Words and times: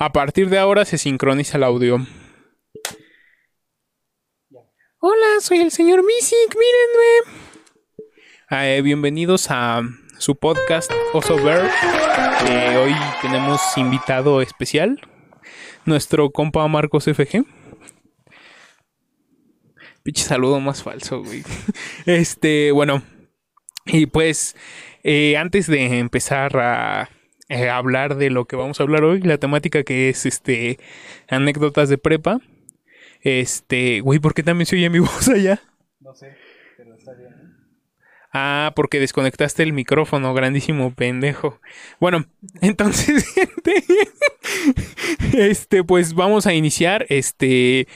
A 0.00 0.12
partir 0.12 0.48
de 0.48 0.58
ahora 0.58 0.84
se 0.84 0.96
sincroniza 0.96 1.56
el 1.56 1.64
audio. 1.64 1.98
Hola, 5.00 5.26
soy 5.40 5.58
el 5.58 5.72
señor 5.72 6.04
Misic, 6.06 6.54
mírenme. 6.54 7.42
Eh, 8.76 8.80
bienvenidos 8.82 9.48
a 9.50 9.82
su 10.18 10.36
podcast 10.36 10.92
Oso 11.12 11.34
Bear. 11.42 11.68
Eh, 12.46 12.76
hoy 12.76 12.94
tenemos 13.22 13.60
invitado 13.76 14.40
especial, 14.40 15.00
nuestro 15.84 16.30
compa 16.30 16.68
Marcos 16.68 17.06
FG. 17.06 17.44
Pinche 20.04 20.22
saludo 20.22 20.60
más 20.60 20.84
falso, 20.84 21.24
güey. 21.24 21.42
Este, 22.06 22.70
bueno. 22.70 23.02
Y 23.84 24.06
pues, 24.06 24.54
eh, 25.02 25.36
antes 25.36 25.66
de 25.66 25.98
empezar 25.98 26.56
a 26.56 27.10
eh, 27.48 27.68
hablar 27.70 28.16
de 28.16 28.30
lo 28.30 28.46
que 28.46 28.56
vamos 28.56 28.78
a 28.78 28.82
hablar 28.82 29.04
hoy, 29.04 29.20
la 29.22 29.38
temática 29.38 29.82
que 29.82 30.10
es 30.10 30.26
este 30.26 30.78
anécdotas 31.28 31.88
de 31.88 31.98
prepa. 31.98 32.40
Este, 33.22 34.00
güey, 34.00 34.18
¿por 34.18 34.34
qué 34.34 34.42
también 34.42 34.66
se 34.66 34.76
oye 34.76 34.90
mi 34.90 34.98
voz 35.00 35.28
allá? 35.28 35.60
No 36.00 36.14
sé, 36.14 36.36
pero 36.76 36.94
está 36.94 37.12
bien. 37.14 37.32
¿eh? 37.32 37.48
Ah, 38.32 38.72
porque 38.76 39.00
desconectaste 39.00 39.62
el 39.62 39.72
micrófono, 39.72 40.34
grandísimo 40.34 40.94
pendejo. 40.94 41.60
Bueno, 41.98 42.26
entonces, 42.60 43.26
gente, 43.34 43.82
este, 45.32 45.84
pues 45.84 46.14
vamos 46.14 46.46
a 46.46 46.52
iniciar, 46.52 47.06
este, 47.08 47.88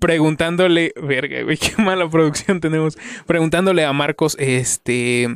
preguntándole, 0.00 0.92
verga, 1.00 1.42
güey, 1.42 1.56
qué 1.56 1.80
mala 1.80 2.08
producción 2.10 2.60
tenemos, 2.60 2.98
preguntándole 3.26 3.84
a 3.84 3.92
Marcos, 3.92 4.36
este, 4.40 5.28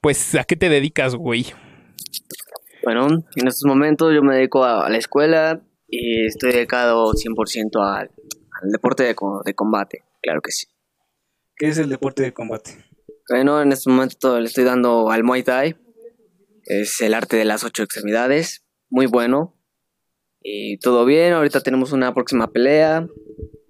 pues, 0.00 0.36
¿a 0.36 0.44
qué 0.44 0.54
te 0.54 0.68
dedicas, 0.68 1.16
güey? 1.16 1.46
Bueno, 2.84 3.06
en 3.08 3.48
estos 3.48 3.64
momentos 3.66 4.12
yo 4.14 4.22
me 4.22 4.36
dedico 4.36 4.64
a, 4.64 4.86
a 4.86 4.90
la 4.90 4.98
escuela 4.98 5.62
y 5.88 6.26
estoy 6.26 6.52
dedicado 6.52 7.12
100% 7.12 7.70
al, 7.82 8.10
al 8.62 8.70
deporte 8.70 9.04
de, 9.04 9.14
de 9.44 9.54
combate, 9.54 10.04
claro 10.22 10.40
que 10.42 10.52
sí. 10.52 10.66
¿Qué 11.56 11.68
es 11.68 11.78
el 11.78 11.88
deporte 11.88 12.22
de 12.22 12.32
combate? 12.32 12.84
Bueno, 13.28 13.62
en 13.62 13.72
este 13.72 13.88
momento 13.88 14.38
le 14.38 14.46
estoy 14.46 14.64
dando 14.64 15.10
al 15.10 15.24
Muay 15.24 15.42
Thai, 15.42 15.76
es 16.66 17.00
el 17.00 17.14
arte 17.14 17.36
de 17.36 17.44
las 17.44 17.64
ocho 17.64 17.82
extremidades, 17.82 18.64
muy 18.88 19.06
bueno. 19.06 19.56
Y 20.42 20.78
todo 20.78 21.04
bien, 21.04 21.32
ahorita 21.32 21.60
tenemos 21.60 21.92
una 21.92 22.12
próxima 22.12 22.52
pelea. 22.52 23.06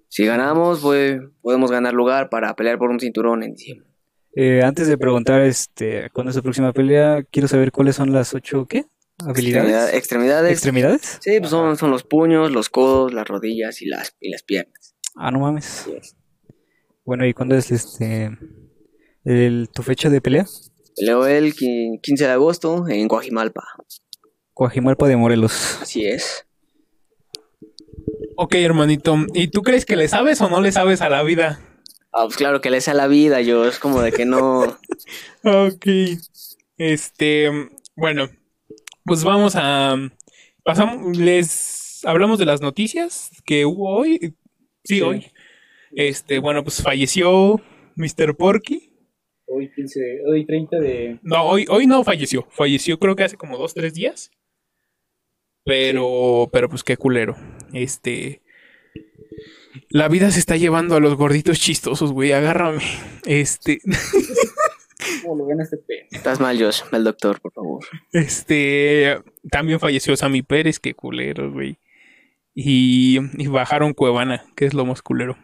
Si 0.09 0.25
ganamos, 0.25 0.81
pues, 0.81 1.21
podemos 1.41 1.71
ganar 1.71 1.93
lugar 1.93 2.29
para 2.29 2.53
pelear 2.55 2.77
por 2.77 2.89
un 2.89 2.99
cinturón 2.99 3.43
en 3.43 3.53
diciembre. 3.53 3.87
Eh, 4.35 4.61
antes 4.63 4.87
de 4.87 4.97
preguntar 4.97 5.41
este, 5.41 6.09
cuándo 6.11 6.29
es 6.29 6.35
su 6.35 6.43
próxima 6.43 6.73
pelea, 6.73 7.23
quiero 7.31 7.47
saber 7.47 7.71
cuáles 7.71 7.95
son 7.95 8.11
las 8.11 8.33
ocho, 8.33 8.65
¿qué? 8.67 8.85
Extremidad- 9.17 9.29
¿Habilidades? 9.61 9.93
extremidades. 9.93 10.51
¿Extremidades? 10.51 11.17
Sí, 11.21 11.39
pues 11.39 11.49
son, 11.49 11.77
son 11.77 11.89
los 11.91 12.03
puños, 12.03 12.51
los 12.51 12.69
codos, 12.69 13.13
las 13.13 13.25
rodillas 13.27 13.81
y 13.81 13.85
las, 13.85 14.13
y 14.19 14.29
las 14.29 14.43
piernas. 14.43 14.95
Ah, 15.15 15.31
no 15.31 15.39
mames. 15.39 15.85
Bueno, 17.05 17.25
¿y 17.25 17.33
cuándo 17.33 17.55
es 17.55 17.71
este, 17.71 18.29
el, 19.23 19.69
tu 19.73 19.83
fecha 19.83 20.09
de 20.09 20.19
pelea? 20.19 20.45
Peleo 20.97 21.25
el 21.27 21.53
qui- 21.55 22.01
15 22.01 22.25
de 22.25 22.31
agosto 22.31 22.87
en 22.89 23.07
Guajimalpa. 23.07 23.63
Coajimalpa 24.53 25.07
de 25.07 25.15
Morelos. 25.15 25.79
Así 25.81 26.05
es. 26.05 26.45
Ok, 28.37 28.55
hermanito, 28.55 29.15
¿y 29.33 29.47
tú 29.47 29.61
crees 29.61 29.85
que 29.85 29.95
le 29.95 30.09
sabes 30.09 30.41
o 30.41 30.49
no 30.49 30.59
le 30.59 30.71
sabes 30.73 31.01
a 31.01 31.09
la 31.09 31.23
vida? 31.23 31.59
Ah, 32.17 32.23
pues 32.25 32.37
claro 32.37 32.61
que 32.61 32.69
le 32.69 32.77
a 32.77 32.93
la 32.93 33.07
vida, 33.07 33.41
yo. 33.41 33.67
Es 33.67 33.77
como 33.77 34.01
de 34.01 34.11
que 34.13 34.25
no. 34.25 34.77
Ok. 35.43 35.85
Este, 36.77 37.49
bueno, 37.95 38.29
pues 39.03 39.23
vamos 39.23 39.53
a 39.55 39.97
pasamos 40.63 41.17
les 41.17 42.03
hablamos 42.05 42.39
de 42.39 42.45
las 42.45 42.61
noticias 42.61 43.31
que 43.45 43.65
hubo 43.65 43.97
hoy. 43.97 44.35
Sí, 44.85 44.95
Sí. 44.95 45.01
hoy. 45.01 45.31
Este, 45.91 46.39
bueno, 46.39 46.63
pues 46.63 46.81
falleció 46.81 47.61
Mr. 47.95 48.35
Porky. 48.37 48.93
Hoy 49.47 49.71
15, 49.73 50.21
hoy 50.27 50.45
30 50.45 50.79
de... 50.79 51.19
No, 51.21 51.43
hoy, 51.43 51.65
hoy 51.69 51.85
no 51.85 52.03
falleció. 52.03 52.47
Falleció 52.49 52.97
creo 52.97 53.15
que 53.15 53.23
hace 53.23 53.37
como 53.37 53.57
dos, 53.57 53.73
tres 53.73 53.93
días. 53.93 54.31
Pero, 55.63 56.49
pero 56.51 56.69
pues 56.69 56.83
qué 56.83 56.95
culero. 56.97 57.35
Este. 57.73 58.41
La 59.89 60.07
vida 60.07 60.31
se 60.31 60.39
está 60.39 60.57
llevando 60.57 60.95
a 60.95 60.99
los 60.99 61.15
gorditos 61.15 61.59
chistosos, 61.59 62.11
güey. 62.11 62.31
Agárrame. 62.31 62.83
Este. 63.25 63.79
¿Cómo 65.23 65.37
lo 65.37 65.45
ven 65.45 65.61
este 65.61 65.77
pe? 65.77 66.07
Estás 66.11 66.39
mal, 66.39 66.57
Josh. 66.59 66.81
El 66.91 67.03
doctor, 67.03 67.39
por 67.41 67.53
favor. 67.53 67.83
Este. 68.11 69.17
También 69.49 69.79
falleció 69.79 70.15
Sammy 70.15 70.41
Pérez, 70.41 70.79
qué 70.79 70.93
culero, 70.93 71.51
güey. 71.51 71.77
Y, 72.53 73.19
y 73.37 73.47
bajaron 73.47 73.93
Cuevana, 73.93 74.45
que 74.55 74.65
es 74.65 74.73
lo 74.73 74.85
más 74.85 75.01
culero. 75.01 75.37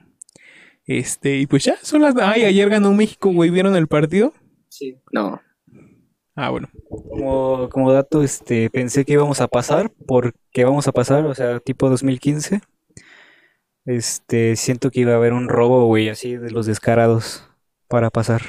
Este, 0.86 1.38
y 1.38 1.47
pues 1.47 1.64
ya, 1.64 1.75
son 1.81 2.02
las. 2.02 2.16
Ay, 2.18 2.44
ayer 2.44 2.70
ganó 2.70 2.94
México, 2.94 3.31
güey. 3.31 3.50
¿Vieron 3.50 3.75
el 3.75 3.88
partido? 3.88 4.34
Sí. 4.70 4.97
No. 5.12 5.41
Ah, 6.36 6.50
bueno. 6.50 6.70
Como, 6.90 7.70
como 7.70 7.91
dato, 7.91 8.24
este, 8.24 8.70
pensé 8.70 9.06
que 9.06 9.14
íbamos 9.14 9.41
a 9.41 9.47
pasar, 9.47 9.91
porque 10.08 10.64
vamos 10.64 10.88
a 10.88 10.91
pasar, 10.91 11.25
o 11.25 11.36
sea, 11.36 11.59
tipo 11.59 11.90
2015. 11.90 12.62
Este, 13.86 14.56
siento 14.56 14.92
que 14.92 15.02
iba 15.02 15.14
a 15.14 15.16
haber 15.16 15.34
un 15.34 15.50
robo, 15.50 15.86
güey, 15.88 16.09
así 16.09 16.38
de 16.38 16.52
los 16.52 16.66
descarados 16.66 17.44
para 17.88 18.09
pasar. 18.09 18.42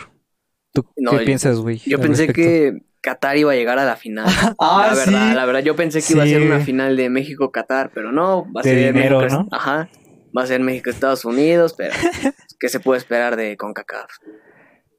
¿Tú 0.72 0.84
No, 0.96 1.12
qué 1.12 1.18
yo- 1.18 1.24
piensas, 1.24 1.58
güey? 1.58 1.78
Yo 1.86 1.96
al 1.98 2.02
pensé 2.02 2.26
respecto? 2.26 2.42
que 2.42 2.82
Qatar 3.00 3.36
iba 3.36 3.52
a 3.52 3.54
llegar 3.54 3.78
a 3.78 3.84
la 3.84 3.96
final. 3.96 4.26
Ah, 4.58 4.88
la 4.90 4.94
verdad, 4.94 5.28
sí. 5.30 5.34
la 5.34 5.44
verdad, 5.46 5.60
yo 5.62 5.74
pensé 5.76 6.00
que 6.02 6.12
iba 6.12 6.22
a 6.22 6.26
ser 6.26 6.40
Sí. 6.40 6.46
una 6.46 6.60
final 6.60 6.96
de 6.96 7.10
México-Qatar, 7.10 7.90
pero 7.94 8.12
no, 8.12 8.44
va 8.52 8.60
a 8.60 8.62
De 8.62 8.70
ser 8.70 8.92
dinero, 8.94 9.20
México, 9.20 9.42
¿no? 9.42 9.48
Ajá. 9.56 9.88
Va 10.36 10.42
a 10.42 10.46
ser 10.46 10.60
México-Estados 10.60 11.24
Unidos, 11.24 11.74
pero 11.76 11.92
¿qué 12.60 12.68
se 12.68 12.80
puede 12.80 12.98
esperar 12.98 13.36
de 13.36 13.56
CONCACAF? 13.56 14.10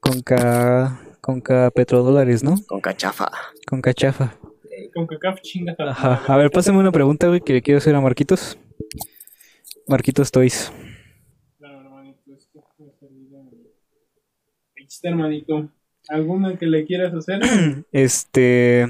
Conca, 0.00 1.00
conca 1.20 1.70
petrodólares, 1.70 2.42
¿no? 2.44 2.56
CONCACHAFA. 2.68 3.30
Conca 3.66 3.94
chafa. 3.94 4.36
Con 4.92 5.06
cacaf 5.06 5.40
chinga. 5.40 5.74
Ajá. 5.78 6.22
A 6.26 6.36
ver, 6.36 6.50
pásame 6.50 6.78
una 6.78 6.90
pregunta, 6.92 7.28
güey, 7.28 7.40
que 7.40 7.52
le 7.54 7.62
quiero 7.62 7.78
hacer 7.78 7.94
a 7.94 8.00
Marquitos. 8.00 8.58
Marquitos 9.88 10.30
Toys. 10.30 10.72
Claro, 11.58 11.80
hermanito, 11.80 12.32
esto 12.34 12.64
fue 12.76 12.90
servido 12.98 13.40
en- 13.40 13.48
Ahí 14.76 14.84
está, 14.86 15.08
hermanito. 15.10 15.68
¿Alguna 16.08 16.58
que 16.58 16.66
le 16.66 16.84
quieras 16.84 17.14
hacer? 17.14 17.40
Este, 17.92 18.86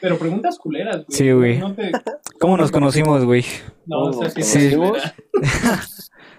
Pero 0.00 0.18
preguntas 0.18 0.58
culeras, 0.58 1.04
güey. 1.06 1.06
Sí, 1.18 1.32
güey. 1.32 1.58
No 1.58 1.74
te... 1.74 1.90
¿cómo 2.40 2.56
nos 2.56 2.70
conocimos, 2.70 3.24
güey? 3.24 3.44
No, 3.86 4.04
o 4.04 4.12
sea, 4.12 4.30
sí, 4.30 4.42
Sí. 4.42 4.76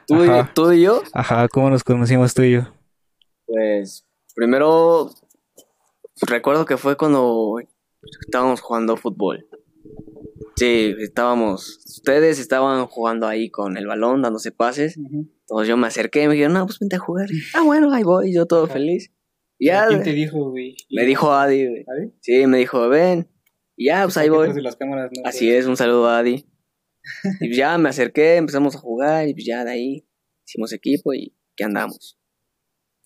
¿Tú, 0.07 0.23
y, 0.23 0.29
tú 0.53 0.71
y 0.71 0.83
yo, 0.83 1.01
Ajá, 1.13 1.49
¿cómo 1.49 1.69
nos 1.69 1.83
conocimos 1.83 2.33
tú 2.33 2.41
y 2.43 2.53
yo? 2.53 2.61
pues 3.45 4.05
primero 4.35 5.09
recuerdo 6.27 6.65
que 6.65 6.77
fue 6.77 6.95
cuando 6.95 7.55
estábamos 8.25 8.61
jugando 8.61 8.95
fútbol. 8.97 9.46
Sí, 10.57 10.95
estábamos, 10.99 11.77
ustedes 11.85 12.39
estaban 12.39 12.87
jugando 12.87 13.27
ahí 13.27 13.51
con 13.51 13.77
el 13.77 13.85
balón, 13.85 14.23
dándose 14.23 14.51
pases. 14.51 14.97
Entonces 14.97 15.67
yo 15.67 15.77
me 15.77 15.85
acerqué 15.85 16.23
y 16.23 16.27
me 16.27 16.33
dijeron, 16.33 16.53
no, 16.53 16.65
pues 16.65 16.79
vente 16.79 16.95
a 16.95 16.99
jugar. 16.99 17.29
Ah, 17.53 17.61
bueno, 17.63 17.93
ahí 17.93 18.01
voy, 18.01 18.33
yo 18.33 18.47
todo 18.47 18.65
feliz. 18.65 19.13
Y 19.59 19.67
ya, 19.67 19.87
¿Quién 19.87 20.01
te 20.01 20.13
dijo, 20.13 20.49
güey? 20.49 20.75
me 20.89 21.05
dijo 21.05 21.31
Adi, 21.31 21.67
güey. 21.67 21.85
¿Adi? 21.87 22.11
Sí, 22.21 22.47
me 22.47 22.57
dijo, 22.57 22.89
ven. 22.89 23.27
Y 23.75 23.85
ya, 23.85 24.03
pues 24.03 24.17
ahí 24.17 24.29
voy. 24.29 24.39
Detrás 24.47 24.55
de 24.55 24.61
las 24.63 24.75
cámaras, 24.75 25.11
¿no? 25.15 25.21
Así 25.29 25.51
es, 25.51 25.67
un 25.67 25.77
saludo 25.77 26.07
a 26.07 26.19
Adi. 26.19 26.45
Y 27.39 27.47
pues 27.47 27.57
ya 27.57 27.77
me 27.77 27.89
acerqué, 27.89 28.35
empezamos 28.35 28.75
a 28.75 28.79
jugar 28.79 29.27
y 29.27 29.33
pues 29.33 29.45
ya 29.45 29.63
de 29.63 29.71
ahí 29.71 30.07
hicimos 30.45 30.73
equipo 30.73 31.13
y 31.13 31.37
¿qué 31.55 31.63
andamos? 31.63 32.19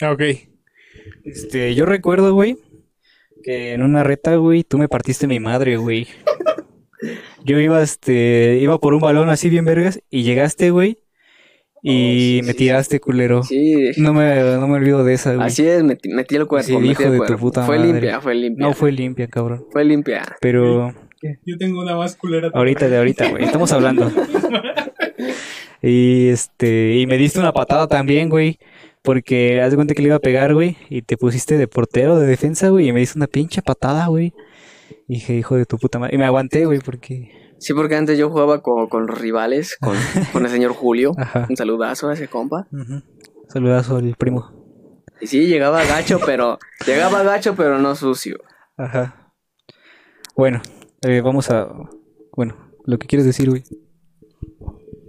Ok. 0.01 0.21
Este, 1.23 1.75
yo 1.75 1.85
recuerdo, 1.85 2.33
güey, 2.33 2.57
que 3.43 3.73
en 3.73 3.83
una 3.83 4.03
reta, 4.03 4.35
güey, 4.37 4.63
tú 4.63 4.77
me 4.77 4.87
partiste 4.87 5.27
mi 5.27 5.39
madre, 5.39 5.77
güey. 5.77 6.07
Yo 7.43 7.59
iba, 7.59 7.81
este, 7.81 8.57
iba 8.61 8.79
por 8.79 8.93
un 8.93 9.01
balón 9.01 9.29
así 9.29 9.49
bien 9.49 9.65
vergas 9.65 10.01
y 10.09 10.23
llegaste, 10.23 10.69
güey, 10.71 10.97
y 11.83 12.39
Oh, 12.39 12.41
sí, 12.43 12.47
me 12.47 12.51
sí, 12.53 12.57
tiraste, 12.59 12.99
culero. 12.99 13.41
Sí, 13.43 13.91
No 13.97 14.13
me, 14.13 14.35
no 14.39 14.67
me 14.67 14.75
olvido 14.77 15.03
de 15.03 15.13
esa, 15.15 15.33
güey. 15.33 15.47
así 15.47 15.65
es, 15.67 15.83
metí, 15.83 16.09
metí 16.09 16.35
el 16.35 16.45
cuerpo. 16.45 16.67
Sí, 16.67 16.75
metí 16.77 16.89
hijo 16.91 17.03
el 17.03 17.19
de 17.19 17.25
tu 17.25 17.37
puta 17.37 17.63
Fue 17.65 17.77
madre. 17.79 17.91
limpia, 17.93 18.21
fue 18.21 18.35
limpia. 18.35 18.67
No 18.67 18.73
fue 18.73 18.91
limpia, 18.91 19.27
cabrón. 19.27 19.65
Fue 19.71 19.83
limpia. 19.83 20.21
Pero 20.41 20.93
Yo 21.45 21.57
tengo 21.57 21.81
una 21.81 21.95
más 21.95 22.15
culera. 22.15 22.51
ahorita, 22.53 22.87
de 22.87 22.97
ahorita, 22.97 23.29
güey, 23.31 23.43
estamos 23.45 23.71
hablando. 23.71 24.11
Y 25.83 26.27
este, 26.29 26.97
y 26.97 27.07
me 27.07 27.17
diste 27.17 27.39
una 27.39 27.53
patada 27.53 27.87
también, 27.87 28.29
güey. 28.29 28.59
Porque 29.01 29.59
haz 29.61 29.71
de 29.71 29.77
cuenta 29.77 29.95
que 29.95 30.01
le 30.03 30.09
iba 30.09 30.17
a 30.17 30.19
pegar, 30.19 30.53
güey. 30.53 30.77
Y 30.89 31.01
te 31.01 31.17
pusiste 31.17 31.57
de 31.57 31.67
portero, 31.67 32.19
de 32.19 32.27
defensa, 32.27 32.69
güey. 32.69 32.87
Y 32.89 32.93
me 32.93 32.99
diste 32.99 33.17
una 33.17 33.25
pinche 33.27 33.63
patada, 33.63 34.05
güey. 34.07 34.31
Y 35.07 35.15
dije, 35.15 35.33
hijo 35.35 35.55
de 35.55 35.65
tu 35.65 35.77
puta 35.77 35.99
madre. 35.99 36.15
Y 36.15 36.17
me 36.17 36.25
aguanté, 36.25 36.65
güey, 36.65 36.79
porque. 36.79 37.31
Sí, 37.59 37.73
porque 37.73 37.95
antes 37.95 38.17
yo 38.17 38.29
jugaba 38.29 38.61
con, 38.63 38.87
con 38.87 39.05
los 39.07 39.19
rivales, 39.19 39.77
con, 39.79 39.95
con 40.33 40.43
el 40.45 40.49
señor 40.51 40.73
Julio. 40.73 41.11
Ajá. 41.17 41.45
Un 41.49 41.55
saludazo 41.57 42.09
a 42.09 42.13
ese 42.13 42.27
compa. 42.27 42.67
Ujú. 42.71 43.01
Saludazo 43.47 43.97
al 43.97 44.15
primo. 44.15 44.51
Y 45.19 45.27
sí, 45.27 45.45
llegaba 45.47 45.83
gacho, 45.85 46.19
pero. 46.25 46.57
llegaba 46.85 47.21
gacho, 47.23 47.55
pero 47.55 47.77
no 47.79 47.95
sucio. 47.95 48.37
Ajá. 48.77 49.33
Bueno, 50.35 50.61
eh, 51.03 51.21
vamos 51.21 51.49
a. 51.51 51.67
Bueno, 52.35 52.55
lo 52.85 52.97
que 52.97 53.07
quieres 53.07 53.25
decir, 53.25 53.49
güey. 53.49 53.63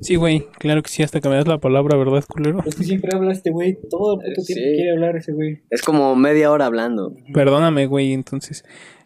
Sí, 0.03 0.17
güey, 0.17 0.49
claro 0.59 0.83
que 0.83 0.91
sí, 0.91 1.05
hasta 1.05 1.21
que 1.21 1.29
me 1.29 1.37
das 1.37 1.47
la 1.47 1.59
palabra, 1.59 1.97
¿verdad, 1.97 2.25
culero? 2.29 2.59
Es 2.67 2.75
que 2.75 2.83
siempre 2.83 3.13
habla 3.15 3.31
este 3.31 3.53
güey, 3.53 3.79
todo 3.89 4.15
el 4.21 4.35
puto 4.35 4.43
Sí. 4.47 4.55
tiempo 4.55 4.75
quiere 4.75 4.91
hablar 4.91 5.17
ese 5.17 5.33
güey. 5.33 5.63
Es 5.71 5.81
como 5.81 6.17
media 6.17 6.51
hora 6.51 6.67
hablando. 6.67 7.15
Perdóname, 7.33 7.87
güey, 7.87 8.13
entonces. 8.13 8.65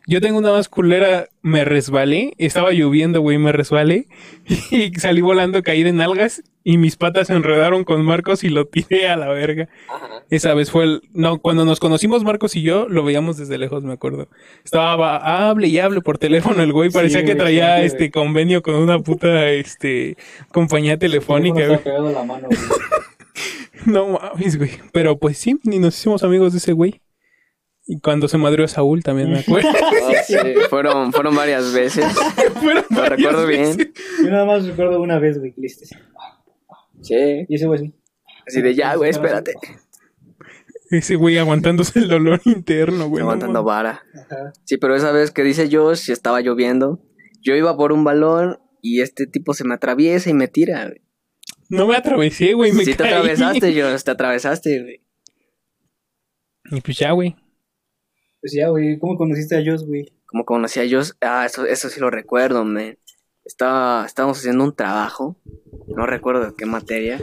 Yo 0.08 0.20
tengo 0.20 0.38
una 0.38 0.52
más 0.52 0.68
culera, 0.68 1.28
me 1.42 1.64
resbalé, 1.64 2.32
estaba 2.38 2.70
lloviendo, 2.70 3.20
güey, 3.20 3.38
me 3.38 3.50
resbalé 3.50 4.06
y 4.70 4.92
salí 4.94 5.20
volando, 5.20 5.62
caí 5.64 5.82
de 5.82 5.92
nalgas 5.92 6.44
y 6.62 6.78
mis 6.78 6.96
patas 6.96 7.26
se 7.26 7.32
enredaron 7.32 7.82
con 7.82 8.04
Marcos 8.04 8.44
y 8.44 8.48
lo 8.48 8.66
tiré 8.66 9.08
a 9.08 9.16
la 9.16 9.28
verga. 9.28 9.68
Esa 10.30 10.54
vez 10.54 10.70
fue 10.70 10.84
el... 10.84 11.02
No, 11.12 11.38
cuando 11.38 11.64
nos 11.64 11.80
conocimos 11.80 12.22
Marcos 12.22 12.54
y 12.54 12.62
yo, 12.62 12.88
lo 12.88 13.04
veíamos 13.04 13.36
desde 13.36 13.58
lejos, 13.58 13.82
me 13.82 13.92
acuerdo. 13.92 14.28
Estaba, 14.64 15.48
hable 15.48 15.68
y 15.68 15.78
hable 15.80 16.00
por 16.00 16.18
teléfono 16.18 16.62
el 16.62 16.72
güey, 16.72 16.90
parecía 16.90 17.20
Sí, 17.20 17.26
que 17.26 17.34
traía 17.34 17.82
este 17.82 18.10
convenio 18.10 18.62
con 18.62 18.76
una 18.76 19.00
puta, 19.00 19.50
este, 19.50 20.16
compañía 20.52 20.98
telefónica, 20.98 21.66
güey. 21.66 21.82
pegado 21.82 22.08
a 22.08 22.12
la 22.12 22.24
mano, 22.24 22.48
güey. 22.48 22.60
No 23.86 24.18
mames, 24.18 24.58
güey. 24.58 24.70
Pero 24.92 25.18
pues 25.18 25.38
sí, 25.38 25.60
ni 25.62 25.78
nos 25.78 25.96
hicimos 25.96 26.24
amigos 26.24 26.52
de 26.52 26.58
ese 26.58 26.72
güey. 26.72 27.00
Y 27.88 28.00
cuando 28.00 28.26
se 28.26 28.36
madrió 28.36 28.66
Saúl 28.66 29.02
también 29.02 29.30
me 29.30 29.38
acuerdo. 29.40 29.68
Sí, 30.26 30.36
fueron, 30.68 31.12
fueron 31.12 31.36
varias 31.36 31.72
veces. 31.72 32.04
Fueron 32.60 32.84
Lo 32.90 32.96
varias 32.96 33.16
recuerdo 33.16 33.46
bien. 33.46 33.76
veces. 33.76 33.92
Yo 34.24 34.30
nada 34.30 34.44
más 34.44 34.66
recuerdo 34.66 35.00
una 35.00 35.20
vez, 35.20 35.38
güey, 35.38 35.52
que 35.52 35.60
le 35.60 35.66
así. 35.68 35.84
Sí. 37.00 37.46
Y 37.48 37.54
ese 37.54 37.66
güey 37.66 37.78
sí. 37.78 37.94
Así 38.46 38.60
de 38.60 38.74
ya, 38.74 38.96
güey, 38.96 39.10
espérate. 39.10 39.54
Ese 40.90 41.14
güey 41.14 41.38
aguantándose 41.38 42.00
el 42.00 42.08
dolor 42.08 42.40
interno, 42.44 43.08
güey. 43.08 43.22
Aguantando 43.22 43.62
vara. 43.62 44.02
Ajá. 44.14 44.52
Sí, 44.64 44.78
pero 44.78 44.96
esa 44.96 45.12
vez 45.12 45.30
que 45.30 45.42
dice 45.44 45.68
Josh, 45.70 46.10
estaba 46.10 46.40
lloviendo. 46.40 47.00
Yo 47.40 47.54
iba 47.54 47.76
por 47.76 47.92
un 47.92 48.02
balón 48.02 48.58
y 48.82 49.00
este 49.00 49.26
tipo 49.28 49.54
se 49.54 49.64
me 49.64 49.74
atraviesa 49.74 50.28
y 50.30 50.34
me 50.34 50.48
tira. 50.48 50.86
güey. 50.86 51.00
No 51.68 51.86
me 51.86 51.96
atravesé, 51.96 52.54
güey. 52.54 52.72
Me 52.72 52.84
Sí 52.84 52.94
te 52.94 53.04
atravesaste, 53.04 53.80
Josh, 53.80 54.02
te 54.02 54.10
atravesaste, 54.10 54.82
güey. 54.82 55.02
Y 56.72 56.80
pues 56.80 56.98
ya, 56.98 57.12
güey. 57.12 57.36
Pues 58.46 58.54
ya, 58.54 58.68
güey, 58.68 58.96
¿cómo 59.00 59.16
conociste 59.16 59.56
a 59.56 59.58
Josh, 59.58 59.84
güey? 59.84 60.06
Como 60.24 60.44
conocía 60.44 60.84
a 60.84 60.86
Josh, 60.88 61.10
ah, 61.20 61.44
eso, 61.46 61.66
eso 61.66 61.88
sí 61.88 61.98
lo 61.98 62.10
recuerdo, 62.10 62.64
man. 62.64 62.96
Estaba, 63.44 64.06
estábamos 64.06 64.38
haciendo 64.38 64.62
un 64.62 64.72
trabajo, 64.72 65.34
no 65.88 66.06
recuerdo 66.06 66.46
de 66.46 66.54
qué 66.56 66.64
materia. 66.64 67.20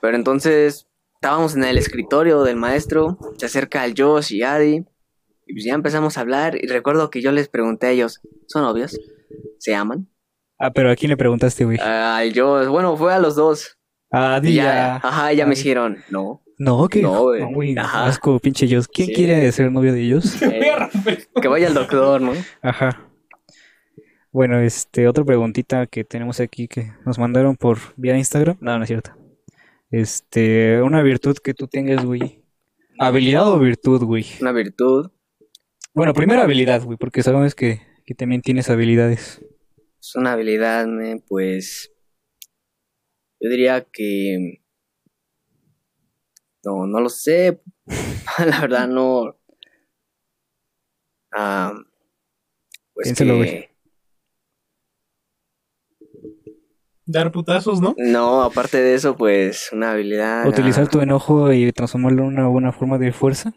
Pero 0.00 0.16
entonces 0.16 0.88
estábamos 1.14 1.54
en 1.54 1.62
el 1.62 1.78
escritorio 1.78 2.42
del 2.42 2.56
maestro, 2.56 3.16
se 3.36 3.46
acerca 3.46 3.84
el 3.84 3.94
Josh 3.96 4.32
y 4.32 4.42
Adi, 4.42 4.84
y 5.46 5.52
pues 5.52 5.64
ya 5.64 5.74
empezamos 5.74 6.18
a 6.18 6.22
hablar. 6.22 6.56
Y 6.60 6.66
recuerdo 6.66 7.10
que 7.10 7.22
yo 7.22 7.30
les 7.30 7.48
pregunté 7.48 7.86
a 7.86 7.90
ellos, 7.92 8.20
¿son 8.48 8.62
novios? 8.62 8.98
¿Se 9.60 9.76
aman? 9.76 10.08
Ah, 10.58 10.72
pero 10.72 10.90
¿a 10.90 10.96
quién 10.96 11.10
le 11.10 11.16
preguntaste, 11.16 11.64
güey? 11.64 11.78
Al 11.78 12.32
Josh, 12.36 12.66
bueno, 12.66 12.96
fue 12.96 13.14
a 13.14 13.20
los 13.20 13.36
dos. 13.36 13.78
Ah, 14.10 14.40
Y 14.42 14.46
di 14.48 14.54
ya, 14.54 14.64
ya. 14.64 14.96
ajá, 14.96 15.32
ya 15.32 15.46
me 15.46 15.54
Ay. 15.54 15.60
hicieron, 15.60 15.98
no. 16.10 16.42
No, 16.58 16.88
que 16.88 17.02
No, 17.02 17.22
güey. 17.52 17.76
Asco, 17.78 18.38
pinche 18.40 18.66
Josh. 18.68 18.86
¿Quién 18.92 19.08
Sí. 19.08 19.14
quiere 19.14 19.50
ser 19.52 19.70
novio 19.70 19.92
de 19.92 20.02
ellos? 20.02 20.40
eh, 20.42 20.72
que 21.40 21.48
vaya 21.48 21.68
el 21.68 21.74
doctor, 21.74 22.20
¿no? 22.20 22.32
Ajá. 22.62 23.04
Bueno, 24.32 24.58
este, 24.60 25.08
otra 25.08 25.24
preguntita 25.24 25.86
que 25.86 26.04
tenemos 26.04 26.40
aquí 26.40 26.68
que 26.68 26.92
nos 27.06 27.18
mandaron 27.18 27.56
por 27.56 27.78
vía 27.96 28.16
Instagram. 28.18 28.56
No, 28.60 28.76
no 28.76 28.84
es 28.84 28.88
cierto. 28.88 29.12
Este, 29.90 30.82
una 30.82 31.02
virtud 31.02 31.36
que 31.42 31.54
tú 31.54 31.66
tengas, 31.68 32.04
güey. 32.04 32.42
¿Habilidad 32.98 33.48
o 33.50 33.58
virtud, 33.58 34.02
güey? 34.04 34.26
Una 34.40 34.52
virtud, 34.52 35.10
Bueno, 35.94 36.12
primero 36.12 36.42
habilidad, 36.42 36.82
güey, 36.82 36.98
porque 36.98 37.22
sabemos 37.22 37.54
que, 37.54 37.80
que 38.04 38.14
también 38.14 38.42
tienes 38.42 38.68
habilidades. 38.68 39.40
es 40.00 40.14
una 40.16 40.32
habilidad, 40.32 40.86
me, 40.86 41.22
pues. 41.26 41.92
Yo 43.40 43.48
diría 43.50 43.86
que. 43.90 44.60
No, 46.68 46.86
no 46.86 47.00
lo 47.00 47.08
sé. 47.08 47.62
La 48.46 48.60
verdad, 48.60 48.88
no. 48.88 49.34
Ah, 51.32 51.72
pues 52.92 53.06
Piénsalo, 53.06 53.34
que. 53.34 53.38
güey. 53.38 53.68
Dar 57.06 57.32
putazos, 57.32 57.80
¿no? 57.80 57.94
No, 57.96 58.42
aparte 58.42 58.82
de 58.82 58.94
eso, 58.94 59.16
pues 59.16 59.70
una 59.72 59.92
habilidad. 59.92 60.46
Utilizar 60.46 60.84
ah, 60.84 60.90
tu 60.90 61.00
enojo 61.00 61.50
y 61.54 61.72
transformarlo 61.72 62.24
en 62.24 62.28
una 62.28 62.48
buena 62.48 62.70
forma 62.70 62.98
de 62.98 63.12
fuerza. 63.12 63.54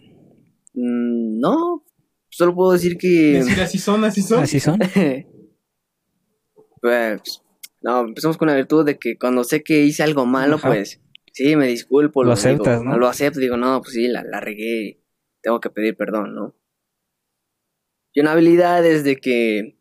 mm, 0.74 1.40
No, 1.42 1.84
solo 2.30 2.56
puedo 2.56 2.72
decir 2.72 2.98
que. 2.98 3.40
así 3.62 3.78
son, 3.78 4.06
así 4.06 4.22
son. 4.22 4.44
Así 4.44 4.62
son. 4.62 4.80
pues. 6.82 7.42
No, 7.82 8.02
empezamos 8.02 8.38
con 8.38 8.48
la 8.48 8.56
virtud 8.56 8.86
de 8.86 8.98
que 8.98 9.18
cuando 9.18 9.44
sé 9.44 9.64
que 9.64 9.84
hice 9.84 10.04
algo 10.04 10.26
malo, 10.26 10.56
Ajá. 10.56 10.70
pues. 10.70 11.02
Sí, 11.42 11.56
me 11.56 11.66
disculpo. 11.68 12.24
Lo 12.24 12.30
digo, 12.30 12.34
aceptas, 12.34 12.84
¿no? 12.84 12.98
Lo 13.00 13.08
acepto, 13.08 13.40
digo, 13.40 13.58
no, 13.58 13.82
pues 13.82 13.94
sí, 13.94 14.08
la, 14.08 14.24
la 14.24 14.40
regué. 14.40 15.02
Tengo 15.42 15.60
que 15.60 15.72
pedir 15.72 15.98
perdón, 15.98 16.36
¿no? 16.36 16.56
Y 18.14 18.20
una 18.20 18.34
habilidad 18.34 18.86
es 18.86 19.04
de 19.04 19.18
que. 19.18 19.80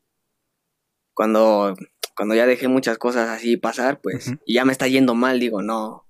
Cuando. 1.14 1.76
Cuando 2.16 2.34
ya 2.34 2.46
dejé 2.46 2.68
muchas 2.68 2.96
cosas 2.96 3.28
así 3.28 3.58
pasar, 3.58 4.00
pues. 4.00 4.32
Y 4.46 4.54
ya 4.54 4.64
me 4.64 4.72
está 4.72 4.88
yendo 4.88 5.14
mal, 5.14 5.38
digo, 5.38 5.60
no. 5.60 6.06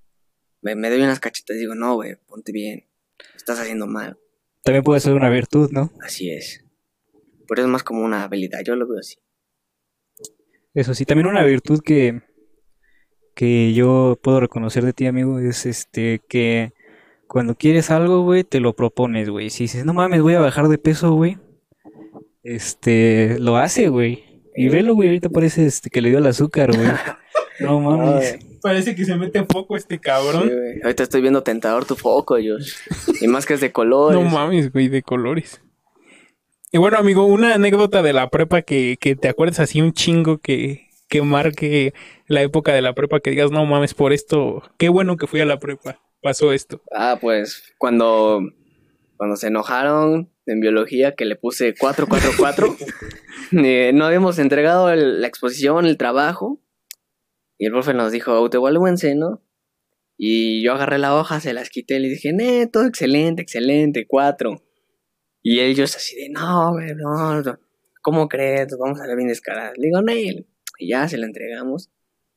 Me, 0.63 0.77
me 0.77 0.89
doy 0.89 1.03
unas 1.03 1.19
cachetas, 1.19 1.57
digo, 1.57 1.75
no, 1.75 1.95
güey, 1.95 2.17
ponte 2.27 2.53
bien. 2.53 2.89
Estás 3.35 3.59
haciendo 3.59 3.87
mal. 3.89 4.19
También 4.63 4.85
puede 4.85 5.01
ser 5.01 5.15
una 5.15 5.31
virtud, 5.31 5.71
¿no? 5.73 5.91
Así 6.01 6.31
es. 6.31 6.65
Pero 7.49 7.63
es 7.63 7.69
más 7.69 7.83
como 7.83 8.05
una 8.05 8.23
habilidad, 8.23 8.61
yo 8.65 8.77
lo 8.77 8.87
veo 8.87 9.01
así. 9.01 9.17
Eso 10.75 10.95
sí, 10.95 11.05
también 11.05 11.27
una 11.27 11.43
virtud 11.43 11.81
que, 11.85 12.23
que 13.41 13.73
yo 13.73 14.19
puedo 14.23 14.39
reconocer 14.39 14.85
de 14.85 14.93
ti, 14.93 15.07
amigo, 15.07 15.39
es 15.39 15.65
este 15.65 16.21
que 16.29 16.75
cuando 17.27 17.55
quieres 17.55 17.91
algo, 17.91 18.23
güey, 18.23 18.45
te 18.45 18.61
lo 18.61 18.75
propones, 18.75 19.31
güey. 19.31 19.49
Si 19.49 19.65
dices, 19.65 19.87
no 19.87 19.95
mames, 19.95 20.21
voy 20.21 20.35
a 20.35 20.41
bajar 20.41 20.69
de 20.69 20.77
peso, 20.77 21.13
güey, 21.13 21.39
este, 22.43 23.39
lo 23.39 23.57
hace, 23.57 23.89
güey. 23.89 24.43
Y 24.55 24.69
velo, 24.69 24.95
güey, 24.95 25.09
ahorita 25.09 25.31
parece 25.31 25.65
este, 25.65 25.89
que 25.89 26.03
le 26.03 26.11
dio 26.11 26.19
el 26.19 26.27
azúcar, 26.27 26.77
güey. 26.77 26.87
No 27.61 27.79
mames. 27.79 28.39
Parece 28.63 28.95
que 28.95 29.05
se 29.05 29.17
mete 29.17 29.45
foco 29.45 29.77
este 29.77 29.99
cabrón. 29.99 30.49
Sí. 30.49 30.81
Ahorita 30.83 31.03
estoy 31.03 31.21
viendo 31.21 31.43
tentador 31.43 31.85
tu 31.85 31.95
foco, 31.95 32.37
Josh. 32.37 32.73
Y 33.21 33.27
más 33.27 33.45
que 33.45 33.53
es 33.53 33.61
de 33.61 33.71
colores. 33.71 34.19
No 34.19 34.31
mames, 34.31 34.73
güey, 34.73 34.89
de 34.89 35.03
colores. 35.03 35.61
Y 36.73 36.79
bueno, 36.79 36.97
amigo, 36.97 37.27
una 37.27 37.55
anécdota 37.55 38.01
de 38.01 38.15
la 38.15 38.31
prepa 38.31 38.63
que, 38.63 38.97
que 38.99 39.15
te 39.15 39.29
acuerdas 39.29 39.61
así 39.61 39.83
un 39.83 39.93
chingo 39.93 40.39
que, 40.39 40.89
que 41.09 41.21
marque 41.21 41.93
la 42.31 42.43
época 42.43 42.73
de 42.73 42.81
la 42.81 42.95
prepa, 42.95 43.19
que 43.19 43.31
digas, 43.31 43.51
no 43.51 43.67
mames, 43.67 43.93
por 43.93 44.13
esto, 44.13 44.63
qué 44.79 44.89
bueno 44.89 45.17
que 45.17 45.27
fui 45.27 45.41
a 45.41 45.45
la 45.45 45.59
prepa, 45.59 46.01
pasó 46.23 46.53
esto. 46.53 46.81
Ah, 46.93 47.19
pues 47.21 47.75
cuando, 47.77 48.41
cuando 49.17 49.35
se 49.35 49.49
enojaron 49.49 50.33
en 50.47 50.61
biología 50.61 51.17
que 51.17 51.25
le 51.25 51.35
puse 51.35 51.75
444, 51.75 52.77
eh, 53.65 53.91
no 53.93 54.05
habíamos 54.05 54.39
entregado 54.39 54.95
la 54.95 55.27
exposición, 55.27 55.87
el 55.87 55.97
trabajo, 55.97 56.63
y 57.59 57.67
el 57.67 57.73
profe 57.73 57.95
nos 57.95 58.13
dijo, 58.13 58.31
autoevalúense, 58.31 59.17
¿no? 59.17 59.43
Y 60.17 60.63
yo 60.63 60.75
agarré 60.75 60.99
la 60.99 61.17
hoja, 61.17 61.41
se 61.41 61.53
las 61.53 61.69
quité, 61.69 61.99
le 61.99 62.11
dije, 62.11 62.33
nee, 62.33 62.69
todo 62.69 62.87
excelente, 62.87 63.43
excelente, 63.43 64.07
cuatro. 64.07 64.63
Y 65.43 65.59
ellos 65.59 65.97
así 65.97 66.15
de, 66.15 66.29
no, 66.29 66.79
no, 66.79 67.43
no, 67.43 67.59
¿cómo 68.03 68.29
crees? 68.29 68.69
Vamos 68.79 69.01
a 69.01 69.07
ver 69.09 69.17
bien 69.17 69.29
descarados. 69.29 69.77
Le 69.79 69.89
digo, 69.89 70.01
Nel. 70.01 70.47
Y 70.79 70.91
ya 70.91 71.09
se 71.09 71.19
la 71.19 71.27
entregamos. 71.27 71.91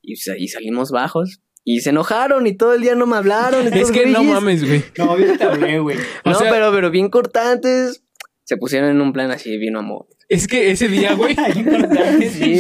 Y, 0.04 0.18
sa- 0.18 0.38
y 0.38 0.48
salimos 0.50 0.92
bajos. 0.92 1.40
Y 1.66 1.80
se 1.80 1.92
enojaron 1.92 2.46
y 2.46 2.56
todo 2.56 2.74
el 2.74 2.82
día 2.82 2.94
no 2.94 3.06
me 3.08 3.16
hablaron. 3.16 3.74
Es 3.74 3.90
que 3.90 4.06
no 4.06 4.22
mames, 4.24 4.64
güey. 4.68 4.84
No, 4.98 5.18
yo 5.18 5.38
te 5.38 5.44
hablé, 5.46 5.80
güey. 5.80 5.98
No, 6.26 6.36
sea- 6.36 6.52
pero, 6.52 6.72
pero 6.72 6.92
bien 6.92 7.10
cortantes. 7.10 8.04
Se 8.44 8.58
pusieron 8.58 8.90
en 8.90 9.00
un 9.00 9.14
plan 9.14 9.32
así, 9.32 9.58
vino 9.58 9.80
amor. 9.80 10.06
Es 10.28 10.48
que 10.48 10.72
ese 10.72 10.90
día, 10.90 11.14
güey. 11.14 11.36
Sí, 12.34 12.60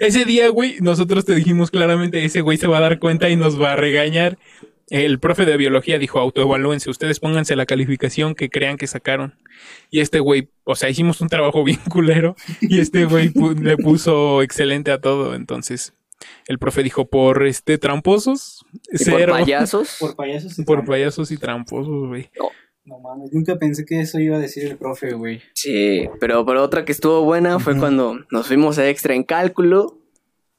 ese 0.00 0.24
día, 0.24 0.48
güey, 0.50 0.76
nosotros 0.80 1.24
te 1.24 1.34
dijimos 1.34 1.70
claramente, 1.70 2.24
ese 2.24 2.40
güey 2.42 2.58
se 2.58 2.66
va 2.66 2.78
a 2.78 2.80
dar 2.82 2.98
cuenta 2.98 3.28
y 3.30 3.36
nos 3.36 3.60
va 3.60 3.72
a 3.72 3.76
regañar. 3.76 4.38
El 4.90 5.18
profe 5.20 5.46
de 5.46 5.56
biología 5.56 5.98
dijo, 5.98 6.18
autoevalúense, 6.18 6.90
ustedes 6.90 7.18
pónganse 7.20 7.56
la 7.56 7.64
calificación 7.64 8.34
que 8.34 8.50
crean 8.50 8.76
que 8.76 8.86
sacaron. 8.86 9.34
Y 9.90 10.00
este 10.00 10.20
güey, 10.20 10.50
o 10.64 10.74
sea, 10.76 10.90
hicimos 10.90 11.20
un 11.22 11.28
trabajo 11.28 11.64
bien 11.64 11.78
culero 11.90 12.36
y 12.60 12.80
este 12.80 13.06
güey 13.06 13.30
pu- 13.32 13.58
le 13.58 13.78
puso 13.78 14.42
excelente 14.42 14.90
a 14.90 15.00
todo. 15.00 15.34
Entonces, 15.34 15.94
el 16.46 16.58
profe 16.58 16.82
dijo, 16.82 17.06
por 17.06 17.46
este 17.46 17.78
tramposos, 17.78 18.64
por 19.08 19.30
payasos. 19.30 19.96
Por 20.00 20.16
payasos. 20.16 20.58
y 20.58 20.64
Por 20.64 20.76
trampas. 20.76 20.92
payasos 20.92 21.30
y 21.30 21.36
tramposos, 21.36 22.08
güey. 22.08 22.30
No 22.84 22.98
mames, 22.98 23.32
nunca 23.32 23.58
pensé 23.58 23.84
que 23.84 24.00
eso 24.00 24.18
iba 24.18 24.36
a 24.36 24.40
decir 24.40 24.64
el 24.66 24.76
profe, 24.76 25.12
güey. 25.12 25.40
Sí, 25.54 26.08
pero, 26.18 26.44
pero 26.44 26.62
otra 26.62 26.84
que 26.84 26.90
estuvo 26.92 27.22
buena 27.22 27.60
fue 27.60 27.78
cuando 27.78 28.18
nos 28.30 28.48
fuimos 28.48 28.78
a 28.78 28.88
extra 28.88 29.14
en 29.14 29.22
cálculo. 29.22 29.98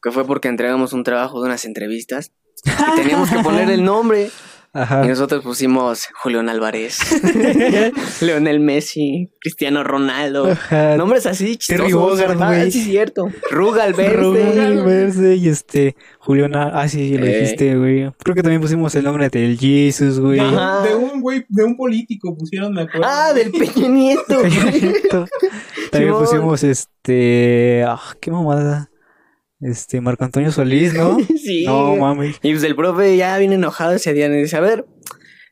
Que 0.01 0.12
fue 0.12 0.25
porque 0.25 0.50
entregamos 0.50 0.91
un 0.91 1.03
trabajo 1.03 1.41
de 1.41 1.48
unas 1.48 1.63
entrevistas. 1.65 2.34
Y 2.65 2.96
teníamos 3.01 3.29
que 3.29 3.39
poner 3.39 3.70
el 3.70 3.84
nombre. 3.84 4.29
Y 4.75 4.80
Ajá. 4.80 5.03
nosotros 5.06 5.44
pusimos 5.44 6.08
Julián 6.24 6.50
Álvarez, 6.50 6.98
Leonel 8.22 8.60
Messi, 8.60 9.30
Cristiano 9.39 9.84
Ronaldo. 9.84 10.48
Ajá. 10.51 10.98
Nombres 10.98 11.27
así 11.27 11.58
chistosos. 11.58 11.92
Bogard, 11.94 12.42
Ah, 12.42 12.60
sí, 12.72 12.80
es 12.80 12.86
cierto. 12.86 13.27
Rugal 13.51 13.94
Verde. 13.94 14.15
Rugal 14.18 14.84
Verde 14.84 15.36
y 15.36 15.48
este 15.48 15.96
Julián, 16.18 16.56
ah, 16.56 16.88
sí, 16.88 17.15
lo 17.18 17.25
Eh. 17.25 17.39
dijiste, 17.42 17.75
güey. 17.77 18.12
Creo 18.24 18.34
que 18.36 18.42
también 18.42 18.62
pusimos 18.62 18.96
el 18.96 19.03
nombre 19.03 19.30
del 19.30 19.60
Jesus, 19.60 20.20
güey. 20.20 20.39
Ajá. 20.39 20.82
De 20.82 20.96
un 20.96 21.22
güey, 21.22 21.46
de 21.50 21.63
un 21.63 21.77
político 21.77 22.36
pusieron, 22.36 22.74
me 22.74 22.82
acuerdo. 22.82 23.06
Ah, 23.08 23.32
del 23.34 23.51
Peña 23.51 23.88
Nieto. 23.89 24.42
También 25.92 26.13
pusimos 26.13 26.63
este, 26.63 27.84
ah, 27.88 28.01
qué 28.20 28.32
mamada. 28.32 28.89
Este 29.63 30.01
Marco 30.01 30.24
Antonio 30.24 30.51
Solís, 30.51 30.93
¿no? 30.93 31.17
sí. 31.38 31.65
No 31.65 31.96
mames. 31.96 32.38
Y 32.41 32.51
pues 32.51 32.63
el 32.63 32.75
profe 32.75 33.15
ya 33.17 33.38
viene 33.38 33.55
enojado 33.55 33.93
ese 33.93 34.13
día 34.13 34.27
y 34.27 34.41
dice, 34.41 34.58
a 34.58 34.62
ver, 34.62 34.86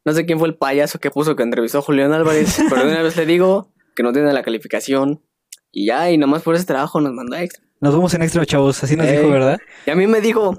no 0.03 0.13
sé 0.13 0.25
quién 0.25 0.39
fue 0.39 0.47
el 0.47 0.55
payaso 0.55 0.99
que 0.99 1.11
puso 1.11 1.35
que 1.35 1.43
entrevistó 1.43 1.79
a 1.79 1.81
Julián 1.81 2.11
Álvarez, 2.13 2.59
pero 2.69 2.85
de 2.85 2.91
una 2.91 3.03
vez 3.03 3.15
le 3.17 3.25
digo 3.25 3.71
que 3.95 4.03
no 4.03 4.11
tiene 4.13 4.31
la 4.33 4.43
calificación. 4.43 5.21
Y 5.71 5.85
ya, 5.85 6.11
y 6.11 6.17
nomás 6.17 6.41
por 6.41 6.55
ese 6.55 6.65
trabajo 6.65 6.99
nos 6.99 7.13
mandó 7.13 7.37
extra. 7.37 7.63
Nos 7.79 7.95
vamos 7.95 8.13
en 8.13 8.21
extra, 8.21 8.45
chavos, 8.45 8.83
así 8.83 8.95
nos 8.95 9.09
dijo, 9.09 9.29
¿verdad? 9.29 9.57
Y 9.87 9.89
a 9.89 9.95
mí 9.95 10.05
me 10.05 10.21
dijo, 10.21 10.57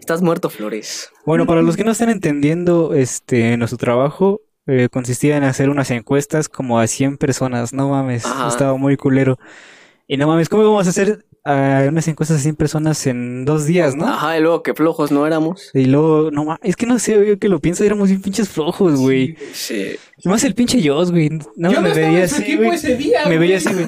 estás 0.00 0.22
muerto, 0.22 0.50
Flores. 0.50 1.10
Bueno, 1.24 1.46
para 1.46 1.62
los 1.62 1.76
que 1.76 1.84
no 1.84 1.90
están 1.92 2.08
entendiendo, 2.08 2.94
este, 2.94 3.56
nuestro 3.56 3.78
trabajo 3.78 4.40
eh, 4.66 4.88
consistía 4.90 5.36
en 5.36 5.44
hacer 5.44 5.68
unas 5.68 5.90
encuestas 5.90 6.48
como 6.48 6.80
a 6.80 6.86
100 6.86 7.18
personas. 7.18 7.72
No 7.72 7.90
mames, 7.90 8.24
Ajá. 8.24 8.48
estaba 8.48 8.76
muy 8.76 8.96
culero. 8.96 9.38
Y 10.08 10.16
no 10.16 10.26
mames, 10.26 10.48
¿cómo 10.48 10.62
íbamos 10.62 10.86
a 10.86 10.90
hacer 10.90 11.24
ah, 11.44 11.84
unas 11.88 12.06
encuestas 12.08 12.38
a 12.38 12.40
100 12.40 12.56
personas 12.56 13.06
en 13.06 13.44
dos 13.44 13.66
días, 13.66 13.94
no? 13.96 14.06
Ajá, 14.06 14.36
y 14.38 14.40
luego 14.40 14.62
que 14.62 14.74
flojos 14.74 15.10
no 15.12 15.26
éramos. 15.26 15.70
Y 15.74 15.84
luego, 15.86 16.30
no 16.30 16.44
mames, 16.44 16.60
es 16.62 16.76
que 16.76 16.86
no 16.86 16.98
sé, 16.98 17.26
yo 17.26 17.38
que 17.38 17.48
lo 17.48 17.60
pienso, 17.60 17.84
éramos 17.84 18.08
bien 18.08 18.22
pinches 18.22 18.48
flojos, 18.48 18.96
güey. 18.96 19.36
Sí. 19.52 19.96
Y 20.22 20.28
Más 20.28 20.44
el 20.44 20.54
pinche 20.54 20.80
Joss, 20.86 21.10
güey. 21.10 21.30
No, 21.56 21.72
Yo 21.72 21.80
me 21.80 21.92
veía 21.92 22.24
así, 22.24 22.42
equipo 22.42 22.64
güey. 22.64 22.74
ese 22.76 22.96
día, 22.96 23.20
Me 23.20 23.36
güey. 23.36 23.38
veía 23.38 23.56
así, 23.58 23.72
güey. 23.72 23.86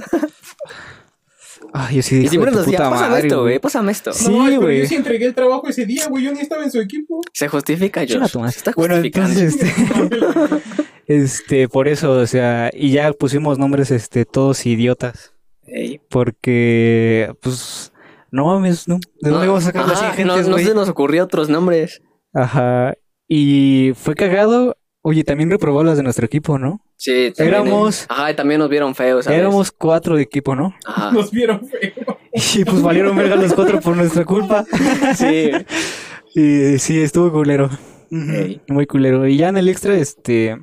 Ay, 1.73 1.97
yo 1.97 2.03
sí 2.03 2.17
Y 2.17 2.21
hijo 2.21 2.31
siempre 2.31 2.51
de 2.51 2.57
nos 2.57 2.67
decía, 2.67 2.79
pásame 2.91 3.09
madre, 3.11 3.27
esto, 3.29 3.43
güey, 3.43 3.59
pásame 3.59 3.93
esto. 3.93 4.13
Sí, 4.13 4.31
no, 4.31 4.45
pero 4.47 4.61
güey. 4.63 4.81
yo 4.83 4.87
sí 4.87 4.95
entregué 4.95 5.27
el 5.27 5.35
trabajo 5.35 5.69
ese 5.69 5.85
día, 5.85 6.07
güey. 6.09 6.25
Yo 6.25 6.33
ni 6.33 6.41
estaba 6.41 6.63
en 6.65 6.71
su 6.71 6.81
equipo. 6.81 7.21
Se 7.33 7.49
justifica, 7.49 8.01
madre. 8.01 8.53
Se 8.53 8.59
está 8.59 8.73
Bueno, 8.77 8.95
justificando. 8.95 9.41
entonces, 9.41 9.63
este, 9.63 10.63
este, 11.07 11.69
por 11.69 11.89
eso, 11.89 12.13
o 12.13 12.27
sea, 12.27 12.71
y 12.73 12.93
ya 12.93 13.13
pusimos 13.13 13.59
nombres, 13.59 13.91
este, 13.91 14.25
todos 14.25 14.65
idiotas, 14.65 15.35
Ey. 15.69 16.01
porque, 16.11 17.35
pues, 17.41 17.93
no 18.31 18.47
mames, 18.47 18.87
¿no? 18.89 18.97
¿De 19.21 19.31
dónde 19.31 19.47
No, 19.47 19.53
vamos 19.53 19.65
a 19.65 19.67
sacar 19.67 19.87
las 19.89 20.01
ajá, 20.03 20.15
100 20.15 20.27
no, 20.29 20.37
no 20.37 20.59
se 20.59 20.75
nos 20.75 20.89
ocurrió 20.89 21.25
otros 21.25 21.49
nombres. 21.49 22.03
Ajá, 22.35 22.95
y 23.29 23.93
fue 23.97 24.15
cagado, 24.15 24.77
oye, 25.03 25.25
también 25.25 25.51
reprobó 25.51 25.83
las 25.83 25.97
de 25.97 26.03
nuestro 26.03 26.27
equipo, 26.27 26.59
¿no? 26.59 26.81
Sí, 26.97 27.33
también, 27.37 27.55
Éramos- 27.63 28.03
eh. 28.03 28.07
Ajá, 28.09 28.31
y 28.31 28.35
también 28.37 28.59
nos 28.61 28.71
vieron 28.71 28.95
feos, 28.95 29.25
¿sabes? 29.25 29.39
Éramos 29.41 29.71
cuatro 29.73 30.17
de 30.17 30.23
equipo, 30.23 30.55
¿no? 30.57 30.75
Ajá. 30.87 31.11
Nos 31.13 31.31
vieron 31.31 31.67
feo. 31.67 32.19
Y 32.55 32.65
pues 32.67 32.83
valieron 32.83 33.17
verga 33.17 33.35
los 33.37 33.55
cuatro 33.55 33.81
por 33.81 33.97
nuestra 33.97 34.25
culpa. 34.25 34.65
Sí. 35.17 35.51
Y 36.35 36.79
sí, 36.79 37.01
estuvo 37.01 37.33
culero. 37.33 37.71
Ey. 38.11 38.61
Muy 38.69 38.87
culero. 38.87 39.27
Y 39.27 39.39
ya 39.39 39.49
en 39.49 39.57
el 39.57 39.71
extra, 39.71 39.95
este, 39.97 40.51
eh, 40.51 40.59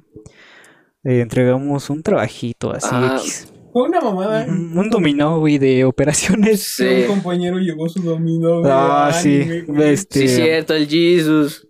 entregamos 1.03 1.89
un 1.89 2.03
trabajito 2.03 2.71
así, 2.71 2.87
Ajá. 2.91 3.17
X. 3.17 3.51
Fue 3.73 3.83
una 3.89 3.99
mamada. 3.99 4.45
Un 4.47 4.77
un 4.77 4.89
dominó, 4.89 5.39
güey, 5.39 5.57
de 5.57 5.83
operaciones. 5.83 6.61
Sí. 6.75 6.85
Un 6.85 7.07
compañero 7.07 7.57
llevó 7.57 7.89
su 7.89 8.01
dominó. 8.01 8.61
de 8.61 8.69
Ah, 8.71 9.11
sí. 9.13 9.41
anime, 9.41 9.61
güey. 9.63 9.89
Este, 9.93 10.27
Sí, 10.27 10.35
cierto, 10.35 10.73
el 10.75 10.87
Jesus. 10.87 11.67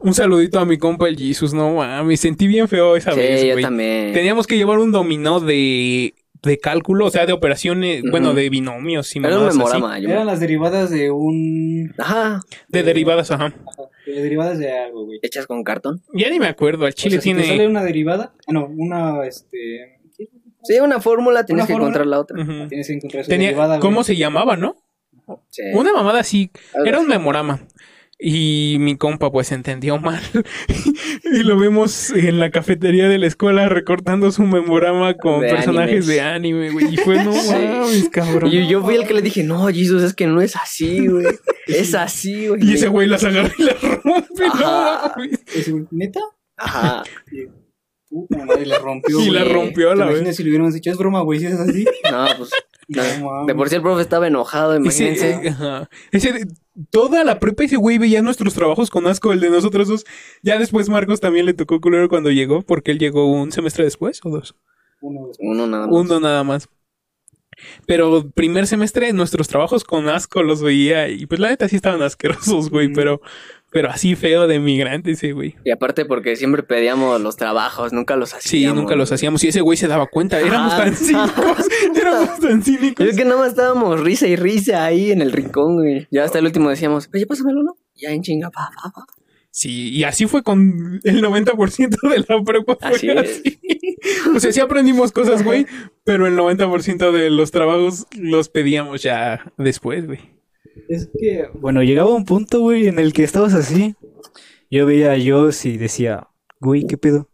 Un 0.00 0.12
saludito 0.14 0.58
a 0.58 0.64
mi 0.66 0.76
compa 0.78 1.08
el 1.08 1.16
Jesus, 1.16 1.54
no 1.54 1.74
mames. 1.76 2.20
Sentí 2.20 2.46
bien 2.46 2.68
feo 2.68 2.96
esa 2.96 3.12
Sí, 3.12 3.18
vez, 3.18 3.42
yo 3.44 3.52
güey. 3.52 3.62
también. 3.64 4.12
Teníamos 4.12 4.46
que 4.46 4.56
llevar 4.56 4.78
un 4.78 4.92
dominó 4.92 5.40
de, 5.40 6.14
de 6.42 6.58
cálculo, 6.58 7.06
o 7.06 7.10
sea, 7.10 7.24
de 7.26 7.32
operaciones, 7.32 8.02
bueno, 8.10 8.34
de 8.34 8.50
binomios 8.50 9.14
y 9.16 9.18
Era 9.20 9.46
así. 9.46 9.56
memorama. 9.58 9.98
yo- 9.98 10.10
Eran 10.10 10.26
las 10.26 10.40
derivadas 10.40 10.90
de 10.90 11.10
un... 11.10 11.94
Ajá. 11.98 12.40
De 12.68 12.82
derivadas, 12.82 13.30
ajá. 13.30 13.54
Las 14.06 14.22
derivadas 14.22 14.58
de 14.58 14.70
algo, 14.72 15.06
güey. 15.06 15.20
Hechas 15.22 15.46
con 15.46 15.64
cartón. 15.64 16.02
Ya 16.12 16.28
ni 16.28 16.38
me 16.38 16.48
acuerdo, 16.48 16.84
al 16.84 16.92
chile 16.94 17.18
tiene... 17.18 17.66
una 17.66 17.82
derivada, 17.82 18.34
ah, 18.46 18.52
no, 18.52 18.66
una, 18.66 19.24
este... 19.26 19.93
Sí, 20.64 20.78
una 20.80 21.00
fórmula, 21.00 21.44
tienes 21.46 21.62
¿Una 21.62 21.66
que 21.66 21.72
fórmula? 21.74 21.88
encontrar 21.90 22.06
la 22.06 22.20
otra. 22.20 22.40
Ujú. 22.42 22.68
Tienes 22.68 22.86
que 22.86 22.92
encontrar 22.94 23.26
Tenía, 23.26 23.78
¿Cómo 23.80 24.02
se 24.04 24.16
llamaba, 24.16 24.56
no? 24.56 24.76
Sí. 25.50 25.62
Una 25.74 25.92
mamada 25.92 26.20
así. 26.20 26.50
Algo 26.74 26.86
Era 26.86 26.98
un 26.98 27.06
así. 27.06 27.18
memorama. 27.18 27.60
Y 28.18 28.76
mi 28.78 28.96
compa 28.96 29.30
pues 29.30 29.50
entendió 29.52 29.98
mal. 29.98 30.22
y 31.24 31.42
lo 31.42 31.58
vimos 31.58 32.10
en 32.10 32.38
la 32.38 32.50
cafetería 32.50 33.08
de 33.08 33.18
la 33.18 33.26
escuela 33.26 33.68
recortando 33.68 34.30
su 34.30 34.42
memorama 34.44 35.14
con 35.14 35.40
De 35.40 35.48
personajes 35.50 35.90
animes. 35.90 36.06
de 36.06 36.20
anime, 36.20 36.70
güey. 36.70 36.94
Y 36.94 36.96
fue, 36.96 37.22
no 37.24 37.32
Sí. 37.34 37.50
mames, 37.52 38.08
cabrón. 38.10 38.50
Y 38.52 38.68
yo 38.68 38.82
fui 38.82 38.94
el 38.94 39.06
que 39.06 39.14
le 39.14 39.20
dije, 39.22 39.42
no, 39.42 39.66
Jesus, 39.66 40.02
es 40.02 40.14
que 40.14 40.26
no 40.26 40.40
es 40.40 40.56
así, 40.56 41.06
güey. 41.08 41.26
Es 41.66 41.94
así, 41.94 42.48
güey. 42.48 42.62
Y 42.62 42.74
ese 42.74 42.88
güey 42.88 43.08
las 43.08 43.24
agarra 43.24 43.50
y 43.58 43.62
las 43.62 43.80
rompe, 43.80 44.44
Ajá. 44.52 45.14
no. 45.16 45.86
¿Neta? 45.90 46.20
Ajá. 46.58 47.02
Puta 48.14 48.44
madre, 48.44 48.64
la 48.66 48.78
rompió, 48.78 49.18
Y 49.26 49.30
la 49.30 49.42
rompió 49.44 49.90
a 49.90 49.96
la 49.96 50.06
vez. 50.06 50.36
si 50.36 50.44
le 50.44 50.50
hubiéramos 50.50 50.72
dicho, 50.74 50.88
es 50.90 50.96
broma, 50.96 51.20
güey, 51.22 51.40
si 51.40 51.46
es 51.46 51.54
así? 51.58 51.84
No, 52.12 52.26
pues. 52.38 52.50
No. 52.86 53.46
De 53.46 53.54
por 53.54 53.70
sí 53.70 53.76
el 53.76 53.82
profe 53.82 54.02
estaba 54.02 54.26
enojado, 54.26 54.76
imagínense. 54.76 55.30
eh, 55.30 55.48
ajá. 55.48 55.88
Ese- 56.12 56.46
toda 56.90 57.24
la 57.24 57.40
prepa 57.40 57.64
ese 57.64 57.76
güey 57.76 57.96
veía 57.96 58.20
nuestros 58.20 58.52
trabajos 58.52 58.90
con 58.90 59.06
asco, 59.06 59.32
el 59.32 59.40
de 59.40 59.48
nosotros 59.48 59.88
dos. 59.88 60.04
Ya 60.42 60.58
después 60.58 60.90
Marcos 60.90 61.18
también 61.18 61.46
le 61.46 61.54
tocó 61.54 61.80
culero 61.80 62.08
cuando 62.10 62.30
llegó, 62.30 62.60
porque 62.62 62.90
él 62.90 62.98
llegó 62.98 63.32
un 63.32 63.52
semestre 63.52 63.84
después 63.84 64.20
o 64.22 64.28
dos. 64.30 64.54
Uno 65.00 65.66
nada 65.66 65.86
más. 65.86 65.96
Uno 65.98 66.20
nada 66.20 66.44
más. 66.44 66.68
Pero 67.86 68.30
primer 68.32 68.66
semestre 68.66 69.12
nuestros 69.12 69.48
trabajos 69.48 69.84
con 69.84 70.08
asco 70.08 70.42
los 70.42 70.60
veía 70.62 71.08
y 71.08 71.24
pues 71.26 71.40
la 71.40 71.48
neta 71.48 71.68
sí 71.68 71.76
estaban 71.76 72.02
asquerosos, 72.02 72.68
güey, 72.68 72.92
pero, 72.92 73.20
pero 73.74 73.90
así 73.90 74.14
feo 74.14 74.46
de 74.46 74.58
migrante 74.60 75.10
ese 75.10 75.32
güey. 75.32 75.56
Y 75.64 75.70
aparte 75.70 76.06
porque 76.06 76.36
siempre 76.36 76.62
pedíamos 76.62 77.20
los 77.20 77.36
trabajos, 77.36 77.92
nunca 77.92 78.16
los 78.16 78.30
Sí, 78.30 78.36
hacíamos. 78.38 78.76
nunca 78.82 78.94
los 78.96 79.12
hacíamos 79.12 79.44
y 79.44 79.48
ese 79.48 79.60
güey 79.60 79.76
se 79.76 79.88
daba 79.88 80.06
cuenta, 80.06 80.40
éramos 80.40 80.72
Ah. 80.72 80.84
tan 80.84 80.94
cínicos, 80.96 81.66
éramos 81.94 82.38
tan 82.40 82.62
cínicos. 82.62 83.06
Es 83.10 83.16
que 83.16 83.24
nada 83.24 83.38
más 83.40 83.48
estábamos 83.50 84.00
risa 84.00 84.26
y 84.28 84.36
risa 84.36 84.84
ahí 84.84 85.10
en 85.10 85.20
el 85.20 85.32
rincón, 85.32 85.74
güey. 85.74 86.06
Ya 86.10 86.24
hasta 86.24 86.38
el 86.38 86.46
último 86.46 86.70
decíamos, 86.70 87.10
oye, 87.12 87.26
pásamelo, 87.26 87.62
¿no? 87.62 87.76
Ya 87.96 88.10
en 88.10 88.22
chinga, 88.22 88.48
pa, 88.50 88.70
pa, 88.82 88.90
pa. 88.90 89.04
Sí, 89.50 89.90
y 89.90 90.02
así 90.04 90.26
fue 90.26 90.42
con 90.42 91.00
el 91.04 91.22
90% 91.22 91.96
de 92.08 92.24
la 92.28 92.42
prepa. 92.42 92.76
Fue 92.80 92.88
Así. 92.90 93.08
O 94.34 94.40
sea, 94.40 94.50
sí 94.52 94.60
aprendimos 94.60 95.12
cosas, 95.12 95.44
güey, 95.44 95.66
pero 96.04 96.26
el 96.26 96.36
90% 96.36 97.12
de 97.12 97.30
los 97.30 97.50
trabajos 97.52 98.06
los 98.18 98.48
pedíamos 98.48 99.02
ya 99.02 99.52
después, 99.56 100.06
güey. 100.06 100.18
Es 100.88 101.08
que, 101.18 101.48
bueno, 101.54 101.82
llegaba 101.82 102.14
un 102.14 102.24
punto, 102.24 102.60
güey, 102.60 102.86
en 102.88 102.98
el 102.98 103.12
que 103.12 103.24
estabas 103.24 103.54
así. 103.54 103.94
Yo 104.70 104.86
veía 104.86 105.12
a 105.12 105.16
Joss 105.24 105.64
y 105.66 105.76
decía, 105.78 106.28
güey, 106.60 106.86
¿qué 106.86 106.96
pedo? 106.98 107.28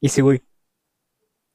Y 0.00 0.06
ese 0.08 0.22
güey, 0.22 0.42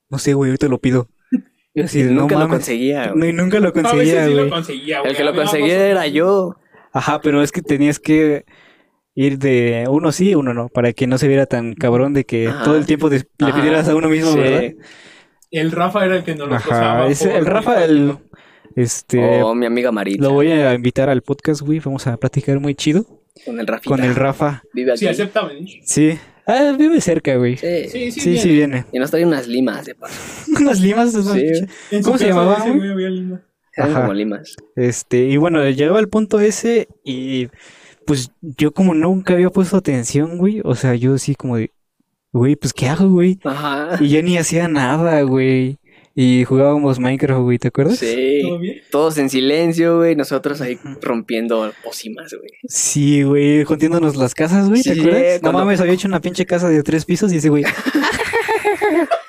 no 0.09 0.17
sé, 0.17 0.33
güey, 0.33 0.49
ahorita 0.51 0.67
lo 0.67 0.79
pido. 0.79 1.07
Así, 1.75 2.03
de, 2.03 2.11
no 2.11 2.21
nunca 2.21 2.37
lo 2.37 2.49
conseguía, 2.49 3.07
No, 3.07 3.13
güey. 3.15 3.29
y 3.29 3.33
nunca 3.33 3.59
lo 3.59 3.69
A 3.69 3.71
veces 3.71 3.83
conseguía, 3.91 4.25
sí 4.25 4.31
lo 4.31 4.37
güey. 4.39 4.49
conseguía, 4.49 4.99
güey. 4.99 5.11
El 5.11 5.17
que 5.17 5.23
lo 5.23 5.33
conseguía 5.35 5.87
era 5.87 6.07
yo. 6.07 6.55
Ajá, 6.91 7.21
pero 7.21 7.41
es 7.41 7.51
que 7.53 7.61
tenías 7.61 7.99
que 7.99 8.45
ir 9.15 9.37
de 9.39 9.85
uno 9.89 10.11
sí, 10.11 10.35
uno 10.35 10.53
no, 10.53 10.67
para 10.69 10.91
que 10.93 11.07
no 11.07 11.17
se 11.17 11.27
viera 11.29 11.45
tan 11.45 11.73
cabrón 11.75 12.13
de 12.13 12.25
que 12.25 12.47
Ajá. 12.47 12.63
todo 12.63 12.75
el 12.77 12.85
tiempo 12.85 13.09
le 13.09 13.23
Ajá. 13.39 13.55
pidieras 13.55 13.87
a 13.87 13.95
uno 13.95 14.09
mismo, 14.09 14.31
Sí. 14.33 14.37
¿verdad? 14.39 14.71
El 15.51 15.71
Rafa 15.71 16.05
era 16.05 16.15
el 16.17 16.23
que 16.23 16.35
nos 16.35 16.49
lo 16.49 16.55
Ajá, 16.55 17.07
el 17.07 17.45
Rafa, 17.45 17.83
el, 17.85 18.17
este, 18.75 19.41
Oh, 19.43 19.53
mi 19.55 19.65
amiga 19.65 19.91
Maritza. 19.91 20.21
lo 20.23 20.33
voy 20.33 20.51
a 20.51 20.73
invitar 20.73 21.09
al 21.09 21.21
podcast, 21.21 21.61
güey, 21.61 21.79
vamos 21.79 22.07
a 22.07 22.17
platicar 22.17 22.59
muy 22.59 22.75
chido 22.75 23.05
Con 23.45 23.59
el 23.59 23.67
Rafita. 23.67 23.89
con 23.89 24.03
el 24.03 24.15
Rafa. 24.15 24.63
Vive 24.73 24.91
aquí. 24.91 24.99
Sí, 24.99 25.07
acepta 25.07 25.45
venir. 25.45 25.69
Sí, 25.83 26.17
ah, 26.47 26.75
vive 26.77 26.99
cerca, 27.01 27.35
güey. 27.37 27.57
Sí. 27.57 27.67
Sí, 27.89 28.11
sí, 28.11 28.19
Sí, 28.19 28.37
sí 28.37 28.49
bien. 28.49 28.71
viene. 28.71 28.85
Y 28.91 28.99
nos 28.99 29.11
trae 29.11 29.25
unas 29.25 29.47
limas 29.47 29.85
de 29.85 29.95
paso. 29.95 30.15
Unas 30.61 30.79
limas. 30.81 31.11
Sí. 31.13 32.01
¿Cómo 32.03 32.17
se 32.17 32.27
llamaba, 32.27 32.57
Ajá. 33.77 34.01
como 34.01 34.13
limas. 34.13 34.55
Este, 34.75 35.25
y 35.25 35.37
bueno, 35.37 35.67
llegaba 35.69 35.99
el 35.99 36.09
punto 36.09 36.39
ese 36.39 36.87
y 37.03 37.47
pues 38.05 38.31
yo 38.41 38.71
como 38.73 38.93
nunca 38.93 39.33
había 39.33 39.49
puesto 39.49 39.77
atención, 39.77 40.37
güey, 40.37 40.61
o 40.63 40.75
sea, 40.75 40.95
yo 40.95 41.17
sí 41.17 41.35
como 41.35 41.55
de, 41.57 41.71
güey, 42.33 42.55
pues 42.55 42.73
¿qué 42.73 42.89
hago, 42.89 43.09
güey? 43.09 43.39
Ajá. 43.43 43.97
Y 44.03 44.09
yo 44.09 44.21
ni 44.23 44.37
hacía 44.37 44.67
nada, 44.67 45.21
güey. 45.21 45.77
Y 46.13 46.43
jugábamos 46.43 46.99
Minecraft, 46.99 47.41
güey, 47.41 47.57
¿te 47.57 47.69
acuerdas? 47.69 47.97
Sí. 47.99 48.39
¿Todo 48.43 48.59
bien? 48.59 48.81
Todos 48.91 49.17
en 49.17 49.29
silencio, 49.29 49.97
güey. 49.97 50.15
Nosotros 50.15 50.59
ahí 50.59 50.77
rompiendo 51.01 51.71
pócimas, 51.83 52.33
güey. 52.33 52.51
Sí, 52.67 53.23
güey, 53.23 53.63
juntiéndonos 53.63 54.17
las 54.17 54.35
casas, 54.35 54.67
güey, 54.69 54.83
¿te 54.83 54.93
Sí, 54.93 54.99
acuerdas? 54.99 55.35
No 55.35 55.41
cuando- 55.51 55.59
mames, 55.59 55.79
había 55.79 55.93
hecho 55.93 56.07
una 56.09 56.19
pinche 56.19 56.45
casa 56.45 56.67
de 56.67 56.83
tres 56.83 57.05
pisos 57.05 57.31
y 57.31 57.37
ese 57.37 57.49
güey. 57.49 57.63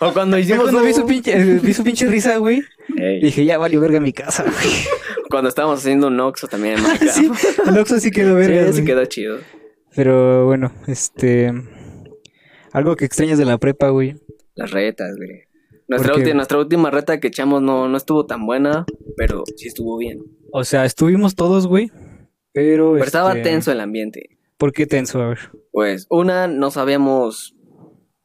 O 0.00 0.12
cuando 0.12 0.36
hicimos 0.36 0.62
cuando 0.64 0.82
vi 0.82 0.92
su 0.92 1.06
pinche, 1.06 1.32
eh, 1.32 1.60
vi 1.62 1.72
su 1.72 1.84
pinche 1.84 2.06
risa, 2.08 2.36
güey, 2.38 2.62
Ey, 2.98 3.20
dije, 3.22 3.44
ya 3.44 3.56
valió 3.58 3.80
verga 3.80 4.00
mi 4.00 4.12
casa, 4.12 4.42
güey. 4.42 4.74
Cuando 5.30 5.48
estábamos 5.48 5.78
haciendo 5.78 6.08
un 6.08 6.18
Oxxo 6.20 6.48
también 6.48 6.74
en 6.74 6.82
Minecraft. 6.82 7.14
Sí, 7.16 7.30
el 7.68 7.78
Oxxo 7.78 8.00
sí 8.00 8.10
quedó 8.10 8.34
verga, 8.34 8.62
Sí, 8.66 8.72
sí 8.72 8.72
güey. 8.80 8.84
quedó 8.86 9.04
chido. 9.06 9.38
Pero 9.94 10.44
bueno, 10.46 10.72
este. 10.88 11.52
Algo 12.72 12.96
que 12.96 13.04
extrañas 13.04 13.38
de 13.38 13.44
la 13.44 13.58
prepa, 13.58 13.88
güey. 13.90 14.16
Las 14.56 14.72
retas, 14.72 15.16
güey. 15.16 15.44
Nuestra, 15.96 16.12
¿Por 16.14 16.22
qué? 16.22 16.30
ulti- 16.30 16.34
nuestra 16.34 16.58
última 16.58 16.90
reta 16.90 17.20
que 17.20 17.28
echamos 17.28 17.62
no, 17.62 17.88
no 17.88 17.96
estuvo 17.96 18.26
tan 18.26 18.44
buena, 18.46 18.84
pero 19.16 19.44
sí 19.56 19.68
estuvo 19.68 19.96
bien. 19.98 20.20
O 20.52 20.64
sea, 20.64 20.84
estuvimos 20.84 21.34
todos, 21.34 21.66
güey. 21.66 21.90
Pero. 22.52 22.92
Pero 22.92 23.04
estaba 23.04 23.30
este, 23.30 23.42
tenso 23.50 23.72
el 23.72 23.80
ambiente. 23.80 24.38
¿Por 24.58 24.72
qué 24.72 24.86
tenso? 24.86 25.20
A 25.22 25.28
ver. 25.30 25.38
Pues, 25.70 26.06
una, 26.10 26.46
no 26.48 26.70
sabíamos 26.70 27.56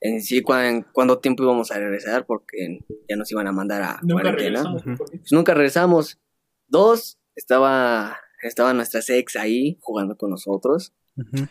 en 0.02 0.22
sí 0.22 0.42
cuán- 0.42 0.86
cuánto 0.92 1.20
tiempo 1.20 1.44
íbamos 1.44 1.72
a 1.72 1.80
regresar 1.80 2.26
porque 2.26 2.80
ya 3.10 3.16
nos 3.16 3.32
iban 3.32 3.48
a 3.48 3.52
mandar 3.52 3.82
a 3.82 4.00
Nunca 4.04 4.24
cuarentena. 4.24 4.36
regresamos. 4.64 4.86
Ujú. 4.86 4.96
Pues 5.20 5.32
nunca 5.32 5.54
regresamos. 5.54 6.20
Dos, 6.68 7.18
estaba, 7.36 8.18
estaba 8.44 8.74
nuestra 8.74 9.02
ex 9.08 9.36
ahí 9.38 9.78
jugando 9.80 10.18
con 10.18 10.30
nosotros. 10.30 10.94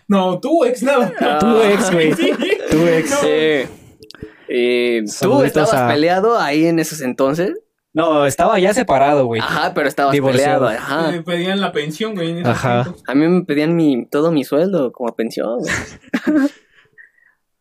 No, 0.06 0.38
tú 0.38 0.64
ex 0.64 0.82
nada. 0.82 1.12
Ah. 1.18 1.38
Tu 1.40 1.60
ex, 1.62 1.90
güey. 1.92 2.12
Sí. 2.16 2.30
Tu 2.70 2.76
ex. 2.86 3.10
No. 3.10 3.16
Sí. 3.16 3.85
Y 4.48 5.04
tú 5.20 5.42
estabas 5.42 5.74
a- 5.74 5.88
peleado 5.88 6.38
ahí 6.38 6.66
en 6.66 6.78
esos 6.78 7.00
entonces. 7.00 7.52
No, 7.92 8.26
estaba 8.26 8.58
ya 8.58 8.74
separado, 8.74 9.24
güey. 9.24 9.40
Ajá, 9.40 9.72
pero 9.72 9.88
estabas 9.88 10.12
Divorciado. 10.12 10.66
peleado. 10.66 10.84
Ajá. 10.84 11.10
Me 11.12 11.22
pedían 11.22 11.60
la 11.62 11.72
pensión, 11.72 12.14
güey. 12.14 12.42
Ajá. 12.44 12.94
A 13.06 13.14
mí 13.14 13.26
me 13.26 13.42
pedían 13.44 13.74
mi, 13.74 14.06
todo 14.06 14.30
mi 14.32 14.44
sueldo 14.44 14.92
como 14.92 15.16
pensión. 15.16 15.60
güey. 15.60 15.72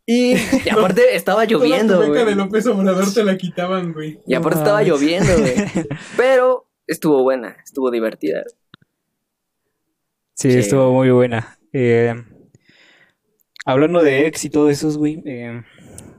y, 0.05 0.33
y 0.35 0.69
aparte 0.71 1.15
estaba 1.15 1.45
lloviendo, 1.45 2.05
güey. 2.05 2.25
de 2.25 2.35
López 2.35 2.67
Obrador 2.67 3.13
te 3.13 3.23
la 3.23 3.37
quitaban, 3.37 3.93
güey. 3.93 4.19
Y 4.27 4.33
aparte 4.35 4.57
No 4.57 4.63
estaba 4.63 4.83
lloviendo, 4.83 5.37
güey. 5.39 5.55
Pero 6.17 6.67
estuvo 6.85 7.23
buena, 7.23 7.55
estuvo 7.63 7.89
divertida. 7.89 8.43
Sí, 10.33 10.51
Sí. 10.51 10.57
estuvo 10.59 10.91
muy 10.91 11.09
buena. 11.11 11.57
Eh, 11.71 12.13
hablando 13.65 14.01
de 14.03 14.27
ex 14.27 14.43
y 14.43 14.49
todo 14.49 14.69
eso, 14.69 14.91
güey. 14.97 15.21
eh, 15.25 15.63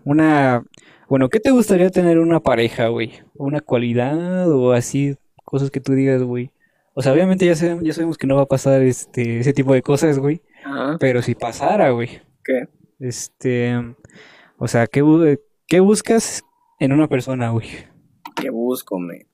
una. 0.06 0.64
Bueno, 1.08 1.28
¿qué 1.28 1.38
te 1.40 1.50
gustaría 1.50 1.90
tener 1.90 2.18
una 2.18 2.40
pareja, 2.40 2.88
güey? 2.88 3.12
¿Una 3.34 3.60
cualidad 3.60 4.50
o 4.50 4.72
así? 4.72 5.16
Cosas 5.44 5.70
que 5.70 5.80
tú 5.80 5.92
digas, 5.92 6.22
güey. 6.22 6.50
O 6.94 7.02
sea, 7.02 7.12
obviamente 7.12 7.44
ya, 7.44 7.54
sabemos- 7.54 7.84
ya 7.84 7.92
sabemos 7.92 8.16
que 8.16 8.26
no 8.26 8.36
va 8.36 8.42
a 8.42 8.46
pasar 8.46 8.82
este, 8.82 9.38
ese 9.40 9.52
tipo 9.52 9.74
de 9.74 9.82
cosas, 9.82 10.18
güey. 10.18 10.40
Ajá. 10.64 10.96
Pero 10.98 11.20
si 11.22 11.34
pasara, 11.34 11.90
güey. 11.90 12.08
¿Qué? 12.42 12.68
Este. 13.00 13.74
O 14.58 14.66
sea, 14.66 14.86
¿qué, 14.86 15.02
qué 15.66 15.80
buscas 15.80 16.42
en 16.80 16.92
una 16.92 17.06
persona, 17.08 17.50
güey? 17.50 17.68
¿Qué 18.34 18.50
busco, 18.50 18.98
me? 18.98 19.26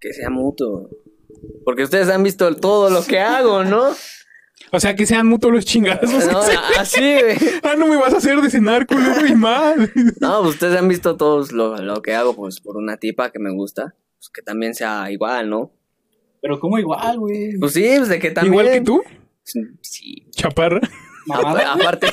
Que 0.00 0.12
sea 0.12 0.30
mutuo. 0.30 0.88
Porque 1.64 1.82
ustedes 1.84 2.08
han 2.08 2.22
visto 2.22 2.54
todo 2.56 2.88
lo 2.90 3.04
que 3.04 3.20
hago, 3.20 3.64
¿no? 3.64 3.90
O 4.70 4.80
sea, 4.80 4.94
que 4.96 5.04
sean 5.06 5.26
mutuos 5.26 5.52
los 5.52 5.64
chingazos. 5.64 6.26
No, 6.32 6.38
así, 6.78 7.00
güey. 7.00 7.36
Ah, 7.62 7.74
no 7.76 7.86
me 7.86 7.96
vas 7.96 8.14
a 8.14 8.18
hacer 8.18 8.40
de 8.40 8.48
cenar, 8.50 8.86
culero, 8.86 9.26
y 9.26 9.34
más. 9.34 9.76
No, 10.20 10.40
pues 10.42 10.54
ustedes 10.54 10.78
han 10.78 10.88
visto 10.88 11.16
todo 11.16 11.44
lo, 11.52 11.76
lo 11.78 12.00
que 12.02 12.14
hago, 12.14 12.34
pues, 12.34 12.60
por 12.60 12.76
una 12.76 12.96
tipa 12.96 13.30
que 13.30 13.38
me 13.38 13.52
gusta. 13.52 13.94
Pues 14.18 14.30
que 14.30 14.42
también 14.42 14.74
sea 14.74 15.10
igual, 15.10 15.50
¿no? 15.50 15.72
Pero 16.40 16.58
como 16.60 16.78
igual, 16.78 17.18
güey. 17.18 17.58
Pues 17.58 17.72
sí, 17.72 17.84
pues 17.96 18.08
de 18.08 18.18
que 18.18 18.30
también... 18.30 18.54
Igual 18.54 18.70
que 18.70 18.80
tú, 18.80 19.02
Sí. 19.82 20.26
chaparra. 20.30 20.80
Apa- 21.30 21.72
Aparte... 21.72 22.06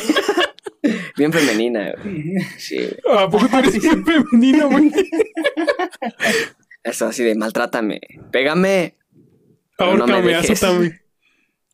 bien 1.17 1.31
femenina, 1.31 1.93
güey. 2.03 2.33
Sí. 2.57 2.77
güey. 2.77 3.17
¿A 3.17 3.29
poco 3.29 3.47
tú 3.47 3.57
eres 3.57 3.79
bien 3.81 4.05
femenino, 4.05 4.69
güey? 4.69 4.91
Eso 6.83 7.07
así 7.07 7.23
de 7.23 7.35
maltrátame. 7.35 7.99
Pégame. 8.31 8.95
Pero 9.77 9.97
no 9.97 10.05
azótame. 10.37 11.01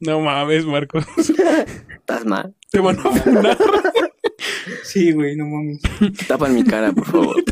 No 0.06 0.20
mames, 0.22 0.66
Marcos. 0.66 1.06
Estás 1.90 2.26
mal. 2.26 2.56
Te 2.72 2.80
van 2.80 3.00
a 3.00 3.02
funar. 3.12 3.58
Sí, 4.84 5.12
güey, 5.12 5.36
no 5.36 5.46
mames. 5.46 5.82
Tapa 6.28 6.48
en 6.48 6.56
mi 6.56 6.64
cara, 6.64 6.92
por 6.92 7.06
favor. 7.06 7.44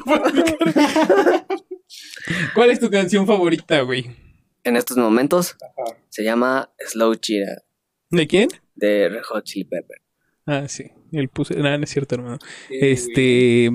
¿Cuál 2.56 2.72
es 2.72 2.80
tu 2.80 2.90
canción 2.90 3.26
favorita, 3.28 3.82
güey? 3.82 4.10
En 4.64 4.76
estos 4.78 4.98
momentos 4.98 5.58
se 6.10 6.24
llama 6.24 6.72
Slow 6.80 7.16
Cheetah 7.16 7.64
¿De 8.10 8.28
quién? 8.28 8.50
de 8.76 9.10
Red 9.10 9.24
Hot 9.24 9.44
Chili 9.44 9.66
Pepper. 9.66 10.02
Ah, 10.46 10.68
sí. 10.68 10.92
El 11.12 11.30
puse. 11.30 11.56
Nada, 11.56 11.78
no 11.78 11.84
es 11.84 11.90
cierto, 11.90 12.16
hermano. 12.16 12.38
Este. 12.70 13.70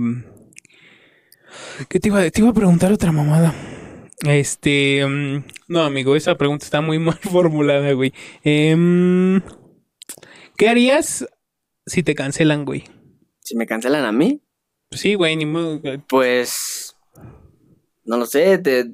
¿Qué 1.88 2.00
te 2.00 2.08
iba, 2.08 2.28
te 2.30 2.40
iba 2.40 2.50
a 2.50 2.54
preguntar 2.54 2.92
otra 2.92 3.12
mamada? 3.12 3.54
Este. 4.26 5.06
mm, 5.06 5.44
No, 5.68 5.82
amigo, 5.82 6.16
esa 6.16 6.36
pregunta 6.36 6.64
está 6.64 6.80
muy 6.80 6.98
mal 6.98 7.18
formulada, 7.18 7.92
güey. 7.92 8.12
Em, 8.42 9.40
¿Qué 10.56 10.68
harías 10.68 11.26
si 11.86 12.02
te 12.02 12.14
cancelan, 12.14 12.64
güey? 12.64 12.84
Si 13.40 13.56
me 13.56 13.66
cancelan 13.66 14.04
a 14.04 14.12
mí, 14.12 14.42
sí, 14.90 15.14
güey, 15.14 15.36
ni 15.36 15.46
modo. 15.46 15.80
pues 16.08 16.96
no 18.04 18.16
lo 18.16 18.26
sé, 18.26 18.58
te 18.58 18.90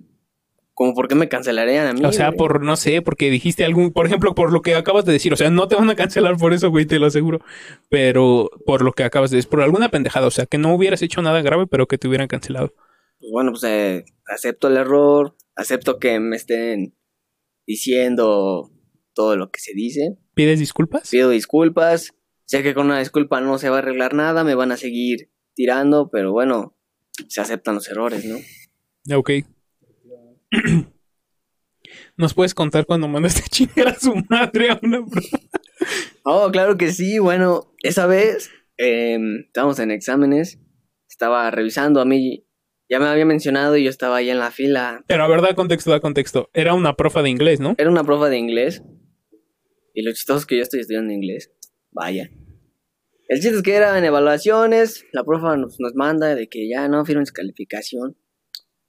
como 0.75 0.93
por 0.93 1.07
qué 1.07 1.15
me 1.15 1.29
cancelarían 1.29 1.87
a 1.87 1.93
mí. 1.93 2.05
O 2.05 2.13
sea, 2.13 2.27
güey? 2.29 2.39
por, 2.39 2.63
no 2.63 2.77
sé, 2.77 3.01
porque 3.01 3.31
dijiste 3.31 3.65
algún, 3.65 3.93
por 3.93 4.07
ejemplo, 4.07 4.35
por 4.35 4.53
lo 4.53 4.61
que 4.61 4.75
acabas 4.75 5.05
de 5.05 5.13
decir, 5.13 5.33
o 5.33 5.37
sea, 5.37 5.49
no 5.51 5.69
te 5.69 5.77
van 5.77 5.89
a 5.89 5.95
cancelar 5.95 6.37
por 6.37 6.53
eso, 6.53 6.71
güey, 6.71 6.85
te 6.85 6.99
lo 6.99 7.07
aseguro, 7.07 7.41
pero 7.89 8.51
por 8.67 8.83
lo 8.83 8.93
que 8.93 9.05
acabas 9.05 9.31
de 9.31 9.37
decir, 9.37 9.49
por 9.51 9.63
alguna 9.63 9.89
pendejada, 9.89 10.27
o 10.27 10.33
sea, 10.33 10.47
que 10.47 10.59
no 10.59 10.75
hubieras 10.75 11.01
hecho 11.03 11.23
nada 11.23 11.43
grave, 11.43 11.67
pero 11.69 11.87
que 11.87 11.97
te 11.97 12.09
hubieran 12.09 12.27
cancelado. 12.27 12.75
Pues 13.25 13.33
bueno, 13.33 13.53
pues 13.53 13.65
eh, 13.65 14.05
acepto 14.27 14.69
el 14.69 14.77
error, 14.77 15.35
acepto 15.57 15.99
que 15.99 16.21
me 16.21 16.37
estén 16.37 16.95
diciendo 17.67 18.71
todo 19.15 19.39
lo 19.39 19.51
que 19.51 19.61
se 19.61 19.73
dice. 19.73 20.19
¿Pides 20.35 20.59
disculpas? 20.59 21.09
Pido 21.09 21.31
disculpas. 21.31 22.15
Sé 22.45 22.63
que 22.63 22.75
con 22.75 22.85
una 22.85 22.99
disculpa 22.99 23.41
no 23.41 23.57
se 23.57 23.71
va 23.71 23.77
a 23.77 23.79
arreglar 23.79 24.13
nada, 24.13 24.45
me 24.45 24.55
van 24.55 24.73
a 24.73 24.77
seguir 24.77 25.31
tirando, 25.55 26.11
pero 26.11 26.33
bueno, 26.33 26.77
se 27.29 27.41
aceptan 27.41 27.77
los 27.77 27.89
errores, 27.89 28.27
¿no? 28.27 29.17
Ok. 29.17 29.31
¿Nos 32.19 32.35
puedes 32.35 32.53
contar 32.53 32.85
cuando 32.85 33.09
mandaste 33.09 33.41
a 33.41 33.49
chingar 33.49 33.89
a 33.89 33.99
su 33.99 34.15
madre 34.29 34.69
a 34.69 34.79
una 34.83 34.99
broma? 34.99 35.23
Oh, 36.25 36.51
claro 36.53 36.77
que 36.77 36.93
sí. 36.93 37.19
Bueno, 37.19 37.73
esa 37.83 38.07
vez 38.07 38.51
eh, 38.77 39.19
estábamos 39.47 39.79
en 39.79 39.93
exámenes, 39.93 40.61
estaba 41.09 41.51
revisando 41.51 42.03
a 42.03 42.05
mí, 42.05 42.44
ya 42.89 42.99
me 42.99 43.07
había 43.07 43.25
mencionado 43.25 43.77
y 43.77 43.85
yo 43.85 43.91
estaba 43.91 44.17
ahí 44.17 44.31
en 44.31 44.39
la 44.39 44.51
fila. 44.51 45.05
Pero 45.07 45.25
a 45.25 45.29
ver, 45.29 45.41
da 45.41 45.55
contexto, 45.55 45.91
da 45.91 46.01
contexto. 46.01 46.51
Era 46.53 46.75
una 46.75 46.95
profa 46.97 47.23
de 47.23 47.31
inglés, 47.31 47.61
¿no? 47.61 47.75
Era 47.79 47.91
una 47.91 48.05
prueba 48.05 48.29
de 48.29 48.39
inglés 48.39 48.83
y 49.95 50.03
lo 50.03 50.13
chistoso 50.13 50.41
es 50.41 50.47
que 50.47 50.57
yo 50.57 50.63
estoy 50.63 50.81
estudiando 50.81 51.13
inglés. 51.13 51.53
Vaya. 51.93 52.31
El 53.29 53.41
chiste 53.41 53.57
es 53.57 53.63
que 53.63 53.75
eran 53.75 54.05
evaluaciones, 54.05 55.07
la 55.13 55.25
profa 55.25 55.57
nos, 55.57 55.81
nos 55.81 55.95
manda 55.95 56.35
de 56.35 56.49
que 56.49 56.69
ya 56.69 56.89
no 56.89 57.05
firmen 57.07 57.25
su 57.25 57.33
calificación, 57.33 58.19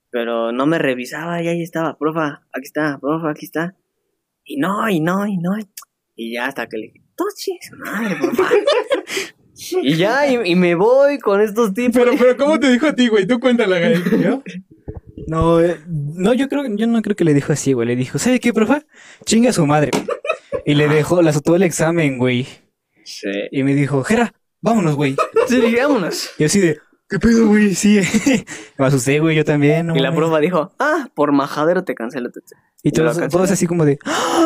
pero 0.09 0.51
no 0.51 0.65
me 0.65 0.77
revisaba 0.77 1.41
y 1.41 1.47
ahí 1.47 1.61
estaba, 1.61 1.97
profa, 1.97 2.45
aquí 2.51 2.65
está, 2.65 2.97
profa, 2.99 3.31
aquí 3.31 3.45
está. 3.45 3.77
Y 4.43 4.57
no, 4.57 4.89
y 4.89 4.99
no, 4.99 5.25
y 5.25 5.37
no. 5.37 5.51
Y 6.15 6.33
ya 6.33 6.47
hasta 6.47 6.67
que 6.67 6.77
le 6.77 6.83
dije, 6.87 7.01
"Toche, 7.15 7.51
madre, 7.77 8.15
profa. 8.19 8.49
y 9.55 9.95
ya, 9.95 10.27
y, 10.27 10.51
y 10.51 10.55
me 10.55 10.75
voy 10.75 11.19
con 11.19 11.41
estos 11.41 11.73
tipos. 11.73 11.93
Pero, 12.03 12.11
pero, 12.17 12.37
¿cómo 12.37 12.59
te 12.59 12.69
dijo 12.71 12.87
a 12.87 12.93
ti, 12.93 13.07
güey? 13.07 13.25
Tú 13.25 13.39
cuéntala, 13.39 13.79
güey. 13.79 14.41
No, 15.27 15.59
eh, 15.61 15.79
no, 15.87 16.33
yo 16.33 16.47
creo, 16.49 16.63
yo 16.75 16.87
no 16.87 17.01
creo 17.01 17.15
que 17.15 17.23
le 17.23 17.33
dijo 17.33 17.53
así, 17.53 17.73
güey. 17.73 17.87
Le 17.87 17.95
dijo, 17.95 18.19
¿sabe 18.19 18.39
qué, 18.39 18.53
profa? 18.53 18.83
Chinga 19.25 19.49
a 19.49 19.53
su 19.53 19.65
madre. 19.65 19.91
Y 20.65 20.75
le 20.75 20.87
dejó, 20.87 21.21
le 21.21 21.29
azotó 21.29 21.55
el 21.55 21.63
examen, 21.63 22.17
güey. 22.17 22.47
Sí. 23.03 23.29
Y 23.51 23.63
me 23.63 23.75
dijo, 23.75 24.03
Jera, 24.03 24.33
vámonos, 24.61 24.95
güey. 24.95 25.15
Sí, 25.47 25.75
vámonos. 25.75 26.31
Y 26.37 26.41
yo 26.41 26.45
así 26.47 26.59
de, 26.59 26.79
¿qué 27.09 27.19
pedo, 27.19 27.47
güey? 27.47 27.75
Sí. 27.75 27.99
me 28.77 28.85
asusté, 28.85 29.19
güey, 29.19 29.35
yo 29.35 29.45
también. 29.45 29.87
no 29.87 29.95
Y 29.95 29.99
la 29.99 30.09
mames. 30.11 30.17
profa 30.25 30.39
dijo, 30.39 30.71
ah, 30.79 31.07
por 31.13 31.31
majadero 31.31 31.83
te 31.83 31.95
cancelo. 31.95 32.31
te- 32.31 32.41
te". 32.41 32.55
Y 32.83 32.89
lo 32.89 33.11
todos, 33.13 33.29
todos 33.29 33.51
así 33.51 33.65
como 33.65 33.83
de, 33.83 33.97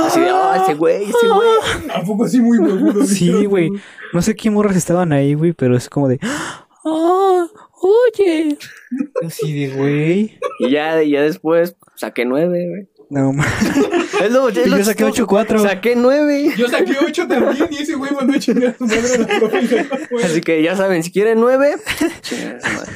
Así 0.06 0.22
de, 0.22 0.30
ah, 0.30 0.62
ese 0.64 0.76
güey, 0.76 1.04
ese 1.04 1.28
güey. 1.28 1.90
¿A 1.94 2.04
poco 2.04 2.24
así 2.26 2.40
muy 2.40 2.58
huevudo? 2.58 3.06
sí, 3.06 3.46
güey. 3.46 3.70
No 4.14 4.22
sé 4.22 4.36
qué 4.36 4.50
morras 4.50 4.76
estaban 4.78 5.12
ahí, 5.12 5.34
güey, 5.34 5.52
pero 5.54 5.76
es 5.76 5.90
como 5.90 6.08
de, 6.08 6.20
ah, 6.24 7.48
oye. 7.82 8.58
Así 9.26 9.54
de, 9.68 9.76
güey. 9.76 10.40
Y 10.60 10.70
ya, 10.72 11.04
y 11.04 11.12
ya 11.12 11.22
después 11.22 11.76
saqué 11.96 12.24
nueve, 12.26 12.66
güey. 12.70 12.90
No, 13.10 13.34
mames. 13.34 13.48
Es 14.20 14.32
lo, 14.32 14.50
es 14.50 14.68
Y 14.68 14.70
yo 14.70 14.84
saqué 14.84 15.06
chistoso. 15.06 15.28
8-4. 15.28 15.62
Saqué 15.62 15.96
nueve. 15.96 16.54
Yo 16.58 16.68
saqué 16.68 16.94
8 17.02 17.26
también 17.26 17.70
y 17.72 17.84
ese 17.84 17.96
güey 17.96 18.12
mandó 18.12 18.34
a 18.34 18.40
chingar 18.40 18.72
a 18.72 18.78
su 18.78 18.86
madre 18.86 19.18
la 19.18 19.28
profe. 19.40 19.88
Así 20.26 20.42
que 20.42 20.62
ya 20.62 20.76
saben, 20.76 21.04
si 21.04 21.12
quieren 21.12 21.40
nueve, 21.40 21.76
chinga 22.22 22.58
a 22.58 22.60
su 22.60 22.76
madre. 22.76 22.92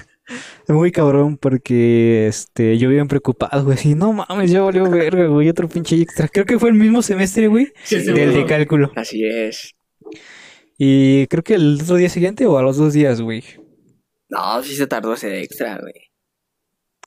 Muy 0.67 0.91
cabrón 0.91 1.37
porque 1.37 2.27
este 2.27 2.77
yo 2.77 2.89
bien 2.89 3.07
preocupado, 3.07 3.63
güey, 3.63 3.77
así, 3.77 3.95
no 3.95 4.11
mames, 4.11 4.51
ya 4.51 4.61
valió 4.61 4.89
verga, 4.89 5.27
güey, 5.27 5.47
otro 5.49 5.69
pinche 5.69 5.95
extra. 6.01 6.27
Creo 6.27 6.45
que 6.45 6.59
fue 6.59 6.69
el 6.69 6.75
mismo 6.75 7.01
semestre, 7.01 7.47
güey, 7.47 7.71
Sí, 7.83 7.99
del 7.99 8.33
de 8.33 8.45
cálculo. 8.45 8.91
Así 8.95 9.25
es. 9.25 9.75
Y 10.77 11.27
creo 11.27 11.43
que 11.43 11.55
el 11.55 11.79
otro 11.81 11.95
día 11.95 12.09
siguiente 12.09 12.45
o 12.45 12.57
a 12.57 12.61
los 12.63 12.77
dos 12.77 12.93
días, 12.93 13.21
güey. 13.21 13.43
No, 14.29 14.61
sí 14.63 14.75
se 14.75 14.87
tardó 14.87 15.13
ese 15.13 15.41
extra, 15.41 15.79
güey. 15.79 15.93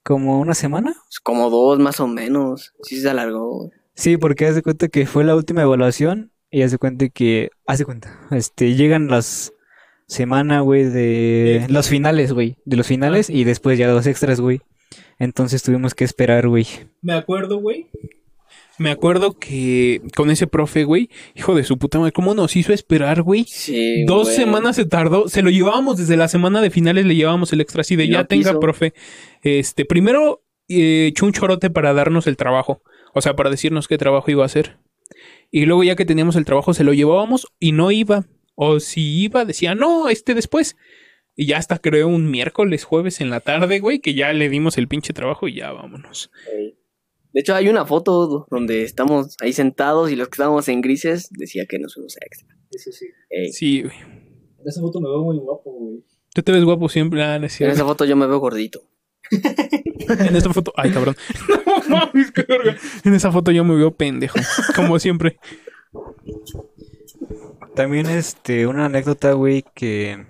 Como 0.07 0.39
una 0.39 0.55
semana. 0.55 0.93
Pues 0.95 1.19
Como 1.21 1.51
dos 1.51 1.81
más 1.81 1.99
o 1.99 2.07
menos. 2.07 2.73
Sí 2.83 3.01
se 3.01 3.11
alargó. 3.11 3.73
Sí, 3.95 4.17
porque 4.17 4.47
haz 4.47 4.55
de 4.55 4.63
cuenta 4.63 4.87
que 4.87 5.05
fue 5.05 5.25
la 5.25 5.35
última 5.35 5.63
evaluación 5.63 6.31
Y 6.49 6.63
hace 6.63 6.79
cuenta 6.79 7.09
que, 7.09 7.51
hace 7.67 7.85
cuenta, 7.85 8.17
este, 8.31 8.77
llegan 8.77 9.09
las 9.09 9.53
semana, 10.07 10.61
güey, 10.61 10.85
de 10.85 11.67
los 11.69 11.89
finales, 11.89 12.33
güey, 12.33 12.57
de 12.65 12.77
los 12.77 12.87
finales 12.87 13.29
y 13.29 13.43
después 13.43 13.79
ya 13.79 13.89
los 13.89 14.07
extras, 14.07 14.41
güey. 14.41 14.61
Entonces 15.19 15.65
tuvimos 15.65 15.95
que 15.95 16.05
esperar, 16.05 16.47
güey. 16.47 16.67
Me 17.03 17.15
acuerdo, 17.15 17.59
güey. 17.59 17.89
Me 18.79 18.91
acuerdo 18.91 19.39
que 19.39 20.03
con 20.15 20.31
ese 20.31 20.47
profe, 20.47 20.85
güey, 20.85 21.09
hijo 21.35 21.55
de 21.55 21.65
su 21.65 21.79
puta 21.79 21.99
madre, 21.99 22.13
¿cómo 22.13 22.35
nos 22.35 22.57
hizo 22.57 22.73
esperar, 22.73 23.23
güey? 23.23 23.45
Sí, 23.45 24.05
Dos 24.05 24.25
güey. 24.25 24.37
semanas 24.37 24.77
se 24.77 24.85
tardó, 24.85 25.29
se 25.29 25.43
lo 25.43 25.51
llevábamos 25.51 25.97
desde 25.97 26.17
la 26.17 26.29
semana 26.29 26.61
de 26.61 26.71
finales, 26.71 27.07
le 27.07 27.15
llevábamos 27.15 27.53
el 27.53 27.61
extra 27.63 27.81
así 27.81 27.97
de 27.97 28.09
ya 28.09 28.25
tenga, 28.25 28.51
quiso. 28.51 28.61
profe. 28.61 28.93
Este, 29.43 29.85
primero 29.87 30.43
eh, 30.69 31.07
echó 31.09 31.25
un 31.27 31.33
chorote 31.33 31.71
para 31.71 31.95
darnos 31.95 32.27
el 32.27 32.37
trabajo, 32.37 32.83
o 33.15 33.23
sea, 33.23 33.35
para 33.35 33.49
decirnos 33.51 33.89
qué 33.89 33.97
trabajo 33.97 34.31
iba 34.31 34.43
a 34.43 34.47
hacer. 34.47 34.77
Y 35.51 35.65
luego 35.65 35.85
ya 35.85 35.97
que 35.97 36.05
teníamos 36.05 36.37
el 36.37 36.45
trabajo 36.45 36.75
se 36.75 36.85
lo 36.85 36.93
llevábamos 36.93 37.47
y 37.59 37.73
no 37.73 37.91
iba. 37.93 38.27
O 38.57 38.81
si 38.81 39.23
iba, 39.23 39.45
decía, 39.45 39.75
no, 39.75 40.09
este 40.09 40.35
después. 40.35 40.77
Y 41.35 41.47
ya 41.47 41.59
hasta 41.59 41.79
creo 41.79 42.09
un 42.09 42.31
miércoles, 42.31 42.85
jueves 42.85 43.21
en 43.21 43.31
la 43.31 43.41
tarde, 43.41 43.79
güey, 43.79 44.01
que 44.01 44.15
ya 44.15 44.33
le 44.33 44.49
dimos 44.49 44.77
el 44.79 44.89
pinche 44.89 45.13
trabajo 45.13 45.47
y 45.49 45.55
ya 45.55 45.71
vámonos. 45.73 46.31
De 47.37 47.41
hecho, 47.41 47.55
hay 47.55 47.69
una 47.69 47.85
foto 47.85 48.27
do- 48.27 48.47
donde 48.51 48.83
estamos 48.83 49.37
ahí 49.43 49.53
sentados 49.53 50.11
y 50.11 50.17
los 50.17 50.29
que 50.29 50.37
estábamos 50.37 50.67
en 50.71 50.81
grises 50.81 51.29
decía 51.31 51.67
que 51.69 51.79
nos 51.79 51.93
fuimos 51.93 52.17
a 52.17 52.25
extra. 52.25 52.49
Eso 52.71 52.91
sí. 52.93 53.05
Ey. 53.29 53.53
Sí, 53.53 53.83
güey. 53.83 53.95
En 53.95 54.67
esa 54.67 54.81
foto 54.81 55.03
me 55.03 55.09
veo 55.11 55.23
muy 55.23 55.37
guapo, 55.37 55.71
güey. 55.71 56.03
Tú 56.35 56.41
te 56.41 56.51
ves 56.51 56.65
guapo 56.65 56.89
siempre, 56.89 57.23
ah, 57.23 57.39
no 57.39 57.45
es 57.45 57.61
En 57.61 57.69
esa 57.71 57.85
foto 57.85 58.07
yo 58.07 58.17
me 58.17 58.27
veo 58.27 58.39
gordito. 58.39 58.81
En 59.31 60.35
esta 60.35 60.51
foto. 60.51 60.73
Ay, 60.79 60.91
cabrón. 60.93 61.15
No 61.89 61.97
mames, 61.99 62.31
qué 62.33 62.43
verga. 62.49 62.75
En 63.05 63.13
esa 63.13 63.31
foto 63.31 63.51
yo 63.53 63.65
me 63.65 63.77
veo 63.77 63.95
pendejo. 63.95 64.39
Como 64.75 64.99
siempre. 64.99 65.39
También, 67.75 68.07
este, 68.07 68.67
una 68.67 68.87
anécdota, 68.87 69.33
güey, 69.35 69.63
que 69.75 70.25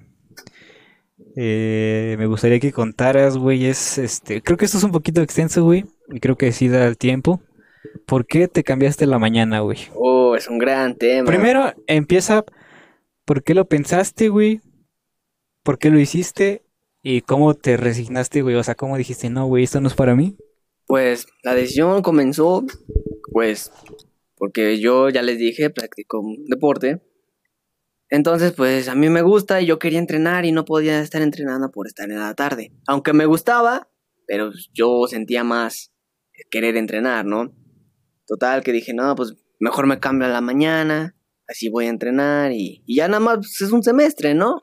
eh, 1.37 2.17
me 2.19 2.27
gustaría 2.27 2.59
que 2.59 2.73
contaras, 2.73 3.37
güey, 3.37 3.67
es, 3.67 3.99
este, 3.99 4.43
creo 4.43 4.57
que 4.57 4.65
esto 4.65 4.79
es 4.79 4.85
un 4.85 4.93
poquito 4.93 5.21
extenso, 5.21 5.63
güey, 5.65 5.85
y 6.09 6.19
creo 6.19 6.37
que 6.37 6.51
sí 6.51 6.69
da 6.69 6.87
el 6.87 6.97
tiempo. 6.97 7.43
¿Por 8.07 8.27
qué 8.27 8.49
te 8.49 8.65
cambiaste 8.65 9.07
la 9.07 9.19
mañana, 9.19 9.61
güey? 9.61 9.79
Oh, 9.95 10.35
es 10.35 10.49
un 10.49 10.59
gran 10.59 10.97
tema. 10.97 11.27
Primero 11.27 11.73
empieza, 11.87 12.45
¿por 13.27 13.43
qué 13.43 13.55
lo 13.55 13.67
pensaste, 13.67 14.31
güey? 14.31 14.63
¿Por 15.63 15.79
qué 15.79 15.91
lo 15.91 15.99
hiciste? 15.99 16.63
¿Y 17.03 17.21
cómo 17.21 17.55
te 17.55 17.77
resignaste, 17.77 18.41
güey? 18.41 18.57
O 18.57 18.65
sea, 18.65 18.75
¿cómo 18.75 18.97
dijiste, 18.97 19.29
no, 19.29 19.47
güey, 19.47 19.65
esto 19.65 19.81
no 19.81 19.89
es 19.89 19.95
para 19.95 20.17
mí? 20.17 20.37
Pues 20.87 21.27
la 21.43 21.55
decisión 21.55 22.03
comenzó, 22.03 22.65
pues, 23.31 23.73
porque 24.37 24.79
yo 24.79 25.11
ya 25.11 25.23
les 25.23 25.39
dije, 25.39 25.69
practico 25.69 26.21
un 26.21 26.47
deporte. 26.47 27.01
Entonces, 28.09 28.53
pues 28.53 28.89
a 28.89 28.95
mí 28.95 29.09
me 29.09 29.23
gusta 29.23 29.61
y 29.61 29.67
yo 29.67 29.79
quería 29.79 29.99
entrenar 29.99 30.45
y 30.45 30.53
no 30.53 30.65
podía 30.65 31.01
estar 31.01 31.23
entrenando 31.23 31.71
por 31.71 31.87
estar 31.87 32.11
en 32.11 32.21
la 32.21 32.35
tarde. 32.35 32.73
Aunque 32.87 33.13
me 33.13 33.27
gustaba, 33.27 33.91
pero 34.27 34.53
yo 34.73 35.07
sentía 35.09 35.43
más 35.45 35.93
querer 36.51 36.77
entrenar, 36.77 37.25
¿no? 37.25 37.55
Total, 38.27 38.63
que 38.63 38.73
dije, 38.73 38.95
no, 38.95 39.15
pues 39.17 39.35
mejor 39.59 39.87
me 39.87 39.99
cambio 39.99 40.27
a 40.27 40.31
la 40.31 40.41
mañana, 40.41 41.17
así 41.49 41.69
voy 41.69 41.87
a 41.87 41.91
entrenar 41.91 42.53
y, 42.53 42.83
y 42.87 42.97
ya 42.97 43.09
nada 43.09 43.21
más 43.21 43.37
pues, 43.39 43.61
es 43.63 43.73
un 43.73 43.83
semestre, 43.83 44.35
¿no? 44.35 44.63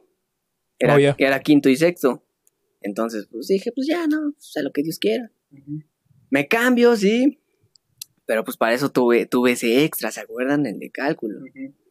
Era, 0.80 0.96
Oh, 0.96 1.16
era 1.18 1.40
quinto 1.40 1.70
y 1.70 1.76
sexto. 1.76 2.26
Entonces, 2.82 3.28
pues 3.32 3.48
dije, 3.48 3.72
pues 3.74 3.88
ya, 3.90 4.06
no, 4.08 4.34
pues, 4.34 4.52
a 4.58 4.62
lo 4.62 4.72
que 4.72 4.84
Dios 4.84 5.00
quiera. 5.00 5.32
Me 6.30 6.48
cambio, 6.48 6.96
sí. 6.96 7.40
Pero 8.26 8.44
pues 8.44 8.58
para 8.58 8.74
eso 8.74 8.90
tuve, 8.90 9.26
tuve 9.26 9.52
ese 9.52 9.84
extra, 9.84 10.12
¿se 10.12 10.22
acuerdan? 10.22 10.66
El 10.66 10.80
de 10.80 10.92
cálculo. 10.92 11.40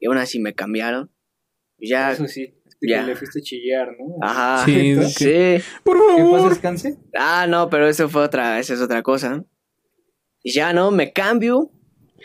Y 0.01 0.07
aún 0.07 0.17
así 0.17 0.41
me 0.41 0.55
cambiaron. 0.55 1.11
Ya, 1.85 2.13
Eso 2.13 2.29
sí. 2.29 2.55
Es 2.67 2.77
que 2.81 2.89
Ya. 2.89 3.03
le 3.03 3.17
fuiste 3.17 3.41
a 3.41 3.43
chillar, 3.43 3.89
¿no? 3.99 4.17
ajá. 4.25 4.65
Sí, 4.65 4.95
Sí. 5.11 5.63
Por 5.83 5.99
Que 5.99 6.23
favor. 6.23 6.51
descanse. 6.51 6.97
Ah, 7.15 7.47
no, 7.49 7.69
pero 7.69 7.89
eso 7.89 8.09
fue 8.09 8.23
otra, 8.23 8.59
esa 8.61 8.75
es 8.75 8.81
otra 8.81 9.03
cosa. 9.03 9.45
Y 10.45 10.53
ya, 10.53 10.73
¿no? 10.73 10.91
Me 10.91 11.13
cambio. 11.13 11.71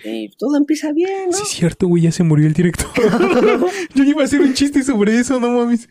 Y 0.04 0.30
todo 0.38 0.58
empieza 0.58 0.92
bien, 0.94 1.30
¿no? 1.32 1.34
Sí, 1.34 1.42
es 1.44 1.50
cierto, 1.50 1.88
güey, 1.88 2.04
ya 2.04 2.12
se 2.12 2.22
murió 2.24 2.46
el 2.46 2.54
director. 2.54 2.88
Yo 3.96 4.04
iba 4.04 4.22
a 4.22 4.26
hacer 4.26 4.42
un 4.42 4.54
chiste 4.54 4.84
sobre 4.84 5.18
eso, 5.20 5.40
no 5.40 5.50
mames. 5.50 5.90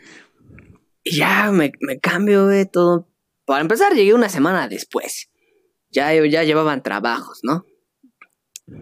Y 1.03 1.17
ya 1.17 1.51
me, 1.51 1.73
me 1.81 1.99
cambio 1.99 2.47
de 2.47 2.67
todo. 2.67 3.09
Para 3.45 3.61
empezar, 3.63 3.95
llegué 3.95 4.15
una 4.15 4.29
semana 4.29 4.69
después. 4.69 5.29
Ya, 5.91 6.13
ya 6.25 6.45
llevaban 6.45 6.83
trabajos, 6.85 7.41
¿no? 7.43 7.65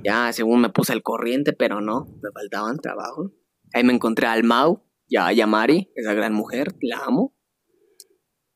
Ya, 0.02 0.32
según 0.32 0.60
me 0.62 0.68
puse 0.70 0.92
al 0.92 1.02
corriente, 1.02 1.52
pero 1.54 1.80
no, 1.80 2.06
me 2.22 2.30
faltaban 2.32 2.78
trabajos. 2.78 3.30
Ahí 3.74 3.84
me 3.84 3.92
encontré 3.92 4.26
al 4.28 4.44
Mau, 4.44 4.82
ya 5.08 5.28
a 5.28 5.46
Mari, 5.46 5.90
esa 5.96 6.14
gran 6.14 6.32
mujer, 6.32 6.74
la 6.80 6.98
amo. 7.04 7.34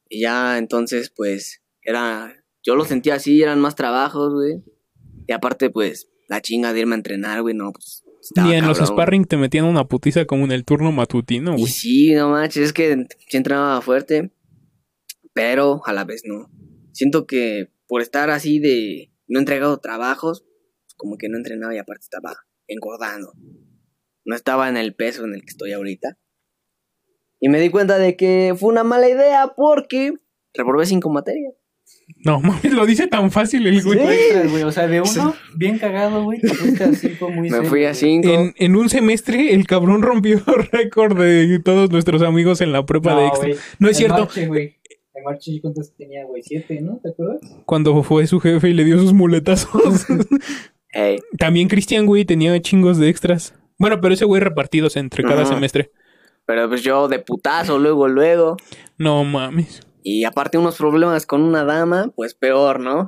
Y 0.09 0.21
ya, 0.23 0.57
entonces, 0.59 1.13
pues, 1.15 1.63
era. 1.83 2.35
Yo 2.63 2.77
lo 2.77 2.85
sentía 2.85 3.15
así, 3.15 3.43
eran 3.43 3.61
más 3.61 3.75
trabajos, 3.75 4.33
güey. 4.33 4.63
Y 5.27 5.33
aparte, 5.33 5.71
pues, 5.71 6.09
la 6.29 6.41
chinga 6.41 6.73
de 6.73 6.81
irme 6.81 6.95
a 6.95 6.99
entrenar, 6.99 7.43
güey, 7.43 7.55
no, 7.55 7.73
pues. 7.73 8.05
estaba 8.23 8.49
Ni 8.49 8.55
en 8.55 8.67
los 8.67 8.79
sparring 8.79 9.25
te 9.25 9.37
metían 9.37 9.65
una 9.65 9.87
putiza 9.87 10.25
como 10.25 10.45
en 10.45 10.53
el 10.53 10.65
turno 10.65 10.93
matutino, 10.93 11.55
Y 11.55 11.61
güey. 11.63 11.67
sí, 11.67 12.15
no 12.15 12.31
manches, 12.31 12.67
es 12.67 12.73
que 12.73 13.07
sí 13.29 13.37
entrenaba 13.37 13.81
fuerte, 13.81 14.33
pero 15.35 15.83
a 15.85 15.93
la 15.93 16.05
vez 16.05 16.23
no. 16.25 16.51
Siento 16.93 17.27
que 17.27 17.73
por 17.87 18.03
estar 18.03 18.31
así 18.31 18.59
de 18.61 19.13
no 19.27 19.39
entregado 19.39 19.79
trabajos, 19.79 20.45
como 20.97 21.17
que 21.17 21.29
no 21.29 21.37
entrenaba 21.39 21.75
y 21.75 21.79
aparte 21.79 22.05
estaba 22.05 22.35
engordando. 22.67 23.33
No 24.25 24.37
estaba 24.37 24.69
en 24.69 24.77
el 24.77 24.95
peso 24.95 25.25
en 25.25 25.35
el 25.35 25.41
que 25.41 25.49
estoy 25.49 25.73
ahorita. 25.73 26.19
Y 27.41 27.49
me 27.49 27.61
di 27.61 27.71
cuenta 27.71 27.99
de 27.99 28.17
que 28.17 28.55
fue 28.59 28.71
una 28.71 28.85
mala 28.85 29.09
idea 29.09 29.53
porque 29.57 30.15
reprobé 30.55 30.87
cinco 30.87 31.11
materias. 31.11 31.55
No 32.25 32.41
mames, 32.43 32.73
lo 32.73 32.85
dice 32.87 33.07
tan 33.07 33.31
fácil 33.31 33.67
el 33.67 33.83
güey. 33.83 33.99
Extras, 33.99 34.51
güey. 34.51 34.63
O 34.65 34.73
sea, 34.73 34.87
de 34.89 35.01
uno, 35.01 35.35
bien 35.57 35.79
cagado, 35.79 36.25
güey. 36.25 36.41
Te 36.41 36.49
fuiste 36.49 36.85
a 36.85 36.93
cinco 36.93 37.31
muy 37.31 37.49
Me 37.49 37.63
fui 37.63 37.85
a 37.85 37.95
cinco. 37.95 38.29
En, 38.29 38.55
en 38.57 38.77
un 38.77 38.89
semestre, 38.89 39.55
el 39.55 39.67
cabrón 39.67 40.03
rompió 40.03 40.43
récord 40.73 41.19
de 41.19 41.61
todos 41.61 41.91
nuestros 41.91 42.23
amigos 42.23 42.61
en 42.61 42.73
la 42.73 42.85
prepa 42.85 43.19
de 43.19 43.27
extra. 43.27 43.49
güey. 43.49 43.61
No 43.79 43.89
es 43.89 43.97
En 43.97 43.99
cierto. 43.99 44.25
Marche, 44.25 44.47
güey. 44.47 44.77
Marche, 45.25 45.61
¿cuántas 45.61 45.93
tenía, 45.97 46.25
güey? 46.25 46.43
Siete, 46.43 46.81
¿no? 46.81 47.01
¿Te 47.03 47.11
acuerdas? 47.11 47.41
Cuando 47.67 48.03
fue 48.05 48.27
su 48.27 48.39
jefe 48.41 48.69
y 48.71 48.73
le 48.75 48.85
dio 48.85 48.99
sus 48.99 49.13
muletazos. 49.13 50.07
Ey, 50.93 51.19
También 51.39 51.69
Cristian, 51.69 52.07
güey, 52.07 52.25
tenía 52.25 52.61
chingos 52.63 52.99
de 52.99 53.09
extras. 53.09 53.55
Bueno, 53.79 54.01
pero 54.01 54.15
ese 54.15 54.25
güey 54.25 54.41
repartidos 54.41 54.97
entre 54.97 55.23
cada 55.25 55.43
Ajá. 55.43 55.55
semestre. 55.55 55.91
pero 56.47 56.69
pues 56.69 56.83
yo 56.83 57.09
de 57.09 57.19
putazo, 57.19 57.79
luego, 57.79 58.09
luego. 58.09 58.57
No 58.97 59.23
mames. 59.25 59.81
Y 60.03 60.25
aparte 60.25 60.57
unos 60.59 60.77
problemas 60.77 61.27
con 61.27 61.43
una 61.43 61.65
dama, 61.65 62.11
pues 62.17 62.35
peor, 62.35 62.81
¿no? 62.81 63.07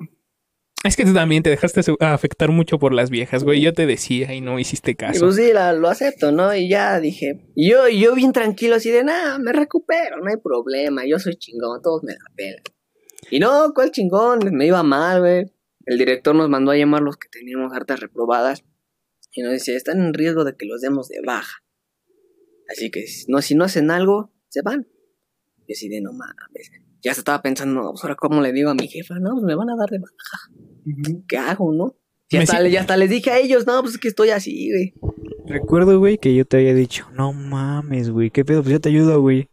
Es 0.85 0.97
que 0.97 1.05
tú 1.05 1.13
también 1.15 1.43
te 1.43 1.51
dejaste 1.51 1.81
afectar 2.01 2.51
mucho 2.51 2.79
por 2.79 2.93
las 2.95 3.11
viejas, 3.11 3.45
güey. 3.45 3.61
Yo 3.61 3.73
te 3.75 3.87
decía 3.87 4.33
y 4.35 4.41
no 4.41 4.59
hiciste 4.59 4.93
Y 4.93 4.95
caso. 4.95 5.21
pues 5.27 5.37
sí, 5.37 5.53
la- 5.53 5.73
lo 5.73 5.89
acepto, 5.89 6.33
¿no? 6.33 6.55
Y 6.55 6.69
ya 6.69 7.01
dije. 7.01 7.47
Yo, 7.57 7.89
yo 7.89 8.15
bien 8.15 8.33
tranquilo, 8.33 8.77
así 8.77 8.91
de 8.91 9.05
nada, 9.05 9.39
me 9.39 9.53
recupero, 9.53 10.19
no 10.23 10.31
hay 10.31 10.37
problema, 10.43 11.03
yo 11.07 11.19
soy 11.19 11.37
chingón, 11.37 11.81
todos 11.83 12.03
me 12.03 12.13
la 12.13 12.25
pelan. 12.35 12.63
Y 13.31 13.39
no, 13.41 13.73
¿cuál 13.75 13.91
chingón? 13.91 14.39
Me 14.53 14.67
iba 14.67 14.83
mal, 14.83 15.21
güey. 15.21 15.45
El 15.87 15.99
director 15.99 16.35
nos 16.35 16.49
mandó 16.49 16.71
a 16.73 16.77
llamar 16.77 17.03
los 17.03 17.17
que 17.17 17.29
teníamos 17.31 17.73
hartas 17.75 18.01
reprobadas. 18.01 18.65
Y 19.33 19.43
nos 19.43 19.53
dice, 19.53 19.77
están 19.77 20.01
en 20.01 20.15
riesgo 20.15 20.45
de 20.45 20.57
que 20.57 20.67
los 20.67 20.81
demos 20.81 21.09
de 21.09 21.21
baja. 21.25 21.63
Así 22.69 22.91
que 22.91 23.07
si 23.07 23.31
no, 23.31 23.43
si 23.43 23.55
no 23.55 23.65
hacen 23.65 23.91
algo, 23.91 24.33
se 24.49 24.63
van. 24.63 24.87
Y 25.67 25.73
así 25.73 25.89
de 25.89 26.01
no 26.01 26.13
mames. 26.13 26.71
Ya 27.03 27.15
se 27.15 27.21
estaba 27.21 27.41
pensando, 27.43 27.81
no, 27.81 27.91
pues 27.93 28.05
ahora 28.05 28.17
cómo 28.17 28.41
le 28.41 28.53
digo 28.53 28.71
a 28.71 28.75
mi 28.75 28.89
jefa, 28.89 29.19
no, 29.19 29.33
pues 29.33 29.45
me 29.45 29.55
van 29.55 29.71
a 29.71 29.77
dar 29.77 29.89
de 29.89 29.99
baja. 29.99 31.23
¿Qué 31.27 31.39
hago, 31.39 31.73
no? 31.73 31.97
Y 32.29 32.37
Me 32.37 32.45
hasta, 32.45 32.97
les 32.97 33.11
dije 33.11 33.31
a 33.31 33.39
ellos, 33.39 33.67
no, 33.67 33.81
pues 33.81 33.95
es 33.95 34.01
que 34.01 34.09
estoy 34.09 34.31
así, 34.31 34.71
güey. 34.71 34.95
Recuerdo, 35.47 35.99
güey, 35.99 36.19
que 36.19 36.35
yo 36.35 36.45
te 36.45 36.59
había 36.59 36.75
dicho, 36.75 37.09
no 37.13 37.33
mames, 37.33 38.11
güey, 38.11 38.31
qué 38.31 38.45
pedo, 38.45 38.63
pues 38.63 38.73
yo 38.73 38.81
te 38.81 38.91
ayudo, 38.91 39.21
güey. 39.21 39.49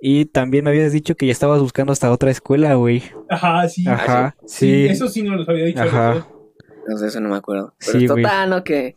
Y 0.00 0.26
también 0.26 0.64
me 0.64 0.70
habías 0.70 0.92
dicho 0.92 1.16
que 1.16 1.26
ya 1.26 1.32
estabas 1.32 1.60
buscando 1.60 1.92
hasta 1.92 2.12
otra 2.12 2.30
escuela, 2.30 2.74
güey. 2.74 3.02
Ajá, 3.28 3.68
sí. 3.68 3.84
Ajá, 3.88 4.36
sí. 4.46 4.88
sí 5.08 5.22
no 5.22 5.34
los 5.36 5.48
había 5.48 5.64
dicho. 5.64 5.82
Ajá. 5.82 6.28
No 6.88 6.98
sé, 6.98 7.06
eso 7.08 7.20
no 7.20 7.28
me 7.28 7.36
acuerdo. 7.36 7.74
Pero 7.78 7.98
Sí, 7.98 8.04
es 8.04 8.10
güey. 8.10 8.22
total, 8.22 8.50
¿no? 8.50 8.64
Que 8.64 8.96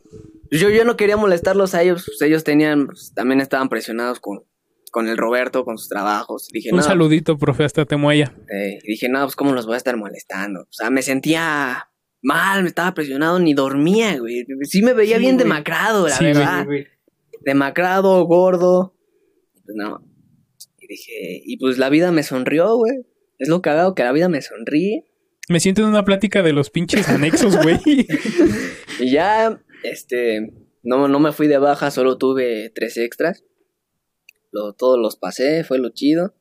yo, 0.52 0.70
yo 0.70 0.86
no 0.86 0.96
quería 0.98 1.18
molestarlos 1.18 1.74
a 1.76 1.82
ellos. 1.82 2.04
Pues 2.06 2.22
ellos 2.22 2.44
tenían, 2.44 2.88
pues, 2.88 3.14
también 3.16 3.42
estaban 3.42 3.70
presionados 3.70 4.20
con, 4.20 4.44
con 4.92 5.08
el 5.08 5.18
Roberto, 5.18 5.66
con 5.66 5.78
sus 5.78 5.90
trabajos. 5.90 6.48
Dije, 6.52 6.70
Un 6.72 6.78
no, 6.78 6.84
saludito, 6.84 7.38
profe, 7.38 7.64
hasta 7.64 7.86
Temuaya. 7.86 8.34
eh, 8.54 8.80
dije, 8.86 9.10
no, 9.10 9.22
pues 9.24 9.36
cómo 9.36 9.54
los 9.54 9.66
voy 9.66 9.76
a 9.76 9.78
estar 9.78 9.98
molestando. 9.98 10.62
O 10.62 10.68
sea, 10.72 10.90
me 10.90 11.02
sentía 11.02 11.90
mal, 12.22 12.64
me 12.64 12.68
estaba 12.70 12.94
presionado, 12.94 13.40
ni 13.40 13.54
dormía, 13.54 14.18
güey. 14.20 14.46
Sí 14.64 14.82
me 14.82 14.94
veía 14.94 15.16
Sí, 15.18 15.22
bien 15.22 15.36
güey. 15.36 15.46
demacrado, 15.46 16.08
la 16.08 16.16
Sí, 16.16 16.26
güey. 16.26 16.34
verdad. 16.36 16.66
Demacrado, 17.42 18.24
gordo. 18.26 18.96
Pues 19.66 19.76
no. 19.76 20.04
Y 20.78 20.88
dije, 20.88 21.42
y 21.46 21.58
pues 21.58 21.78
la 21.78 21.90
vida 21.90 22.12
me 22.12 22.24
sonrió, 22.24 22.76
güey. 22.76 23.06
Es 23.38 23.48
lo 23.48 23.62
cagado 23.62 23.96
que 23.96 24.04
la 24.04 24.12
vida 24.12 24.28
me 24.30 24.42
sonríe. 24.42 25.06
Me 25.50 25.60
siento 25.60 25.82
en 25.82 25.88
una 25.90 26.06
plática 26.06 26.42
de 26.44 26.54
los 26.54 26.70
pinches 26.70 27.10
anexos, 27.10 27.58
güey. 27.62 27.80
Y 29.00 29.12
ya, 29.12 29.62
este, 29.84 30.52
No, 30.84 31.08
no 31.08 31.20
me 31.20 31.32
fui 31.32 31.48
de 31.48 31.58
baja, 31.58 31.90
solo 31.92 32.18
tuve 32.18 32.70
tres 32.70 32.98
extras. 32.98 33.44
Lo- 34.52 34.74
todos 34.74 34.98
los 35.00 35.16
pasé, 35.16 35.64
fue 35.64 35.80
lo 35.80 35.90
chido. 35.90 36.36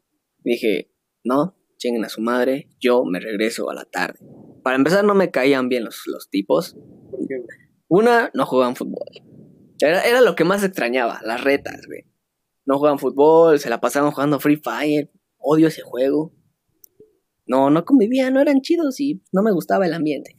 Dije, 0.44 0.90
no, 1.24 1.56
chinguen 1.76 2.04
a 2.04 2.08
su 2.08 2.20
madre, 2.20 2.68
yo 2.80 3.04
me 3.04 3.20
regreso 3.20 3.70
a 3.70 3.74
la 3.74 3.84
tarde. 3.84 4.18
Para 4.62 4.76
empezar, 4.76 5.04
no 5.04 5.14
me 5.14 5.30
caían 5.30 5.68
bien 5.68 5.84
los, 5.84 6.02
los 6.06 6.28
tipos. 6.30 6.76
Una, 7.88 8.30
no 8.34 8.44
jugaban 8.44 8.76
fútbol. 8.76 9.06
Era, 9.80 10.02
era 10.02 10.20
lo 10.20 10.34
que 10.34 10.44
más 10.44 10.62
extrañaba, 10.64 11.20
las 11.24 11.42
retas, 11.44 11.86
güey. 11.86 12.04
No 12.66 12.76
jugaban 12.78 12.98
fútbol, 12.98 13.58
se 13.60 13.70
la 13.70 13.80
pasaban 13.80 14.10
jugando 14.10 14.40
Free 14.40 14.56
Fire. 14.56 15.10
Odio 15.38 15.68
ese 15.68 15.82
juego. 15.82 16.34
No, 17.48 17.70
no 17.70 17.84
convivían, 17.84 18.34
no 18.34 18.40
eran 18.40 18.60
chidos 18.60 19.00
y 19.00 19.22
no 19.32 19.42
me 19.42 19.52
gustaba 19.52 19.86
el 19.86 19.94
ambiente. 19.94 20.36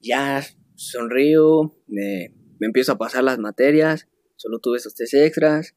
Ya 0.00 0.42
sonrío, 0.76 1.76
me, 1.88 2.34
me 2.58 2.66
empiezo 2.66 2.92
a 2.92 2.98
pasar 2.98 3.24
las 3.24 3.38
materias, 3.38 4.08
solo 4.36 4.60
tuve 4.60 4.76
esos 4.76 4.94
tres 4.94 5.12
extras. 5.14 5.74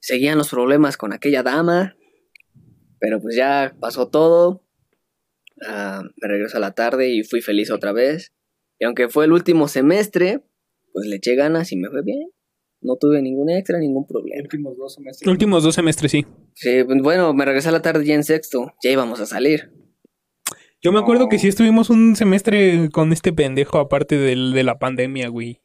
Seguían 0.00 0.38
los 0.38 0.50
problemas 0.50 0.96
con 0.96 1.12
aquella 1.12 1.42
dama, 1.42 1.96
pero 2.98 3.20
pues 3.20 3.36
ya 3.36 3.76
pasó 3.80 4.08
todo. 4.08 4.64
Ah, 5.66 6.02
me 6.20 6.28
regreso 6.28 6.56
a 6.56 6.60
la 6.60 6.74
tarde 6.74 7.10
y 7.10 7.22
fui 7.22 7.40
feliz 7.40 7.70
otra 7.70 7.92
vez. 7.92 8.32
Y 8.78 8.84
aunque 8.84 9.08
fue 9.08 9.24
el 9.24 9.32
último 9.32 9.68
semestre, 9.68 10.42
pues 10.92 11.06
le 11.06 11.16
eché 11.16 11.34
ganas 11.34 11.72
y 11.72 11.76
me 11.76 11.88
fue 11.88 12.02
bien. 12.02 12.30
No 12.80 12.96
tuve 12.96 13.22
ningún 13.22 13.50
extra, 13.50 13.78
ningún 13.78 14.06
problema. 14.06 14.42
Últimos 14.42 14.76
dos 14.76 14.94
semestres. 14.94 15.28
Últimos 15.28 15.62
dos 15.64 15.74
semestres, 15.74 16.12
sí. 16.12 16.26
Sí, 16.54 16.84
pues, 16.84 17.02
bueno, 17.02 17.32
me 17.34 17.44
regresé 17.44 17.68
a 17.70 17.72
la 17.72 17.82
tarde 17.82 18.04
ya 18.04 18.14
en 18.14 18.22
sexto, 18.24 18.72
ya 18.82 18.90
íbamos 18.90 19.20
a 19.20 19.26
salir. 19.26 19.72
Yo 20.82 20.92
me 20.92 21.00
acuerdo 21.00 21.28
que 21.28 21.38
sí 21.38 21.48
estuvimos 21.48 21.90
un 21.90 22.14
semestre 22.16 22.90
con 22.90 23.12
este 23.12 23.32
pendejo 23.32 23.78
aparte 23.78 24.18
del, 24.18 24.52
de 24.52 24.62
la 24.62 24.78
pandemia, 24.78 25.28
güey. 25.28 25.62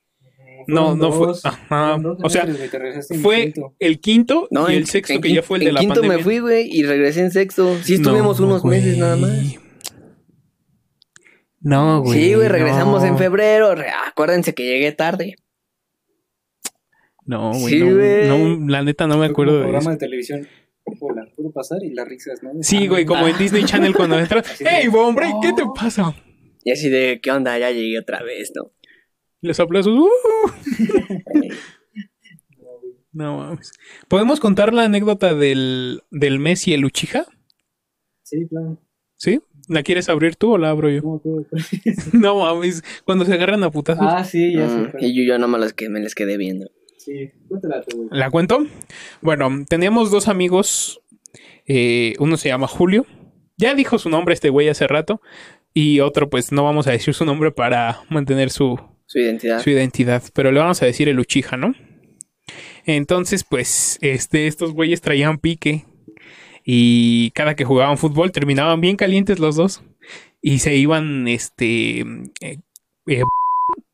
No, 0.68 0.96
no 0.96 1.12
fue. 1.12 1.34
Ajá. 1.44 1.98
O 2.24 2.30
sea, 2.30 2.44
en 2.46 3.20
fue 3.22 3.44
quinto. 3.52 3.76
el 3.80 4.00
quinto 4.00 4.48
No, 4.52 4.70
y 4.70 4.74
en- 4.74 4.78
el 4.80 4.86
sexto 4.88 5.14
en 5.14 5.22
que 5.22 5.34
ya 5.34 5.42
fue 5.44 5.58
el 5.58 5.64
en 5.64 5.68
de 5.68 5.72
la 5.74 5.80
quinto 5.82 5.96
pandemia. 5.96 6.18
me 6.18 6.24
fui, 6.24 6.40
güey, 6.40 6.70
y 6.72 6.84
regresé 6.84 7.22
en 7.22 7.32
sexto. 7.32 7.76
Sí, 7.84 7.96
estuvimos 7.96 8.40
No, 8.40 8.46
unos 8.48 8.64
meses 8.64 8.98
nada 8.98 9.16
más. 9.18 9.32
No, 11.60 12.02
güey. 12.02 12.20
sí, 12.20 12.34
güey, 12.34 12.48
regresamos 12.48 13.02
no. 13.04 13.08
en 13.08 13.18
febrero. 13.18 13.76
Re- 13.76 13.92
Acuérdense 14.08 14.54
que 14.56 14.64
llegué 14.66 14.92
tarde. 14.92 15.36
No, 17.32 17.52
güey. 17.54 17.74
Sí, 17.80 17.80
no, 18.28 18.68
la 18.70 18.84
neta 18.84 19.08
no 19.08 19.18
me 19.18 19.26
acuerdo 19.28 19.54
de 19.56 19.62
programa 19.62 19.80
eso. 19.84 19.90
de 19.92 19.98
televisión. 19.98 20.48
Hola, 21.00 21.26
¿puedo 21.36 21.52
pasar? 21.52 21.78
Y 21.84 21.94
las 21.94 22.08
risas, 22.08 22.42
¿no? 22.44 22.52
Sí, 22.62 22.88
güey, 22.88 23.06
como 23.06 23.28
en 23.28 23.38
Disney 23.38 23.64
Channel 23.64 23.94
cuando 23.96 24.20
entras. 24.20 24.46
Así 24.52 24.64
de- 24.64 24.70
¡Ey, 24.70 24.88
hombre! 24.94 25.28
¿Qué 25.42 25.54
te 25.54 25.64
pasa? 25.74 26.14
Y 26.64 26.72
así 26.72 26.90
de, 26.90 27.20
¿qué 27.24 27.32
onda? 27.32 27.58
Ya 27.58 27.72
llegué 27.72 27.98
otra 28.00 28.22
vez, 28.24 28.52
¿no? 28.56 28.72
Los 29.42 29.60
aplausos. 29.60 29.98
¡uh! 29.98 30.10
No 33.14 33.38
mames. 33.38 33.74
¿Podemos 34.08 34.40
contar 34.40 34.74
la 34.74 34.84
anécdota 34.86 35.34
del, 35.36 36.02
del 36.12 36.40
mes 36.40 36.66
y 36.70 36.74
el 36.74 36.86
Uchiha? 36.86 37.26
Sí, 38.24 38.48
claro. 38.48 38.80
¿Sí? 39.18 39.42
¿La 39.68 39.84
quieres 39.84 40.08
abrir 40.08 40.38
tú 40.38 40.54
o 40.54 40.58
la 40.58 40.70
abro 40.70 40.90
yo? 40.90 41.02
No 41.02 41.12
me 41.12 41.18
acuerdo 41.18 41.48
cuál 41.50 41.62
es. 41.84 42.14
No 42.14 42.38
mames, 42.40 42.84
cuando 43.04 43.26
se 43.26 43.34
agarran 43.34 43.64
a 43.64 43.70
putazos. 43.72 44.06
Ah, 44.08 44.24
sí, 44.24 44.54
ya 44.54 44.66
Mm, 44.66 44.92
sé. 44.92 44.98
y 45.02 45.14
yo 45.16 45.24
ya 45.28 45.38
nada 45.38 45.48
más 45.48 45.60
las 45.60 45.74
que 45.74 45.90
me 45.90 46.00
les 46.00 46.16
quedé 46.16 46.38
viendo. 46.38 46.72
Sí, 47.04 47.32
cuéntala 47.48 47.82
tú, 47.82 47.98
güey. 47.98 48.10
¿La 48.12 48.30
cuento? 48.30 48.66
Bueno, 49.22 49.50
teníamos 49.68 50.12
dos 50.12 50.28
amigos. 50.28 51.02
eh, 51.68 52.14
uno 52.20 52.38
se 52.38 52.50
llama 52.50 52.68
Julio. 52.68 53.06
Ya 53.58 53.74
dijo 53.76 53.98
su 53.98 54.10
nombre 54.10 54.34
este 54.34 54.50
güey 54.50 54.70
hace 54.70 54.88
rato. 54.88 55.22
Y 55.74 56.00
otro, 56.02 56.30
pues 56.30 56.52
no 56.52 56.64
vamos 56.64 56.88
a 56.88 56.92
decir 56.92 57.14
su 57.14 57.26
nombre 57.26 57.52
para 57.52 58.02
mantener 58.10 58.50
su, 58.50 58.80
Su 59.06 59.20
identidad. 59.20 59.62
su 59.62 59.70
identidad. 59.70 60.22
Pero 60.34 60.52
le 60.52 60.60
vamos 60.60 60.82
a 60.82 60.86
decir 60.86 61.08
el 61.10 61.20
Uchiha, 61.20 61.58
¿no? 61.58 61.74
Entonces, 62.86 63.44
pues, 63.44 63.98
este, 64.02 64.48
estos 64.48 64.74
güeyes 64.74 65.02
traían 65.02 65.38
pique. 65.38 65.86
Y 66.64 67.32
cada 67.32 67.56
que 67.56 67.66
jugaban 67.66 67.98
fútbol 67.98 68.32
terminaban 68.32 68.82
bien 68.82 68.96
calientes 68.98 69.40
los 69.40 69.56
dos. 69.56 69.84
Y 70.42 70.60
se 70.60 70.76
iban, 70.76 71.28
este. 71.28 72.02
eh, 72.42 72.58
eh, 73.08 73.24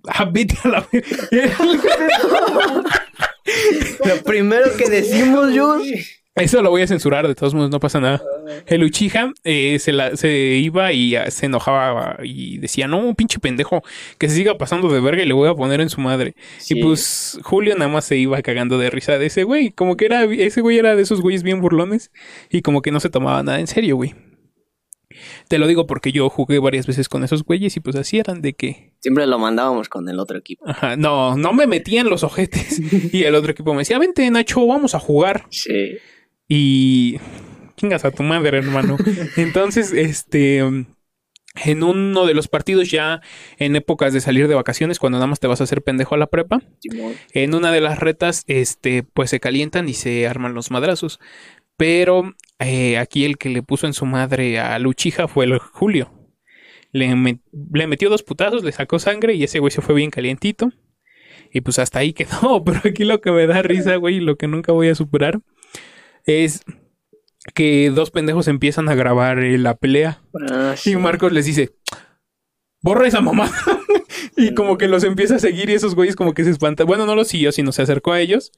ah, 0.07 0.25
vete 0.31 0.57
a 0.63 0.67
la 0.67 0.87
ver- 0.91 1.03
Lo 4.05 4.23
primero 4.23 4.65
que 4.77 4.89
decimos, 4.89 5.53
yo. 5.53 5.79
Eso 6.35 6.61
lo 6.61 6.69
voy 6.69 6.83
a 6.83 6.87
censurar, 6.87 7.27
de 7.27 7.33
todos 7.33 7.55
modos, 7.55 7.71
no 7.71 7.79
pasa 7.79 7.99
nada. 7.99 8.21
El 8.67 8.83
Uchiha 8.83 9.31
eh, 9.43 9.79
se, 9.79 9.91
la- 9.91 10.15
se 10.15 10.29
iba 10.29 10.93
y 10.93 11.15
ah, 11.15 11.31
se 11.31 11.47
enojaba 11.47 12.17
y 12.23 12.59
decía, 12.59 12.87
no, 12.87 13.15
pinche 13.15 13.39
pendejo, 13.39 13.81
que 14.19 14.29
se 14.29 14.35
siga 14.35 14.55
pasando 14.55 14.87
de 14.89 14.99
verga 14.99 15.23
y 15.23 15.25
le 15.25 15.33
voy 15.33 15.49
a 15.49 15.55
poner 15.55 15.81
en 15.81 15.89
su 15.89 15.99
madre. 15.99 16.35
Sí. 16.59 16.77
Y 16.77 16.83
pues 16.83 17.39
Julio 17.41 17.73
nada 17.75 17.89
más 17.89 18.05
se 18.05 18.17
iba 18.17 18.39
cagando 18.43 18.77
de 18.77 18.91
risa 18.91 19.17
de 19.17 19.25
ese 19.25 19.43
güey, 19.45 19.71
como 19.71 19.97
que 19.97 20.05
era, 20.05 20.25
ese 20.25 20.61
güey 20.61 20.77
era 20.77 20.95
de 20.95 21.01
esos 21.01 21.21
güeyes 21.21 21.41
bien 21.41 21.59
burlones 21.59 22.11
y 22.51 22.61
como 22.61 22.83
que 22.83 22.91
no 22.91 22.99
se 22.99 23.09
tomaba 23.09 23.41
nada 23.41 23.59
en 23.59 23.65
serio, 23.67 23.95
güey. 23.95 24.13
Te 25.47 25.57
lo 25.57 25.67
digo 25.67 25.87
porque 25.87 26.11
yo 26.11 26.29
jugué 26.29 26.59
varias 26.59 26.85
veces 26.85 27.07
con 27.09 27.23
esos 27.23 27.43
güeyes 27.43 27.77
y 27.77 27.79
pues 27.79 27.95
así 27.95 28.19
eran 28.19 28.41
de 28.41 28.53
que, 28.53 28.93
Siempre 28.99 29.25
lo 29.25 29.39
mandábamos 29.39 29.89
con 29.89 30.07
el 30.09 30.19
otro 30.19 30.37
equipo. 30.37 30.67
ajá, 30.67 30.97
no, 30.97 31.37
no 31.37 31.53
me 31.53 31.67
metían 31.67 32.09
los 32.09 32.23
ojetes 32.23 32.79
y 33.13 33.23
el 33.23 33.35
otro 33.35 33.51
equipo 33.51 33.73
me 33.73 33.79
decía, 33.79 33.99
vente 33.99 34.29
Nacho, 34.29 34.65
vamos 34.67 34.95
a 34.95 34.99
jugar. 34.99 35.45
Sí. 35.49 35.97
Y 36.47 37.17
chingas 37.77 38.05
a 38.05 38.11
tu 38.11 38.23
madre, 38.23 38.57
hermano. 38.57 38.97
Entonces, 39.37 39.93
este, 39.93 40.63
en 41.65 41.83
uno 41.83 42.25
de 42.25 42.33
los 42.33 42.47
partidos 42.47 42.89
ya 42.91 43.21
en 43.57 43.75
épocas 43.75 44.13
de 44.13 44.21
salir 44.21 44.47
de 44.47 44.55
vacaciones, 44.55 44.99
cuando 44.99 45.17
nada 45.17 45.27
más 45.27 45.39
te 45.39 45.47
vas 45.47 45.61
a 45.61 45.65
hacer 45.65 45.81
pendejo 45.81 46.15
a 46.15 46.17
la 46.17 46.27
prepa, 46.27 46.61
en 47.33 47.55
una 47.55 47.71
de 47.71 47.81
las 47.81 47.99
retas, 47.99 48.43
este, 48.47 49.03
pues 49.03 49.29
se 49.29 49.39
calientan 49.39 49.89
y 49.89 49.93
se 49.93 50.27
arman 50.27 50.53
los 50.53 50.71
madrazos. 50.71 51.19
Pero 51.77 52.33
eh, 52.59 52.97
aquí 52.97 53.23
el 53.25 53.37
que 53.37 53.49
le 53.49 53.61
puso 53.63 53.85
en 53.87 53.93
su 53.93 54.05
madre 54.05 54.59
a 54.59 54.77
Luchija 54.79 55.27
fue 55.27 55.45
el 55.45 55.57
Julio. 55.59 56.11
Le, 56.91 57.09
met- 57.15 57.41
le 57.73 57.85
metió 57.87 58.09
dos 58.09 58.23
putazos, 58.23 58.63
le 58.63 58.71
sacó 58.71 58.97
sangre 58.99 59.35
y 59.35 59.43
ese 59.43 59.59
güey 59.59 59.71
se 59.71 59.81
fue 59.81 59.93
bien 59.95 60.09
calientito. 60.09 60.71
Y 61.53 61.61
pues 61.61 61.79
hasta 61.79 61.99
ahí 61.99 62.13
quedó. 62.13 62.63
Pero 62.63 62.81
aquí 62.83 63.03
lo 63.05 63.21
que 63.21 63.31
me 63.31 63.45
da 63.47 63.61
risa, 63.61 63.95
güey, 63.97 64.15
y 64.15 64.19
lo 64.19 64.37
que 64.37 64.47
nunca 64.47 64.71
voy 64.71 64.89
a 64.89 64.95
superar, 64.95 65.39
es 66.25 66.63
que 67.53 67.91
dos 67.93 68.11
pendejos 68.11 68.47
empiezan 68.47 68.89
a 68.89 68.95
grabar 68.95 69.39
eh, 69.39 69.57
la 69.57 69.75
pelea. 69.75 70.21
Ah, 70.51 70.73
sí. 70.75 70.91
Y 70.91 70.95
Marcos 70.97 71.31
les 71.31 71.45
dice, 71.45 71.75
borra 72.81 73.07
esa 73.07 73.21
mamá. 73.21 73.51
y 74.35 74.53
como 74.55 74.77
que 74.77 74.87
los 74.87 75.03
empieza 75.03 75.35
a 75.35 75.39
seguir 75.39 75.69
y 75.69 75.73
esos 75.73 75.93
güeyes 75.95 76.15
como 76.15 76.33
que 76.33 76.43
se 76.43 76.49
espantan. 76.49 76.87
Bueno, 76.87 77.05
no 77.05 77.15
los 77.15 77.27
siguió, 77.27 77.51
sino 77.51 77.71
se 77.71 77.83
acercó 77.83 78.11
a 78.13 78.19
ellos. 78.19 78.51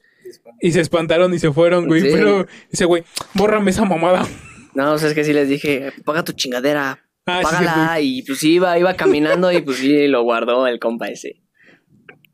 Y 0.60 0.72
se 0.72 0.80
espantaron 0.80 1.32
y 1.32 1.38
se 1.38 1.52
fueron, 1.52 1.86
güey. 1.86 2.02
Sí. 2.02 2.08
Pero 2.12 2.46
ese 2.70 2.84
güey, 2.84 3.04
bórrame 3.34 3.70
esa 3.70 3.84
mamada. 3.84 4.26
No, 4.74 4.92
o 4.92 4.98
sea, 4.98 5.08
es 5.08 5.14
que 5.14 5.24
sí 5.24 5.32
les 5.32 5.48
dije, 5.48 5.92
paga 6.04 6.24
tu 6.24 6.32
chingadera. 6.32 7.04
Ah, 7.26 7.40
sí, 7.40 7.44
Págala. 7.44 8.00
y 8.00 8.22
pues 8.22 8.42
iba, 8.44 8.78
iba 8.78 8.94
caminando 8.94 9.52
y 9.52 9.60
pues 9.62 9.78
sí, 9.78 10.06
lo 10.08 10.22
guardó 10.22 10.66
el 10.66 10.78
compa 10.78 11.08
ese. 11.08 11.42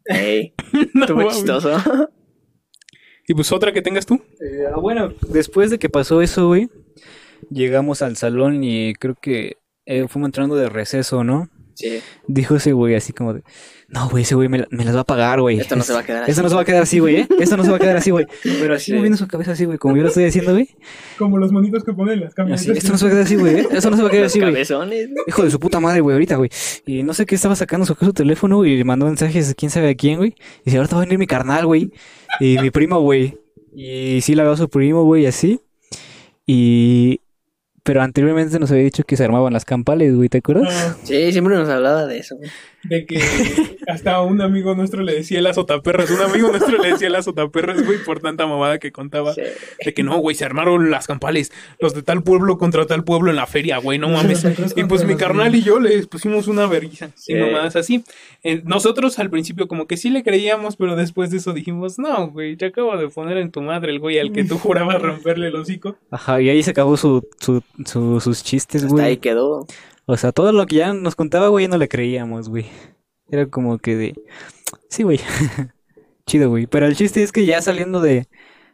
Ey, 0.04 0.54
No 0.94 1.30
chistoso. 1.30 1.76
Y 3.28 3.34
pues 3.34 3.50
otra 3.52 3.72
que 3.72 3.82
tengas 3.82 4.06
tú. 4.06 4.14
Eh, 4.40 4.66
ah, 4.72 4.78
bueno, 4.78 5.12
después 5.28 5.70
de 5.70 5.78
que 5.78 5.88
pasó 5.88 6.22
eso, 6.22 6.46
güey, 6.46 6.70
llegamos 7.50 8.02
al 8.02 8.16
salón 8.16 8.62
y 8.62 8.94
creo 8.94 9.16
que 9.20 9.56
eh, 9.84 10.06
fuimos 10.08 10.28
entrando 10.28 10.54
de 10.54 10.68
receso, 10.68 11.24
¿no? 11.24 11.48
Sí. 11.74 12.00
Dijo 12.28 12.56
ese 12.56 12.72
güey 12.72 12.94
así 12.94 13.12
como 13.12 13.34
de, 13.34 13.42
no, 13.88 14.08
güey, 14.08 14.24
ese 14.24 14.34
güey 14.34 14.48
me, 14.48 14.58
la- 14.58 14.66
me 14.70 14.84
las 14.84 14.96
va 14.96 15.00
a 15.00 15.04
pagar, 15.04 15.40
güey. 15.40 15.60
Esto 15.60 15.76
no 15.76 15.82
se 15.84 15.92
va 15.92 16.00
a 16.00 16.04
quedar 16.04 16.22
así. 16.24 16.30
Esto 16.32 16.42
no 16.42 16.48
se 16.48 16.54
va 16.56 16.60
a 16.62 16.64
quedar 16.64 16.82
así, 16.82 16.98
güey, 16.98 17.16
¿eh? 17.16 17.28
Esto 17.38 17.56
no 17.56 17.64
se 17.64 17.70
va 17.70 17.76
a 17.76 17.78
quedar 17.80 17.96
así, 17.96 18.10
güey. 18.10 18.26
Pero 18.42 18.74
así 18.74 18.86
Sí. 18.86 18.94
moviendo 18.94 19.16
su 19.16 19.28
cabeza 19.28 19.52
así, 19.52 19.64
güey, 19.64 19.78
como 19.78 19.96
yo 19.96 20.02
lo 20.02 20.08
estoy 20.08 20.24
haciendo, 20.24 20.52
güey. 20.52 20.68
Como 21.18 21.38
los 21.38 21.52
monitos 21.52 21.84
que 21.84 21.92
ponen 21.92 22.20
las 22.20 22.34
Así, 22.52 22.70
esto 22.72 22.92
no 22.92 22.98
se 22.98 23.04
va 23.04 23.10
a 23.10 23.12
quedar 23.12 23.24
así, 23.26 23.36
güey, 23.36 23.56
¿eh? 23.60 23.68
Esto 23.70 23.90
no 23.90 23.96
se 23.96 24.02
va 24.02 24.08
a 24.08 24.10
quedar 24.10 24.24
Los 24.24 24.32
así, 24.32 24.40
güey. 24.40 24.52
cabezones. 24.52 25.08
Hijo 25.28 25.42
de 25.44 25.50
su 25.50 25.60
puta 25.60 25.78
madre, 25.80 26.00
güey, 26.00 26.14
ahorita, 26.14 26.36
güey. 26.36 26.50
Y 26.84 27.02
no 27.04 27.14
sé 27.14 27.26
qué 27.26 27.34
estaba 27.36 27.54
sacando, 27.54 27.86
sacó 27.86 28.04
su 28.04 28.12
teléfono 28.12 28.64
y 28.64 28.76
le 28.76 28.84
mandó 28.84 29.06
mensajes 29.06 29.48
de 29.48 29.54
quién 29.54 29.70
sabe 29.70 29.90
a 29.90 29.94
quién, 29.94 30.16
güey. 30.18 30.34
Y 30.62 30.64
dice, 30.66 30.78
ahorita 30.78 30.96
va 30.96 31.02
a 31.02 31.04
venir 31.04 31.18
mi 31.18 31.26
carnal, 31.26 31.66
güey. 31.66 31.92
Y 32.40 32.58
mi 32.58 32.70
primo, 32.70 33.00
güey. 33.00 33.38
Y 33.74 34.20
sí 34.22 34.34
la 34.34 34.42
veo 34.42 34.52
a 34.52 34.56
su 34.56 34.68
primo, 34.68 35.04
güey, 35.04 35.26
así. 35.26 35.60
Y... 36.46 37.20
Pero 37.86 38.02
anteriormente 38.02 38.58
nos 38.58 38.70
había 38.72 38.82
dicho 38.82 39.04
que 39.04 39.16
se 39.16 39.24
armaban 39.24 39.52
las 39.52 39.64
campales, 39.64 40.12
güey, 40.14 40.28
¿te 40.28 40.38
acuerdas? 40.38 40.68
Ah, 40.70 40.96
Sí, 41.04 41.30
siempre 41.30 41.54
nos 41.54 41.68
hablaba 41.68 42.04
de 42.06 42.18
eso. 42.18 42.36
de 42.82 43.06
que 43.06 43.20
hasta 43.86 44.20
un 44.22 44.40
amigo 44.40 44.74
nuestro 44.74 45.02
le 45.02 45.14
decía 45.14 45.38
el 45.38 45.46
azotaperras. 45.46 46.10
Un 46.10 46.20
amigo 46.20 46.48
nuestro 46.50 46.82
le 46.82 46.90
decía 46.90 47.06
el 47.06 47.14
azotaperras, 47.14 47.84
güey, 47.86 47.98
por 48.04 48.18
tanta 48.20 48.44
mamada 48.46 48.78
que 48.78 48.90
contaba. 48.90 49.34
Sí. 49.34 49.42
De 49.84 49.94
que 49.94 50.02
no, 50.02 50.18
güey, 50.18 50.34
se 50.34 50.44
armaron 50.44 50.90
las 50.90 51.06
campales. 51.06 51.52
Los 51.80 51.94
de 51.94 52.02
tal 52.02 52.22
pueblo 52.24 52.58
contra 52.58 52.86
tal 52.86 53.04
pueblo 53.04 53.30
en 53.30 53.36
la 53.36 53.46
feria, 53.46 53.78
güey, 53.78 53.98
no 54.00 54.08
mames. 54.08 54.44
Y 54.74 54.84
pues 54.84 55.04
mi 55.04 55.14
carnal 55.16 55.54
y 55.54 55.62
yo 55.62 55.78
les 55.78 56.08
pusimos 56.08 56.48
una 56.48 56.66
vergüenza. 56.66 57.10
Sí. 57.14 57.32
Y 57.32 57.36
nomás 57.36 57.76
así. 57.76 58.02
Eh, 58.42 58.62
nosotros 58.64 59.18
al 59.20 59.30
principio 59.30 59.68
como 59.68 59.86
que 59.86 59.96
sí 59.96 60.10
le 60.10 60.24
creíamos, 60.24 60.76
pero 60.76 60.96
después 60.96 61.30
de 61.30 61.36
eso 61.36 61.52
dijimos, 61.52 61.98
no, 62.00 62.30
güey, 62.30 62.56
te 62.56 62.66
acabo 62.66 62.96
de 62.96 63.08
poner 63.08 63.36
en 63.38 63.50
tu 63.52 63.62
madre 63.62 63.92
el 63.92 64.00
güey 64.00 64.18
al 64.18 64.32
que 64.32 64.42
tú 64.44 64.58
jurabas 64.58 65.00
romperle 65.00 65.48
el 65.48 65.54
hocico. 65.56 65.96
Ajá, 66.10 66.40
y 66.40 66.48
ahí 66.50 66.62
se 66.62 66.70
acabó 66.72 66.96
su, 66.96 67.26
su, 67.40 67.62
su- 67.84 68.20
sus 68.20 68.42
chistes, 68.42 68.84
Hasta 68.84 69.02
ahí 69.02 69.14
güey. 69.14 69.16
quedó. 69.18 69.66
O 70.06 70.16
sea, 70.16 70.32
todo 70.32 70.52
lo 70.52 70.66
que 70.66 70.76
ya 70.76 70.92
nos 70.92 71.16
contaba, 71.16 71.48
güey, 71.48 71.64
ya 71.66 71.70
no 71.70 71.78
le 71.78 71.88
creíamos, 71.88 72.48
güey. 72.48 72.66
Era 73.28 73.46
como 73.46 73.78
que 73.78 73.96
de... 73.96 74.14
Sí, 74.88 75.02
güey. 75.02 75.18
Chido, 76.26 76.48
güey. 76.50 76.66
Pero 76.66 76.86
el 76.86 76.96
chiste 76.96 77.22
es 77.22 77.32
que 77.32 77.44
ya 77.46 77.60
saliendo 77.60 78.00
de, 78.00 78.28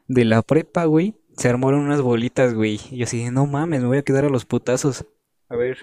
de 0.09 0.25
la 0.25 0.43
prepa, 0.43 0.85
güey, 0.85 1.15
se 1.37 1.49
armaron 1.49 1.81
unas 1.81 2.01
bolitas, 2.03 2.55
güey. 2.55 2.79
Y 2.91 2.99
yo 2.99 3.05
así, 3.05 3.31
no 3.31 3.47
mames, 3.47 3.81
me 3.81 3.87
voy 3.89 3.99
a 3.99 4.03
quedar 4.03 4.25
a 4.25 4.29
los 4.31 4.45
putazos. 4.45 5.05
A 5.49 5.57
ver, 5.57 5.77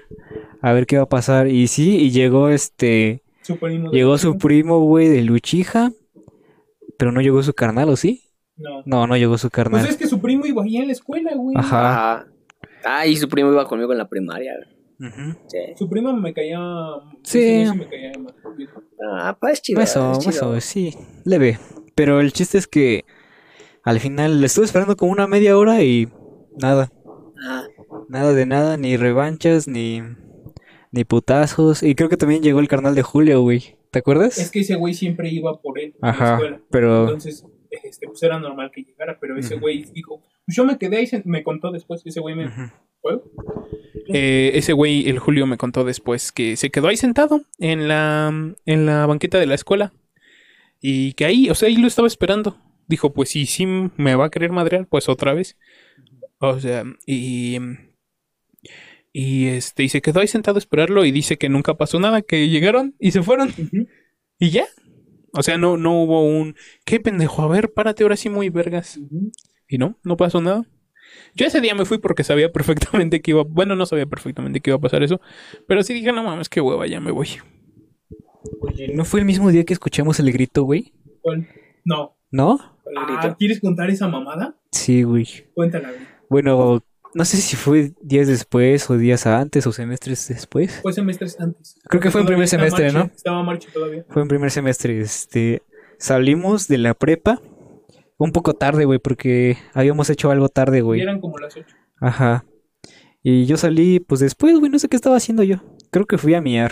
a 0.62 0.74
ver 0.74 0.88
qué 0.88 0.98
va 0.98 1.04
a 1.04 1.10
pasar. 1.10 1.48
Y 1.48 1.68
sí, 1.68 1.96
y 1.98 2.10
llegó 2.12 2.50
este, 2.50 3.22
Su 3.44 3.58
primo 3.58 3.92
llegó 3.92 4.18
su 4.18 4.38
primo, 4.38 4.80
güey, 4.82 5.08
de 5.10 5.22
Luchija. 5.24 5.92
Pero 6.98 7.12
no 7.12 7.22
llegó 7.22 7.42
su 7.44 7.54
carnal, 7.54 7.90
¿o 7.90 7.96
sí? 7.96 8.24
No. 8.58 8.82
No, 8.86 9.08
no 9.08 9.16
llegó 9.16 9.38
su 9.38 9.50
carnal. 9.50 9.82
Pues 9.82 9.92
es 9.92 9.98
que 9.98 10.08
su 10.08 10.20
primo 10.20 10.46
iba 10.46 10.64
ahí 10.64 10.78
en 10.78 10.88
la 10.88 10.94
escuela, 10.94 11.32
güey. 11.36 11.56
Ajá. 11.58 12.28
Ajá. 12.84 13.00
Ah, 13.00 13.08
y 13.08 13.16
su 13.16 13.28
primo 13.30 13.52
iba 13.52 13.68
conmigo 13.68 13.92
en 13.92 13.98
la 13.98 14.08
primaria. 14.10 14.54
Sí. 15.48 15.58
Su 15.78 15.90
primo 15.90 16.14
me 16.14 16.34
caía. 16.34 16.60
Sí. 17.24 17.66
güey 17.66 17.78
me 17.78 17.88
caía 17.90 18.12
más. 18.20 18.34
Ah, 19.14 19.38
pues 19.40 19.54
es 19.54 19.62
chido. 19.62 19.82
Eso, 19.82 20.12
es 20.12 20.20
chido. 20.20 20.32
eso, 20.32 20.62
sí, 20.62 20.94
leve. 21.26 21.58
Pero 21.96 22.20
el 22.20 22.34
chiste 22.34 22.58
es 22.58 22.68
que 22.68 23.06
al 23.84 24.00
final 24.00 24.40
le 24.42 24.48
estuve 24.48 24.66
esperando 24.66 24.96
como 24.98 25.12
una 25.12 25.28
media 25.28 25.58
hora 25.58 25.82
y 25.84 26.10
nada. 26.58 26.92
Ah, 27.42 27.64
Nada 28.10 28.34
de 28.34 28.46
nada, 28.46 28.76
ni 28.76 28.98
revanchas, 28.98 29.68
ni, 29.68 30.02
ni 30.92 31.04
putazos. 31.06 31.84
Y 31.84 31.94
creo 31.96 32.10
que 32.10 32.18
también 32.18 32.42
llegó 32.42 32.60
el 32.60 32.68
carnal 32.68 32.96
de 32.96 33.04
Julio, 33.04 33.42
güey. 33.42 33.78
¿Te 33.92 34.00
acuerdas? 34.00 34.38
Es 34.38 34.52
que 34.52 34.62
ese 34.62 34.76
güey 34.76 34.94
siempre 34.94 35.30
iba 35.30 35.62
por 35.62 35.80
él. 35.80 35.96
a 36.02 36.08
la 36.08 36.12
Ajá, 36.14 36.34
escuela. 36.36 36.62
pero... 36.72 37.02
Entonces, 37.04 37.46
este, 37.70 38.08
pues 38.08 38.22
era 38.24 38.40
normal 38.40 38.72
que 38.74 38.82
llegara, 38.82 39.18
pero 39.22 39.38
ese 39.38 39.56
güey 39.58 39.84
dijo, 39.94 40.24
pues 40.50 40.56
yo 40.56 40.66
me 40.66 40.80
quedé 40.80 40.98
ahí, 40.98 41.08
me 41.26 41.44
contó 41.44 41.72
después, 41.72 42.02
ese 42.04 42.20
güey 42.20 42.34
me... 42.34 42.50
Eh, 44.08 44.50
ese 44.56 44.74
güey, 44.74 45.08
el 45.08 45.20
Julio, 45.20 45.46
me 45.46 45.58
contó 45.58 45.84
después 45.84 46.32
que 46.32 46.58
se 46.58 46.72
quedó 46.72 46.88
ahí 46.88 46.98
sentado 46.98 47.44
en 47.60 47.88
la, 47.88 48.56
en 48.66 48.86
la 48.88 49.06
banqueta 49.06 49.38
de 49.38 49.46
la 49.46 49.54
escuela 49.54 49.94
y 50.82 51.14
que 51.14 51.26
ahí, 51.26 51.52
o 51.52 51.56
sea, 51.56 51.68
ahí 51.68 51.76
lo 51.76 51.86
estaba 51.86 52.08
esperando. 52.08 52.58
Dijo, 52.88 53.14
pues 53.14 53.30
sí, 53.30 53.46
sí 53.46 53.68
me 53.68 54.16
va 54.16 54.26
a 54.26 54.30
querer 54.32 54.52
madrear, 54.52 54.88
pues 54.88 55.08
otra 55.08 55.36
vez. 55.36 55.56
O 56.40 56.60
sea, 56.60 56.84
y... 57.06 57.60
Y 59.14 59.50
este, 59.50 59.84
y 59.84 59.90
se 59.90 60.02
quedó 60.02 60.20
ahí 60.20 60.28
sentado 60.28 60.58
a 60.58 60.60
esperarlo 60.60 61.06
y 61.06 61.12
dice 61.12 61.38
que 61.38 61.48
nunca 61.50 61.76
pasó 61.76 62.00
nada, 62.00 62.24
que 62.24 62.50
llegaron 62.50 62.96
y 62.98 63.12
se 63.12 63.22
fueron. 63.22 63.54
Y 64.40 64.50
ya. 64.50 64.66
O 65.34 65.44
sea, 65.44 65.60
no, 65.60 65.78
no 65.78 66.02
hubo 66.02 66.24
un 66.24 66.56
qué 66.86 67.00
pendejo, 67.00 67.44
a 67.44 67.48
ver, 67.48 67.72
párate 67.72 68.02
ahora 68.02 68.16
sí 68.16 68.30
muy 68.30 68.50
vergas. 68.50 69.00
Y 69.70 69.78
no, 69.78 69.98
no 70.04 70.18
pasó 70.18 70.42
nada. 70.42 70.66
Yo 71.36 71.46
ese 71.46 71.62
día 71.62 71.76
me 71.76 71.86
fui 71.86 72.00
porque 72.00 72.24
sabía 72.24 72.52
perfectamente 72.52 73.22
que 73.22 73.32
iba, 73.32 73.44
bueno, 73.44 73.76
no 73.76 73.86
sabía 73.86 74.08
perfectamente 74.08 74.60
que 74.60 74.72
iba 74.72 74.78
a 74.78 74.82
pasar 74.82 75.04
eso, 75.04 75.22
pero 75.68 75.84
sí 75.84 75.94
dije, 75.94 76.12
no 76.12 76.24
mames, 76.24 76.50
qué 76.50 76.60
hueva, 76.60 76.88
ya 76.88 77.00
me 77.00 77.12
voy. 77.12 77.30
Oye, 78.62 78.94
¿no 78.94 79.06
fue 79.06 79.20
el 79.20 79.26
mismo 79.26 79.52
día 79.52 79.64
que 79.64 79.74
escuchamos 79.74 80.20
el 80.20 80.32
grito, 80.32 80.64
güey? 80.64 80.94
No. 81.86 82.18
¿No? 82.32 82.60
Ah, 82.98 83.36
¿Quieres 83.38 83.60
contar 83.60 83.90
esa 83.90 84.08
mamada? 84.08 84.56
Sí, 84.72 85.04
güey. 85.04 85.28
Cuéntala, 85.54 85.90
güey. 85.90 86.02
Bueno, 86.30 86.84
no 87.14 87.26
sé 87.26 87.38
si 87.38 87.56
fue 87.56 87.94
días 88.02 88.28
después 88.28 88.90
o 88.90 88.98
días 88.98 89.28
antes 89.28 89.68
o 89.68 89.72
semestres 89.72 90.28
después. 90.30 90.80
Fue 90.82 90.94
semestres 90.94 91.40
antes. 91.40 91.80
Creo 91.90 92.02
que 92.02 92.12
fue 92.12 92.22
en 92.22 92.28
primer 92.28 92.48
semestre, 92.48 92.86
marcha, 92.86 93.00
¿no? 93.00 93.06
Estaba 93.14 93.44
marcha 93.44 93.70
todavía. 93.72 94.06
Fue 94.10 94.22
en 94.22 94.28
primer 94.28 94.52
semestre, 94.52 95.00
este, 95.00 95.62
salimos 95.98 96.68
de 96.68 96.78
la 96.78 96.94
prepa 96.94 97.42
un 98.20 98.32
poco 98.32 98.54
tarde, 98.54 98.86
güey, 98.86 99.00
porque 99.00 99.58
habíamos 99.74 100.10
hecho 100.10 100.30
algo 100.30 100.50
tarde, 100.50 100.82
güey. 100.82 101.02
eran 101.02 101.22
como 101.22 101.40
las 101.40 101.56
ocho. 101.56 101.74
Ajá. 102.00 102.46
Y 103.24 103.46
yo 103.46 103.58
salí, 103.58 104.00
pues 104.00 104.20
después, 104.20 104.60
güey, 104.60 104.70
no 104.72 104.78
sé 104.78 104.90
qué 104.90 104.96
estaba 104.96 105.16
haciendo 105.16 105.42
yo. 105.44 105.58
Creo 105.90 106.06
que 106.06 106.18
fui 106.18 106.34
a 106.34 106.42
miar. 106.42 106.72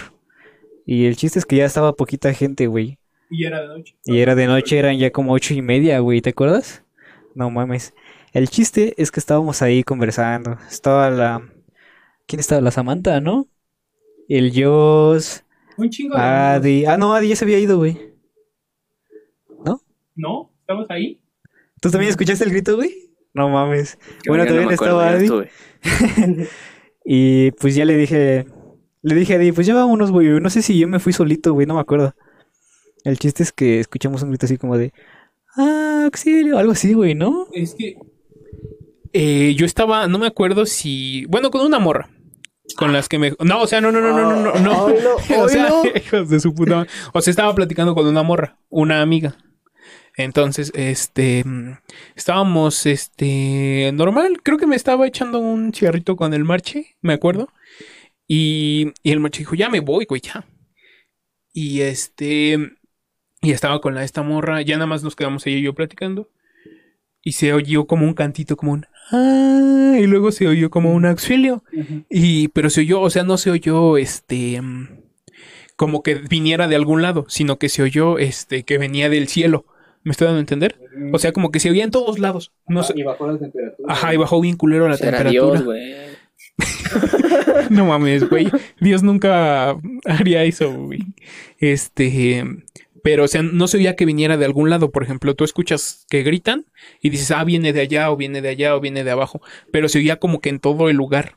Y 0.85 1.05
el 1.05 1.15
chiste 1.15 1.39
es 1.39 1.45
que 1.45 1.55
ya 1.55 1.65
estaba 1.65 1.93
poquita 1.93 2.33
gente, 2.33 2.67
güey. 2.67 2.99
Y 3.29 3.45
era 3.45 3.61
de 3.61 3.67
noche. 3.67 3.95
Y 4.05 4.19
era 4.19 4.35
de 4.35 4.45
noche, 4.47 4.77
eran 4.77 4.97
ya 4.97 5.11
como 5.11 5.33
ocho 5.33 5.53
y 5.53 5.61
media, 5.61 5.99
güey, 5.99 6.21
¿te 6.21 6.29
acuerdas? 6.29 6.83
No 7.33 7.49
mames. 7.49 7.93
El 8.33 8.49
chiste 8.49 8.93
es 8.97 9.09
que 9.11 9.19
estábamos 9.19 9.61
ahí 9.61 9.83
conversando. 9.83 10.57
Estaba 10.69 11.09
la... 11.09 11.49
¿Quién 12.25 12.41
estaba? 12.41 12.61
La 12.61 12.71
Samantha, 12.71 13.21
¿no? 13.21 13.47
El 14.27 14.51
Joss, 14.53 15.45
Un 15.77 15.89
chingo 15.89 16.15
de 16.15 16.21
Adi... 16.21 16.85
Ah, 16.85 16.97
no, 16.97 17.13
Adi 17.13 17.29
ya 17.29 17.35
se 17.37 17.45
había 17.45 17.59
ido, 17.59 17.77
güey. 17.77 17.97
¿No? 20.15 20.51
¿Estabas 20.61 20.89
ahí? 20.89 21.21
¿Tú 21.81 21.91
también 21.91 22.09
escuchaste 22.09 22.43
el 22.43 22.51
grito, 22.51 22.75
güey? 22.75 23.11
No 23.33 23.49
mames. 23.49 23.97
yo 24.25 24.31
Bueno, 24.31 24.45
no 24.45 24.49
también 24.49 24.71
estaba 24.71 25.09
Adi. 25.09 25.29
Y 27.09 27.51
pues 27.51 27.73
ya 27.73 27.85
le 27.85 27.95
dije, 27.95 28.47
le 29.01 29.15
dije 29.15 29.33
a 29.33 29.35
Adi, 29.37 29.53
pues 29.53 29.65
ya 29.65 29.73
vámonos, 29.73 30.11
güey. 30.11 30.27
No 30.41 30.49
sé 30.49 30.61
si 30.61 30.77
yo 30.77 30.89
me 30.89 30.99
fui 30.99 31.13
solito, 31.13 31.53
güey, 31.53 31.65
no 31.65 31.75
me 31.75 31.79
acuerdo. 31.79 32.13
El 33.05 33.17
chiste 33.17 33.43
es 33.43 33.53
que 33.53 33.79
escuchamos 33.79 34.21
un 34.23 34.29
grito 34.29 34.45
así 34.45 34.57
como 34.57 34.77
de, 34.77 34.91
ah, 35.55 36.01
auxilio, 36.03 36.57
algo 36.57 36.73
así, 36.73 36.93
güey, 36.93 37.15
¿no? 37.15 37.47
Es 37.53 37.75
que. 37.75 37.97
Eh, 39.13 39.55
yo 39.55 39.65
estaba, 39.65 40.07
no 40.07 40.19
me 40.19 40.27
acuerdo 40.27 40.65
si. 40.65 41.25
Bueno, 41.27 41.49
con 41.49 41.65
una 41.65 41.79
morra. 41.79 42.09
Con 42.75 42.91
las 42.91 43.07
que 43.07 43.19
me. 43.19 43.33
No, 43.39 43.61
o 43.61 43.67
sea, 43.67 43.79
no, 43.79 43.93
no, 43.93 44.01
no, 44.01 44.11
no, 44.11 44.35
no, 44.35 44.53
no. 44.53 44.59
no. 44.59 44.83
Oílo, 44.83 45.15
o 45.37 45.47
sea, 45.47 45.69
hijos 45.95 46.29
de 46.29 46.41
su 46.41 46.53
puta. 46.53 46.75
madre. 46.75 46.89
O 47.13 47.21
sea, 47.21 47.31
estaba 47.31 47.55
platicando 47.55 47.95
con 47.95 48.05
una 48.05 48.23
morra, 48.23 48.59
una 48.67 49.01
amiga. 49.01 49.37
Entonces, 50.17 50.71
este. 50.75 51.45
Estábamos, 52.15 52.87
este. 52.87 53.91
Normal. 53.93 54.41
Creo 54.41 54.57
que 54.57 54.65
me 54.65 54.75
estaba 54.75 55.07
echando 55.07 55.37
un 55.37 55.73
cigarrito 55.73 56.15
con 56.15 56.33
el 56.33 56.43
marche, 56.43 56.97
me 57.01 57.13
acuerdo. 57.13 57.49
Y, 58.27 58.93
y 59.03 59.11
el 59.11 59.19
marche 59.19 59.39
dijo, 59.39 59.55
ya 59.55 59.69
me 59.69 59.79
voy, 59.79 60.05
güey, 60.05 60.21
ya. 60.21 60.45
Y 61.53 61.81
este. 61.81 62.57
Y 63.41 63.51
estaba 63.51 63.79
con 63.79 63.93
la 63.93 64.03
esta 64.03 64.23
morra. 64.23 64.63
Ya 64.63 64.75
nada 64.75 64.87
más 64.87 65.03
nos 65.03 65.15
quedamos 65.15 65.45
ella 65.45 65.57
y 65.57 65.61
yo 65.61 65.75
platicando. 65.75 66.31
Y 67.21 67.33
se 67.33 67.53
oyó 67.53 67.85
como 67.85 68.05
un 68.05 68.15
cantito, 68.15 68.57
como 68.57 68.71
un. 68.71 68.87
Ah, 69.11 69.97
y 69.99 70.07
luego 70.07 70.31
se 70.31 70.47
oyó 70.47 70.71
como 70.71 70.93
un 70.93 71.05
auxilio. 71.05 71.63
Y, 72.09 72.47
pero 72.49 72.71
se 72.71 72.81
oyó, 72.81 73.01
o 73.01 73.09
sea, 73.11 73.23
no 73.23 73.37
se 73.37 73.51
oyó 73.51 73.97
este. 73.97 74.59
Como 75.75 76.01
que 76.01 76.15
viniera 76.15 76.67
de 76.67 76.75
algún 76.75 77.03
lado, 77.03 77.27
sino 77.29 77.59
que 77.59 77.69
se 77.69 77.83
oyó 77.83 78.17
este 78.17 78.63
que 78.63 78.79
venía 78.79 79.09
del 79.09 79.27
cielo. 79.27 79.65
¿Me 80.07 80.11
estoy 80.11 80.23
dando 80.27 80.37
a 80.37 80.39
entender? 80.39 80.79
O 81.11 81.19
sea, 81.19 81.33
como 81.33 81.51
que 81.51 81.59
se 81.59 81.69
oía 81.69 81.83
en 81.83 81.91
todos 81.91 82.17
lados. 82.17 82.53
No 82.65 82.81
sé. 82.81 82.93
Y 82.95 83.03
bajó 83.03 83.29
la 83.29 83.37
temperatura. 83.37 83.93
Ajá, 83.93 84.13
y 84.13 84.17
bajó 84.17 84.39
bien 84.39 84.55
culero 84.55 84.87
la 84.87 84.95
Será 84.95 85.17
temperatura. 85.17 85.59
Dios, 85.59 85.65
güey. 85.65 85.95
No 87.69 87.87
mames, 87.87 88.29
güey. 88.29 88.49
Dios 88.79 89.03
nunca 89.03 89.75
haría 90.05 90.45
eso, 90.45 90.71
güey. 90.71 91.01
Este. 91.59 92.41
Pero, 93.03 93.25
o 93.25 93.27
sea, 93.27 93.43
no 93.43 93.67
se 93.67 93.79
oía 93.79 93.97
que 93.97 94.05
viniera 94.05 94.37
de 94.37 94.45
algún 94.45 94.69
lado. 94.69 94.91
Por 94.91 95.03
ejemplo, 95.03 95.35
tú 95.35 95.43
escuchas 95.43 96.05
que 96.09 96.23
gritan 96.23 96.67
y 97.01 97.09
dices, 97.09 97.31
ah, 97.31 97.43
viene 97.43 97.73
de 97.73 97.81
allá, 97.81 98.09
o 98.09 98.15
viene 98.15 98.41
de 98.41 98.47
allá, 98.47 98.77
o 98.77 98.79
viene 98.79 99.03
de 99.03 99.11
abajo. 99.11 99.41
Pero 99.73 99.89
se 99.89 99.99
oía 99.99 100.19
como 100.19 100.39
que 100.39 100.47
en 100.47 100.59
todo 100.59 100.87
el 100.87 100.95
lugar. 100.95 101.35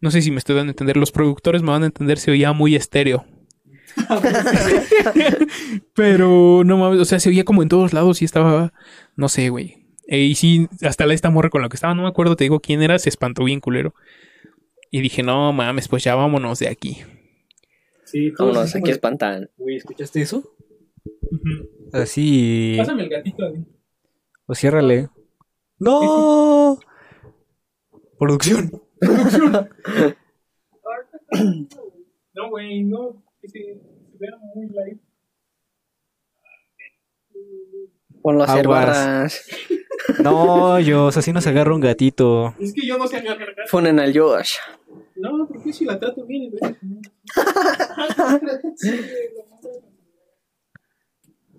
No 0.00 0.10
sé 0.10 0.20
si 0.20 0.32
me 0.32 0.38
estoy 0.38 0.56
dando 0.56 0.70
a 0.70 0.72
entender. 0.72 0.96
Los 0.96 1.12
productores 1.12 1.62
me 1.62 1.70
van 1.70 1.84
a 1.84 1.86
entender, 1.86 2.18
se 2.18 2.32
oía 2.32 2.52
muy 2.52 2.74
estéreo. 2.74 3.24
Pero 5.94 6.62
no 6.64 6.76
mames, 6.76 7.00
o 7.00 7.04
sea, 7.04 7.20
se 7.20 7.28
oía 7.28 7.44
como 7.44 7.62
en 7.62 7.68
todos 7.68 7.92
lados 7.92 8.22
y 8.22 8.24
estaba, 8.24 8.72
no 9.16 9.28
sé, 9.28 9.48
güey. 9.48 9.86
E, 10.06 10.18
y 10.20 10.34
sí, 10.34 10.68
hasta 10.82 11.06
la 11.06 11.14
esta 11.14 11.30
morra 11.30 11.50
con 11.50 11.62
la 11.62 11.68
que 11.68 11.76
estaba, 11.76 11.94
no 11.94 12.02
me 12.02 12.08
acuerdo, 12.08 12.36
te 12.36 12.44
digo 12.44 12.60
quién 12.60 12.82
era, 12.82 12.98
se 12.98 13.08
espantó 13.08 13.44
bien 13.44 13.60
culero. 13.60 13.94
Y 14.90 15.00
dije, 15.00 15.22
no 15.22 15.52
mames, 15.52 15.88
pues 15.88 16.04
ya 16.04 16.14
vámonos 16.14 16.58
de 16.58 16.68
aquí. 16.68 16.98
Sí, 18.04 18.32
todos 18.36 18.52
Vámonos, 18.52 18.76
aquí 18.76 18.90
espantan. 18.90 19.50
Güey, 19.56 19.76
¿escuchaste 19.76 20.20
eso? 20.20 20.54
Así. 21.92 22.74
Pásame 22.78 23.04
el 23.04 23.08
gatito. 23.08 23.44
Adi. 23.44 23.64
O 24.46 24.54
ciérrale. 24.54 25.08
¡No! 25.78 26.78
Producción. 28.18 28.70
No, 32.34 32.50
güey, 32.50 32.82
no. 32.82 33.22
Que 33.44 33.48
se, 33.50 33.58
se 33.58 34.18
vea 34.18 34.30
muy 34.54 34.68
light. 34.70 34.98
Ponlo 38.22 38.42
a 38.42 38.46
hacer 38.46 38.64
Aguas. 38.64 38.86
barras. 38.86 39.46
No, 40.22 40.80
yo, 40.80 41.08
así 41.08 41.30
nos 41.30 41.46
agarra 41.46 41.74
un 41.74 41.82
gatito. 41.82 42.54
Es 42.58 42.72
que 42.72 42.86
yo 42.86 42.96
no 42.96 43.06
sé 43.06 43.18
agarrar. 43.18 43.54
Ponen 43.70 44.00
al 44.00 44.18
Josh. 44.18 44.52
No, 45.16 45.46
porque 45.46 45.74
si 45.74 45.84
la 45.84 45.98
trato 46.00 46.24
bien. 46.24 46.54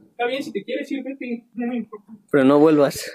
Está 0.10 0.26
bien, 0.26 0.42
si 0.42 0.52
te 0.52 0.64
quieres 0.64 0.92
ir, 0.92 1.04
vete. 1.04 1.46
No 1.54 1.68
me 1.68 1.78
importa. 1.78 2.12
Pero 2.32 2.46
no 2.46 2.58
vuelvas. 2.58 3.12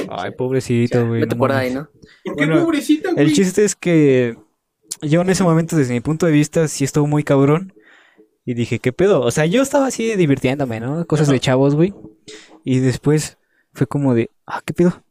Ay, 0.10 0.32
pobrecito, 0.32 1.08
güey. 1.08 1.22
Vete 1.22 1.36
no 1.36 1.40
por 1.40 1.52
ahí, 1.52 1.74
¿no? 1.74 1.90
¿Por 2.24 2.36
qué 2.36 2.46
Bueno, 2.46 2.64
pobrecita, 2.64 3.12
güey? 3.12 3.26
El 3.26 3.34
chiste 3.34 3.64
es 3.64 3.76
que 3.76 4.38
yo 5.02 5.22
en 5.22 5.30
ese 5.30 5.44
momento, 5.44 5.76
desde 5.76 5.94
mi 5.94 6.02
punto 6.02 6.26
de 6.26 6.32
vista, 6.32 6.68
sí 6.68 6.84
estuvo 6.84 7.08
muy 7.08 7.24
cabrón. 7.24 7.74
Y 8.46 8.54
dije, 8.54 8.80
¿qué 8.80 8.94
pedo? 8.94 9.22
O 9.22 9.32
sea, 9.32 9.46
yo 9.46 9.62
estaba 9.62 9.88
así 9.88 10.16
divirtiéndome, 10.16 10.80
¿no? 10.80 11.06
Cosas 11.06 11.28
de 11.28 11.40
chavos, 11.40 11.76
güey. 11.76 11.94
Y 12.64 12.80
después 12.80 13.38
fue 13.74 13.88
como 13.88 14.14
de, 14.14 14.32
ah, 14.46 14.62
¿qué 14.66 14.74
pedo? 14.74 15.04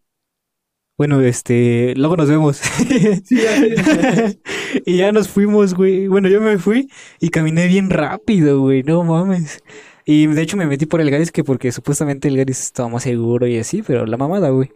Bueno, 0.96 1.20
este, 1.20 1.92
luego 1.96 2.16
nos 2.16 2.30
vemos. 2.30 2.56
Sí, 2.56 3.38
es. 3.38 4.38
y 4.86 4.96
ya 4.96 5.12
nos 5.12 5.28
fuimos, 5.28 5.74
güey. 5.74 6.08
Bueno, 6.08 6.28
yo 6.28 6.40
me 6.40 6.56
fui 6.56 6.88
y 7.20 7.28
caminé 7.28 7.66
bien 7.66 7.90
rápido, 7.90 8.60
güey. 8.60 8.82
No 8.82 9.04
mames. 9.04 9.62
Y 10.08 10.28
de 10.28 10.40
hecho 10.40 10.56
me 10.56 10.66
metí 10.66 10.86
por 10.86 11.00
el 11.00 11.10
Garis 11.10 11.32
que 11.32 11.42
porque 11.42 11.72
supuestamente 11.72 12.28
el 12.28 12.36
Garis 12.36 12.62
estaba 12.62 12.88
más 12.88 13.02
seguro 13.02 13.48
y 13.48 13.58
así, 13.58 13.82
pero 13.82 14.06
la 14.06 14.16
mamada, 14.16 14.50
güey. 14.50 14.70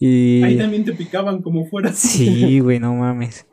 Y... 0.00 0.42
Ahí 0.42 0.58
también 0.58 0.84
te 0.84 0.92
picaban 0.92 1.40
como 1.40 1.66
fuera. 1.66 1.92
Sí, 1.92 2.58
güey, 2.60 2.80
no 2.80 2.92
mames. 2.94 3.46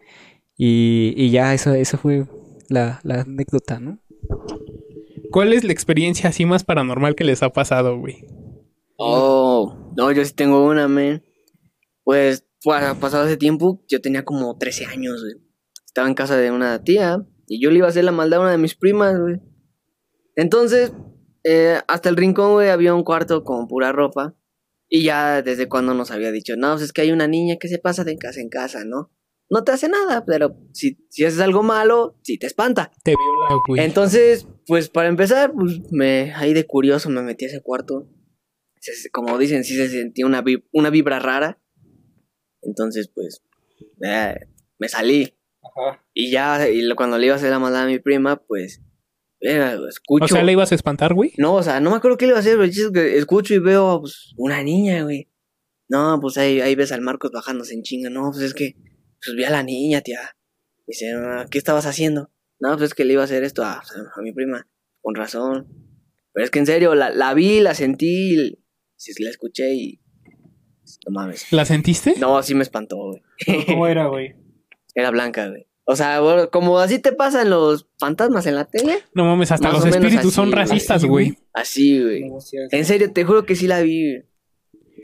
Y, 0.57 1.13
y 1.15 1.29
ya, 1.29 1.53
eso, 1.53 1.75
eso 1.75 1.99
fue 1.99 2.25
la, 2.67 2.99
la 3.03 3.21
anécdota, 3.21 3.79
¿no? 3.79 3.99
¿Cuál 5.29 5.53
es 5.53 5.63
la 5.63 5.71
experiencia 5.71 6.29
así 6.29 6.45
más 6.45 6.63
paranormal 6.63 7.13
que 7.13 7.25
les 7.25 7.43
ha 7.43 7.49
pasado, 7.49 7.99
güey? 7.99 8.25
Oh, 8.97 9.93
no, 9.95 10.11
yo 10.11 10.25
sí 10.25 10.33
tengo 10.33 10.65
una, 10.65 10.87
man. 10.87 11.21
Pues, 12.03 12.43
pues, 12.63 12.95
pasado 12.95 13.27
ese 13.27 13.37
tiempo, 13.37 13.83
yo 13.87 14.01
tenía 14.01 14.25
como 14.25 14.57
13 14.57 14.87
años, 14.87 15.21
güey. 15.21 15.45
Estaba 15.85 16.07
en 16.07 16.15
casa 16.15 16.37
de 16.37 16.49
una 16.49 16.83
tía 16.83 17.23
y 17.47 17.61
yo 17.61 17.69
le 17.69 17.77
iba 17.77 17.85
a 17.85 17.89
hacer 17.89 18.03
la 18.03 18.11
maldad 18.11 18.39
a 18.39 18.43
una 18.43 18.51
de 18.51 18.57
mis 18.57 18.73
primas, 18.73 19.19
güey. 19.19 19.39
Entonces, 20.37 20.93
eh, 21.43 21.79
hasta 21.89 22.07
el 22.07 22.15
rincón, 22.15 22.53
güey, 22.53 22.69
había 22.69 22.93
un 22.93 23.03
cuarto 23.03 23.43
con 23.43 23.67
pura 23.67 23.91
ropa. 23.91 24.37
Y 24.89 25.03
ya 25.03 25.41
desde 25.41 25.67
cuando 25.67 25.93
nos 25.93 26.11
había 26.11 26.31
dicho, 26.31 26.55
no, 26.55 26.71
pues 26.73 26.83
es 26.83 26.93
que 26.93 27.01
hay 27.01 27.11
una 27.11 27.27
niña 27.27 27.57
que 27.59 27.67
se 27.67 27.77
pasa 27.79 28.05
de 28.05 28.17
casa 28.17 28.39
en 28.39 28.47
casa, 28.47 28.85
¿no? 28.85 29.11
No 29.49 29.63
te 29.65 29.71
hace 29.73 29.89
nada, 29.89 30.23
pero 30.25 30.57
si, 30.73 30.97
si 31.09 31.25
haces 31.25 31.39
algo 31.41 31.63
malo, 31.63 32.17
sí 32.23 32.37
te 32.37 32.47
espanta. 32.47 32.91
Te 33.03 33.11
viola, 33.11 33.61
güey. 33.67 33.81
Entonces, 33.83 34.47
pues 34.65 34.87
para 34.89 35.09
empezar, 35.09 35.51
pues 35.53 35.81
me 35.91 36.33
ahí 36.35 36.53
de 36.53 36.65
curioso 36.65 37.09
me 37.09 37.21
metí 37.21 37.45
a 37.45 37.47
ese 37.49 37.61
cuarto. 37.61 38.07
Se- 38.79 39.09
Como 39.09 39.37
dicen, 39.37 39.63
sí 39.65 39.75
se 39.75 39.89
sentía 39.89 40.25
una, 40.25 40.41
vib- 40.43 40.67
una 40.71 40.89
vibra 40.89 41.19
rara. 41.19 41.61
Entonces, 42.61 43.09
pues, 43.13 43.41
eh, 44.05 44.35
me 44.79 44.87
salí. 44.89 45.33
Ajá. 45.61 46.05
Y 46.13 46.29
ya, 46.31 46.69
y 46.69 46.81
lo- 46.81 46.95
cuando 46.95 47.17
le 47.17 47.25
iba 47.27 47.35
a 47.35 47.37
hacer 47.37 47.49
la 47.49 47.59
maldad 47.59 47.83
a 47.83 47.87
mi 47.87 47.99
prima, 47.99 48.37
pues, 48.45 48.81
eh, 49.41 49.77
escucho. 49.89 50.25
o 50.25 50.27
sea, 50.27 50.43
¿le 50.43 50.51
ibas 50.51 50.71
a 50.71 50.75
espantar, 50.75 51.13
güey? 51.13 51.33
No, 51.37 51.55
o 51.55 51.63
sea, 51.63 51.79
no 51.79 51.91
me 51.91 51.97
acuerdo 51.97 52.17
qué 52.17 52.25
le 52.25 52.29
iba 52.31 52.37
a 52.37 52.41
hacer, 52.41 52.53
pero 52.53 52.63
el 52.63 52.71
chiste 52.71 52.87
es 52.87 52.93
que 52.93 53.17
escucho 53.17 53.53
y 53.53 53.59
veo, 53.59 54.01
pues, 54.01 54.33
una 54.37 54.63
niña, 54.63 55.03
güey. 55.03 55.29
No, 55.89 56.19
pues 56.21 56.37
ahí, 56.37 56.59
ahí 56.59 56.75
ves 56.75 56.91
al 56.91 57.01
Marcos 57.01 57.31
bajándose 57.31 57.73
en 57.73 57.83
chinga. 57.83 58.09
No, 58.09 58.29
pues 58.31 58.43
es 58.43 58.53
que, 58.53 58.75
pues 59.23 59.35
vi 59.35 59.43
a 59.45 59.49
la 59.49 59.63
niña, 59.63 60.01
tía. 60.01 60.19
Dice, 60.85 61.11
"Ah, 61.13 61.45
¿qué 61.49 61.57
estabas 61.57 61.85
haciendo? 61.85 62.31
No, 62.59 62.71
pues 62.77 62.89
es 62.89 62.93
que 62.93 63.05
le 63.05 63.13
iba 63.13 63.21
a 63.21 63.25
hacer 63.25 63.43
esto 63.43 63.63
a, 63.63 63.73
a 63.81 64.21
mi 64.21 64.33
prima. 64.33 64.67
Con 65.01 65.15
razón. 65.15 65.67
Pero 66.33 66.43
es 66.43 66.51
que 66.51 66.59
en 66.59 66.65
serio, 66.65 66.95
la, 66.95 67.09
la 67.09 67.33
vi, 67.33 67.61
la 67.61 67.73
sentí, 67.73 68.35
la 68.35 69.29
escuché 69.29 69.73
y... 69.73 70.01
No 71.05 71.11
mames. 71.13 71.51
¿La 71.51 71.65
sentiste? 71.65 72.15
No, 72.17 72.41
sí 72.43 72.53
me 72.55 72.63
espantó, 72.63 72.97
güey. 72.97 73.21
¿Cómo 73.65 73.87
era, 73.87 74.07
güey? 74.07 74.35
Era 74.95 75.11
blanca, 75.11 75.47
güey. 75.49 75.66
O 75.89 75.95
sea, 75.95 76.19
como 76.51 76.79
así 76.79 76.99
te 76.99 77.13
pasan 77.13 77.49
los 77.49 77.87
fantasmas 77.97 78.45
en 78.45 78.55
la 78.55 78.65
tele. 78.65 78.99
No 79.13 79.23
mames, 79.23 79.53
hasta 79.53 79.71
los 79.71 79.85
espíritus 79.85 80.17
así, 80.19 80.31
son 80.31 80.51
racistas, 80.51 81.05
güey. 81.05 81.37
Así, 81.53 82.01
güey. 82.01 82.29
En 82.71 82.83
serio, 82.83 83.13
te 83.13 83.23
juro 83.23 83.45
que 83.45 83.55
sí 83.55 83.67
la 83.67 83.81
vi. 83.81 84.11
güey. 84.11 84.23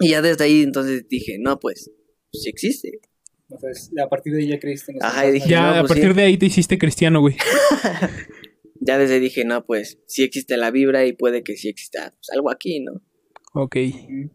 Y 0.01 0.09
ya 0.09 0.21
desde 0.21 0.43
ahí 0.43 0.61
entonces 0.61 1.07
dije, 1.07 1.37
no, 1.39 1.57
pues, 1.57 1.89
sí 2.33 2.49
existe. 2.49 2.99
Sea, 3.47 4.03
a 4.05 4.09
partir 4.09 4.33
de 4.33 4.41
ahí 4.41 4.49
ya 4.49 4.59
creíste 4.59 4.91
en 4.91 4.97
Ajá, 5.01 5.25
y 5.25 5.31
dije, 5.31 5.47
Ya, 5.47 5.61
No, 5.61 5.67
a 5.69 5.79
pues 5.81 5.89
partir 5.93 6.09
sí. 6.09 6.13
de 6.15 6.23
ahí 6.23 6.37
te 6.37 6.47
hiciste 6.47 6.77
cristiano, 6.77 7.21
güey. 7.21 7.37
Ya 8.85 8.97
desde 8.97 9.13
ahí 9.13 9.19
dije, 9.21 9.45
no, 9.45 9.65
pues, 9.65 9.99
sí 10.07 10.23
existe 10.23 10.57
la 10.57 10.69
vibra 10.69 11.05
y 11.05 11.13
puede 11.13 11.41
que 11.43 11.55
sí 11.55 11.69
exista 11.69 12.13
pues, 12.17 12.29
algo 12.35 12.51
aquí, 12.51 12.81
¿no? 12.81 13.01
Ok. 13.53 13.77
Eh, 13.77 14.29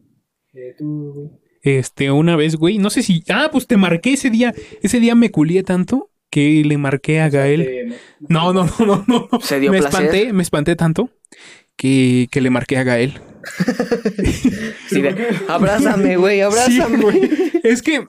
tú, 0.78 1.12
güey. 1.14 1.28
Este, 1.61 2.11
una 2.11 2.36
vez, 2.36 2.57
güey, 2.57 2.78
no 2.78 2.88
sé 2.88 3.03
si... 3.03 3.22
Ah, 3.28 3.51
pues 3.53 3.66
te 3.66 3.76
marqué 3.76 4.14
ese 4.14 4.30
día. 4.30 4.55
Ese 4.80 5.01
día 5.01 5.14
me 5.14 5.30
culié 5.30 5.62
tanto 5.62 6.11
que 6.30 6.62
le 6.64 6.78
marqué 6.78 7.20
a 7.20 7.28
Gael. 7.30 7.96
No, 8.20 8.52
no, 8.52 8.68
no, 8.78 8.86
no, 8.86 9.04
no. 9.06 9.28
Se 9.40 9.60
dio 9.60 9.70
me 9.70 9.78
placer. 9.78 10.04
espanté, 10.06 10.32
me 10.32 10.42
espanté 10.42 10.76
tanto 10.76 11.10
que, 11.76 12.28
que 12.30 12.40
le 12.40 12.50
marqué 12.50 12.76
a 12.78 12.84
Gael. 12.84 13.20
Sí, 14.88 15.00
de, 15.00 15.14
abrázame, 15.48 16.16
güey, 16.16 16.36
Sí, 16.36 16.40
abrázame. 16.42 16.98
güey. 16.98 17.30
Es 17.62 17.82
que 17.82 18.06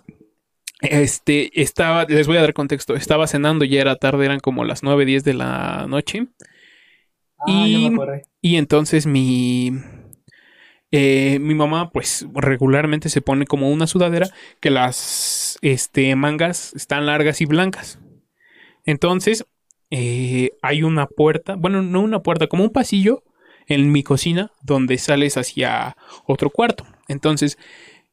este 0.81 1.61
estaba, 1.61 2.05
les 2.05 2.27
voy 2.27 2.37
a 2.37 2.41
dar 2.41 2.53
contexto. 2.53 2.95
Estaba 2.95 3.27
cenando, 3.27 3.65
ya 3.65 3.81
era 3.81 3.95
tarde, 3.95 4.25
eran 4.25 4.39
como 4.39 4.63
las 4.65 4.83
9, 4.83 5.05
10 5.05 5.23
de 5.23 5.33
la 5.33 5.85
noche. 5.87 6.27
Ah, 7.39 7.65
Y- 7.67 7.89
me. 7.89 8.21
Y 8.41 8.55
entonces 8.55 9.05
mi 9.05 9.71
eh, 10.91 11.37
mi 11.41 11.53
mamá, 11.55 11.91
pues 11.91 12.25
regularmente 12.33 13.09
se 13.09 13.21
pone 13.21 13.45
como 13.45 13.69
una 13.69 13.85
sudadera 13.87 14.27
que 14.61 14.69
las 14.69 15.57
este, 15.61 16.15
mangas 16.15 16.73
están 16.73 17.05
largas 17.05 17.41
y 17.41 17.45
blancas. 17.45 17.99
Entonces 18.89 19.45
eh, 19.91 20.49
hay 20.63 20.81
una 20.81 21.05
puerta, 21.05 21.55
bueno, 21.55 21.83
no 21.83 22.01
una 22.01 22.23
puerta, 22.23 22.47
como 22.47 22.63
un 22.63 22.71
pasillo 22.71 23.23
en 23.67 23.91
mi 23.91 24.01
cocina 24.01 24.51
donde 24.63 24.97
sales 24.97 25.37
hacia 25.37 25.95
otro 26.25 26.49
cuarto. 26.49 26.87
Entonces 27.07 27.59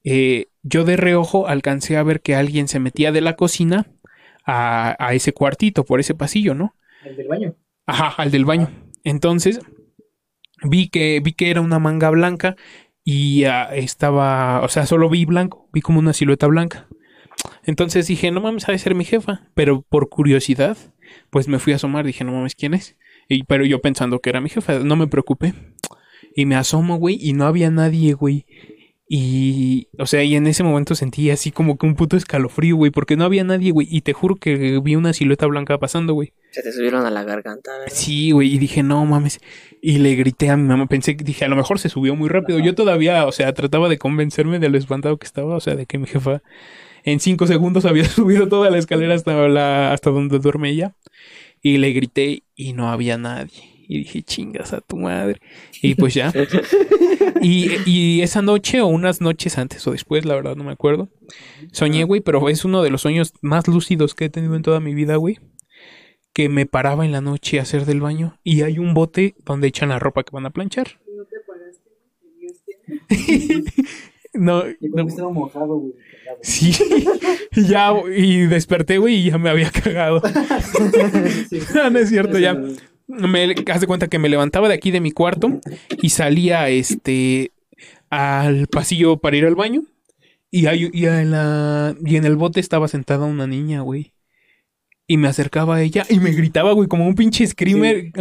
eh, 0.05 0.49
yo 0.63 0.85
de 0.85 0.99
reojo 0.99 1.49
alcancé 1.49 1.97
a 1.97 2.03
ver 2.03 2.21
que 2.21 2.35
alguien 2.35 2.69
se 2.69 2.79
metía 2.79 3.11
de 3.11 3.23
la 3.23 3.37
cocina 3.37 3.87
a, 4.45 4.97
a 4.99 5.15
ese 5.15 5.33
cuartito, 5.33 5.85
por 5.85 5.99
ese 5.99 6.15
pasillo, 6.15 6.55
¿no? 6.55 6.75
El 7.07 7.17
del 7.17 7.29
baño. 7.29 7.57
Ajá, 7.87 8.23
al 8.23 8.31
del 8.31 8.45
baño. 8.45 8.69
Entonces, 9.03 9.61
vi 10.63 10.91
que, 10.91 11.21
vi 11.25 11.33
que 11.33 11.51
era 11.51 11.63
una 11.63 11.79
manga 11.79 12.11
blanca 12.11 12.55
y 13.03 13.45
ah, 13.45 13.75
estaba, 13.75 14.61
o 14.61 14.69
sea, 14.69 14.85
solo 14.85 15.09
vi 15.09 15.25
blanco, 15.25 15.71
vi 15.73 15.81
como 15.81 16.01
una 16.01 16.13
silueta 16.13 16.47
blanca. 16.49 16.87
Entonces 17.65 18.07
dije, 18.07 18.31
no 18.31 18.41
mames, 18.41 18.69
ha 18.69 18.73
de 18.73 18.79
ser 18.79 18.95
mi 18.95 19.05
jefa. 19.05 19.49
Pero 19.55 19.83
por 19.83 20.09
curiosidad, 20.09 20.77
pues 21.31 21.49
me 21.49 21.59
fui 21.59 21.73
a 21.73 21.77
asomar, 21.77 22.07
dije, 22.07 22.25
no 22.25 22.33
mames, 22.33 22.55
¿quién 22.55 22.75
es? 22.75 22.97
Y, 23.29 23.45
pero 23.45 23.65
yo 23.65 23.81
pensando 23.81 24.21
que 24.21 24.31
era 24.31 24.41
mi 24.41 24.49
jefa, 24.49 24.79
no 24.81 24.97
me 24.97 25.07
preocupé. 25.07 25.55
Y 26.35 26.47
me 26.47 26.55
asomo, 26.55 26.97
güey, 26.97 27.19
y 27.21 27.33
no 27.33 27.47
había 27.47 27.71
nadie, 27.71 28.13
güey. 28.13 28.47
Y, 29.09 29.89
o 29.99 30.07
sea, 30.07 30.25
y 30.25 30.35
en 30.35 30.49
ese 30.49 30.65
momento 30.65 30.97
sentí 30.97 31.31
así 31.31 31.53
como 31.53 31.79
que 31.79 31.87
un 31.87 31.95
puto 31.95 32.17
escalofrío, 32.17 32.75
güey, 32.77 32.91
porque 32.91 33.17
no 33.17 33.25
había 33.25 33.45
nadie, 33.45 33.71
güey. 33.71 33.87
Y 33.89 34.01
te 34.01 34.13
juro 34.13 34.35
que 34.35 34.81
vi 34.83 34.97
una 34.97 35.13
silueta 35.13 35.47
blanca 35.47 35.79
pasando, 35.79 36.13
güey. 36.13 36.33
Se 36.51 36.63
te 36.63 36.73
subieron 36.73 37.07
a 37.07 37.11
la 37.11 37.23
garganta, 37.23 37.71
¿verdad? 37.73 37.93
Sí, 37.95 38.33
güey, 38.33 38.53
y 38.53 38.59
dije, 38.59 38.83
no 38.83 39.05
mames. 39.07 39.39
Y 39.81 39.99
le 39.99 40.15
grité 40.17 40.51
a 40.51 40.57
mi 40.57 40.65
mamá, 40.65 40.87
pensé, 40.87 41.15
dije, 41.15 41.45
a 41.45 41.49
lo 41.49 41.57
mejor 41.57 41.79
se 41.79 41.89
subió 41.89 42.17
muy 42.17 42.29
rápido. 42.29 42.59
Yo 42.59 42.75
todavía, 42.75 43.27
o 43.27 43.33
sea, 43.33 43.53
trataba 43.55 43.89
de 43.89 43.99
convencerme 43.99 44.59
de 44.59 44.69
lo 44.69 44.79
espantado 44.79 45.19
que 45.19 45.27
estaba, 45.27 45.55
o 45.55 45.61
sea, 45.61 45.77
de 45.77 45.87
que 45.87 45.99
mi 45.99 46.07
jefa 46.07 46.43
en 47.07 47.21
cinco 47.21 47.47
segundos 47.47 47.87
había 47.87 48.05
subido 48.11 48.49
toda 48.49 48.69
la 48.69 48.77
escalera 48.77 49.15
hasta, 49.15 49.49
la, 49.49 49.93
hasta 49.93 50.11
donde 50.11 50.39
duerme 50.39 50.71
ella. 50.71 50.95
Y 51.63 51.79
le 51.79 51.93
grité 51.93 52.43
y 52.55 52.75
no 52.75 52.91
había 52.91 53.17
nadie. 53.17 53.87
Y 53.89 53.99
dije, 53.99 54.23
chingas 54.23 54.75
a 54.75 54.83
tu 54.83 54.99
madre. 54.99 55.41
Y 55.81 55.95
pues 55.95 56.13
ya. 56.13 56.33
Y, 57.43 57.69
y 57.85 58.23
esa 58.23 58.41
noche 58.41 58.81
o 58.81 58.87
unas 58.87 59.21
noches 59.21 59.59
antes 59.59 59.87
o 59.87 59.93
después, 59.93 60.25
la 60.25 60.35
verdad 60.35 60.57
no 60.57 60.65
me 60.65 60.73
acuerdo. 60.73 61.11
Soñé, 61.71 62.03
güey, 62.03 62.21
pero 62.21 62.49
es 62.49 62.65
uno 62.65 62.83
de 62.83 62.91
los 62.91 63.03
sueños 63.03 63.35
más 63.41 63.69
lúcidos 63.69 64.15
que 64.15 64.25
he 64.25 64.31
tenido 64.31 64.57
en 64.57 64.63
toda 64.63 64.81
mi 64.81 64.95
vida, 64.95 65.17
güey 65.17 65.39
que 66.37 66.51
me 66.51 66.67
paraba 66.67 67.07
en 67.07 67.13
la 67.13 67.23
noche 67.23 67.59
a 67.59 67.63
hacer 67.63 67.87
del 67.87 68.03
baño 68.03 68.39
y 68.45 68.61
hay 68.61 68.79
un 68.79 68.93
bote 68.93 69.37
donde 69.47 69.69
echan 69.69 69.89
la 69.89 69.99
ropa 69.99 70.23
que 70.23 70.33
van 70.33 70.45
a 70.45 70.51
planchar. 70.51 71.01
No, 74.35 74.69
Y 74.69 74.77
no, 74.89 74.93
cuando 74.93 75.09
estaba 75.11 75.31
mojado, 75.31 75.77
güey. 75.79 75.95
Sí, 76.43 76.73
y 77.53 77.65
ya, 77.69 77.93
y 78.15 78.47
desperté, 78.47 78.99
güey, 78.99 79.17
y 79.17 79.31
ya 79.31 79.39
me 79.39 79.51
había 79.51 79.71
cagado. 79.71 80.23
No, 81.75 81.91
no 81.91 81.99
es 81.99 82.09
cierto, 82.09 82.39
ya. 82.39 82.61
Me 83.09 83.55
haz 83.71 83.81
de 83.81 83.87
cuenta 83.87 84.09
que 84.09 84.19
me 84.19 84.29
levantaba 84.29 84.69
de 84.69 84.75
aquí 84.75 84.91
de 84.91 85.01
mi 85.01 85.13
cuarto 85.13 85.61
y 86.03 86.11
salía 86.11 86.69
este 86.69 87.53
al 88.11 88.67
pasillo 88.67 89.19
para 89.19 89.37
ir 89.37 89.45
al 89.45 89.55
baño. 89.55 89.83
Y, 90.51 90.67
hay, 90.67 90.91
y, 90.93 91.07
en 91.07 91.31
la, 91.31 91.95
y 92.05 92.17
en 92.17 92.25
el 92.25 92.37
bote 92.37 92.61
estaba 92.61 92.89
sentada 92.89 93.27
una 93.27 93.47
niña, 93.47 93.83
güey. 93.83 94.13
Y 95.07 95.19
me 95.19 95.29
acercaba 95.29 95.77
a 95.77 95.83
ella 95.83 96.05
y 96.09 96.19
me 96.19 96.33
gritaba, 96.33 96.73
güey, 96.73 96.89
como 96.89 97.07
un 97.07 97.15
pinche 97.15 97.47
screamer. 97.47 98.13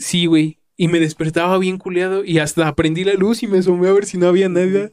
Sí, 0.00 0.26
güey. 0.26 0.58
Y 0.76 0.88
me 0.88 1.00
despertaba 1.00 1.58
bien 1.58 1.78
culeado 1.78 2.24
y 2.24 2.38
hasta 2.38 2.74
prendí 2.74 3.04
la 3.04 3.14
luz 3.14 3.42
y 3.42 3.46
me 3.46 3.58
asomé 3.58 3.88
a 3.88 3.92
ver 3.92 4.06
si 4.06 4.16
no 4.16 4.26
había 4.26 4.48
nada. 4.48 4.90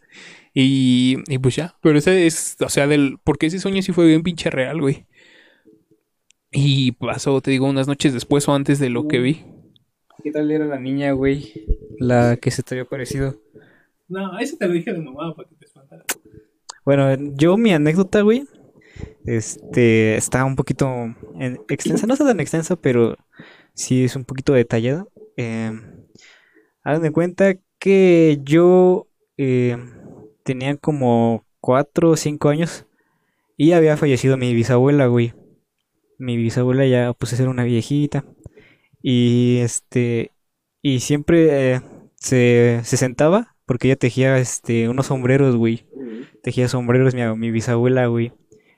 Y, 0.56 1.18
y 1.28 1.38
pues 1.38 1.56
ya. 1.58 1.76
Pero 1.82 2.00
ese 2.00 2.26
es, 2.26 2.56
o 2.62 2.70
sea, 2.70 2.88
del. 2.88 3.20
Porque 3.24 3.46
ese 3.48 3.60
sueño 3.60 3.82
sí 3.84 3.92
fue 3.92 4.08
bien 4.08 4.24
pinche 4.24 4.50
real, 4.50 4.82
güey. 4.82 5.06
Y 6.52 6.94
pasó, 6.94 7.42
te 7.42 7.52
digo, 7.52 7.68
unas 7.68 7.88
noches 7.88 8.14
después 8.14 8.48
o 8.48 8.56
antes 8.56 8.80
de 8.80 8.90
lo 8.90 9.08
que 9.08 9.20
vi. 9.20 9.46
¿Qué 10.24 10.32
tal 10.32 10.50
era 10.50 10.66
la 10.66 10.80
niña, 10.80 11.12
güey? 11.12 11.52
La 12.00 12.38
que 12.38 12.50
se 12.50 12.64
te 12.64 12.76
había 12.76 12.86
parecido. 12.86 13.36
No, 14.08 14.40
eso 14.40 14.56
te 14.58 14.68
lo 14.68 14.74
dije 14.74 14.94
de 14.94 15.00
mamá 15.00 15.36
para 15.36 15.50
que 15.50 15.56
te 15.56 15.66
espantara. 15.66 16.04
Bueno, 16.86 17.14
yo 17.36 17.58
mi 17.58 17.74
anécdota, 17.74 18.22
güey, 18.22 18.46
este, 19.26 20.16
está 20.16 20.46
un 20.46 20.56
poquito 20.56 20.88
en- 21.40 21.60
extensa, 21.68 22.08
no 22.08 22.14
está 22.14 22.26
tan 22.26 22.40
extensa, 22.40 22.76
pero 22.76 23.18
sí 23.74 24.06
es 24.06 24.16
un 24.16 24.24
poquito 24.24 24.54
detallada. 24.54 25.06
Eh, 25.36 25.72
hagan 26.84 27.02
de 27.02 27.12
cuenta 27.12 27.56
que 27.80 28.40
yo 28.44 29.08
eh, 29.38 29.78
tenía 30.46 30.78
como 30.78 31.46
cuatro 31.60 32.12
o 32.12 32.18
cinco 32.18 32.50
años 32.50 32.86
y 33.58 33.74
había 33.74 33.98
fallecido 33.98 34.38
mi 34.38 34.54
bisabuela, 34.54 35.08
güey. 35.08 35.34
mi 36.20 36.38
bisabuela 36.38 36.86
ya 36.86 37.14
pues 37.14 37.38
era 37.40 37.50
una 37.50 37.64
viejita 37.66 38.26
y 39.02 39.58
este 39.60 40.32
y 40.82 41.00
siempre 41.02 41.74
eh, 41.76 41.82
se, 42.16 42.82
se 42.84 42.98
sentaba 42.98 43.56
porque 43.66 43.88
ella 43.88 43.96
tejía 43.98 44.38
este 44.38 44.90
unos 44.90 45.08
sombreros, 45.08 45.56
güey. 45.56 45.86
Tejía 46.44 46.68
sombreros 46.68 47.16
mi, 47.16 47.24
mi 47.36 47.52
bisabuela, 47.52 48.08
güey, 48.08 48.32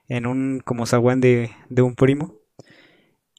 en 0.07 0.25
un 0.27 0.61
como 0.63 0.85
zaguán 0.85 1.19
de, 1.21 1.51
de 1.69 1.81
un 1.81 1.95
primo. 1.95 2.35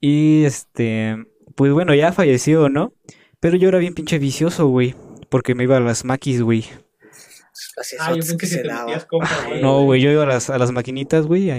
Y 0.00 0.44
este, 0.44 1.16
pues 1.56 1.72
bueno, 1.72 1.94
ya 1.94 2.12
falleció, 2.12 2.68
¿no? 2.68 2.92
Pero 3.40 3.56
yo 3.56 3.68
era 3.68 3.78
bien 3.78 3.94
pinche 3.94 4.18
vicioso, 4.18 4.68
güey, 4.68 4.94
porque 5.30 5.54
me 5.54 5.64
iba 5.64 5.76
a 5.78 5.80
las 5.80 6.04
maquis, 6.04 6.42
güey. 6.42 6.64
Así 7.76 7.96
Ah, 7.98 8.10
yo 8.10 8.18
esotes 8.18 8.36
pensé 8.36 8.36
que 8.38 8.46
se 8.46 8.62
daban. 8.62 9.00
No, 9.60 9.84
güey, 9.84 10.00
yo 10.00 10.10
iba 10.10 10.22
a 10.22 10.26
las, 10.26 10.50
a 10.50 10.58
las 10.58 10.72
maquinitas, 10.72 11.26
güey, 11.26 11.50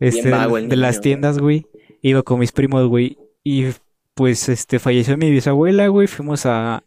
este, 0.00 0.30
vago 0.30 0.58
el 0.58 0.68
de 0.68 0.76
las 0.76 1.00
tiendas, 1.00 1.38
güey. 1.38 1.66
Iba 2.02 2.22
con 2.22 2.38
mis 2.38 2.52
primos, 2.52 2.86
güey. 2.86 3.16
Y 3.42 3.66
pues, 4.14 4.48
este, 4.48 4.78
falleció 4.78 5.16
mi 5.16 5.30
bisabuela, 5.30 5.88
güey. 5.88 6.06
Fuimos 6.06 6.46
a, 6.46 6.84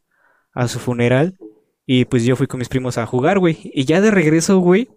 a 0.54 0.68
su 0.68 0.80
funeral. 0.80 1.38
Y 1.86 2.06
pues 2.06 2.24
yo 2.24 2.36
fui 2.36 2.46
con 2.46 2.60
mis 2.60 2.70
primos 2.70 3.00
a 3.00 3.06
jugar, 3.08 3.40
güey. 3.40 3.58
Y 3.74 3.86
ya 3.86 4.00
de 4.00 4.12
regreso, 4.12 4.60
güey, 4.60 4.90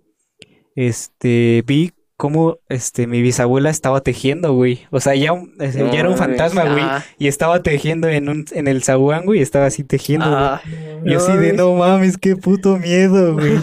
este, 0.74 1.62
vi 1.66 1.92
cómo, 2.22 2.58
este, 2.68 3.08
mi 3.08 3.20
bisabuela 3.20 3.68
estaba 3.68 4.00
tejiendo, 4.00 4.54
güey. 4.54 4.82
O 4.92 5.00
sea, 5.00 5.16
ya, 5.16 5.32
un- 5.32 5.52
ya 5.58 5.66
era 5.98 6.04
un 6.08 6.12
No, 6.14 6.16
fantasma, 6.16 6.62
güey. 6.70 6.84
ah. 6.84 7.04
Y 7.18 7.26
estaba 7.26 7.64
tejiendo 7.64 8.06
en 8.08 8.28
un, 8.28 8.44
en 8.52 8.68
el 8.68 8.84
zaguán, 8.84 9.24
güey. 9.24 9.40
Estaba 9.40 9.66
así 9.66 9.82
tejiendo, 9.82 10.26
güey. 10.26 10.38
Ah, 10.40 10.62
Y 11.04 11.10
yo 11.10 11.18
así 11.18 11.36
de, 11.36 11.52
no 11.52 11.74
mames, 11.74 12.18
qué 12.18 12.36
puto 12.36 12.78
miedo, 12.78 13.34
güey. 13.34 13.54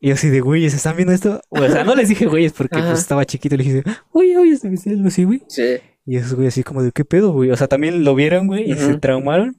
Y 0.00 0.08
yo 0.08 0.14
así 0.14 0.30
de, 0.30 0.40
güey, 0.40 0.70
¿se 0.70 0.76
están 0.76 0.96
viendo 0.96 1.12
esto? 1.12 1.42
O 1.50 1.68
sea, 1.68 1.84
no 1.84 1.94
les 1.94 2.08
dije 2.08 2.24
güeyes 2.24 2.54
porque 2.54 2.78
Ajá. 2.78 2.86
pues 2.88 3.00
estaba 3.00 3.26
chiquito. 3.26 3.54
Le 3.58 3.64
dije, 3.64 3.82
oye, 4.12 4.38
oye, 4.38 4.56
se 4.56 4.70
me 4.70 4.78
algo 4.86 5.08
así, 5.08 5.24
güey. 5.24 5.42
sí. 5.48 5.76
Y 6.06 6.16
esos 6.16 6.34
güey 6.34 6.48
así 6.48 6.62
como 6.62 6.82
de, 6.82 6.90
¿qué 6.90 7.04
pedo, 7.04 7.32
güey? 7.32 7.50
O 7.50 7.56
sea, 7.58 7.68
también 7.68 8.02
lo 8.02 8.14
vieron, 8.14 8.46
güey, 8.48 8.68
y 8.68 8.74
se 8.74 8.96
traumaron. 8.96 9.58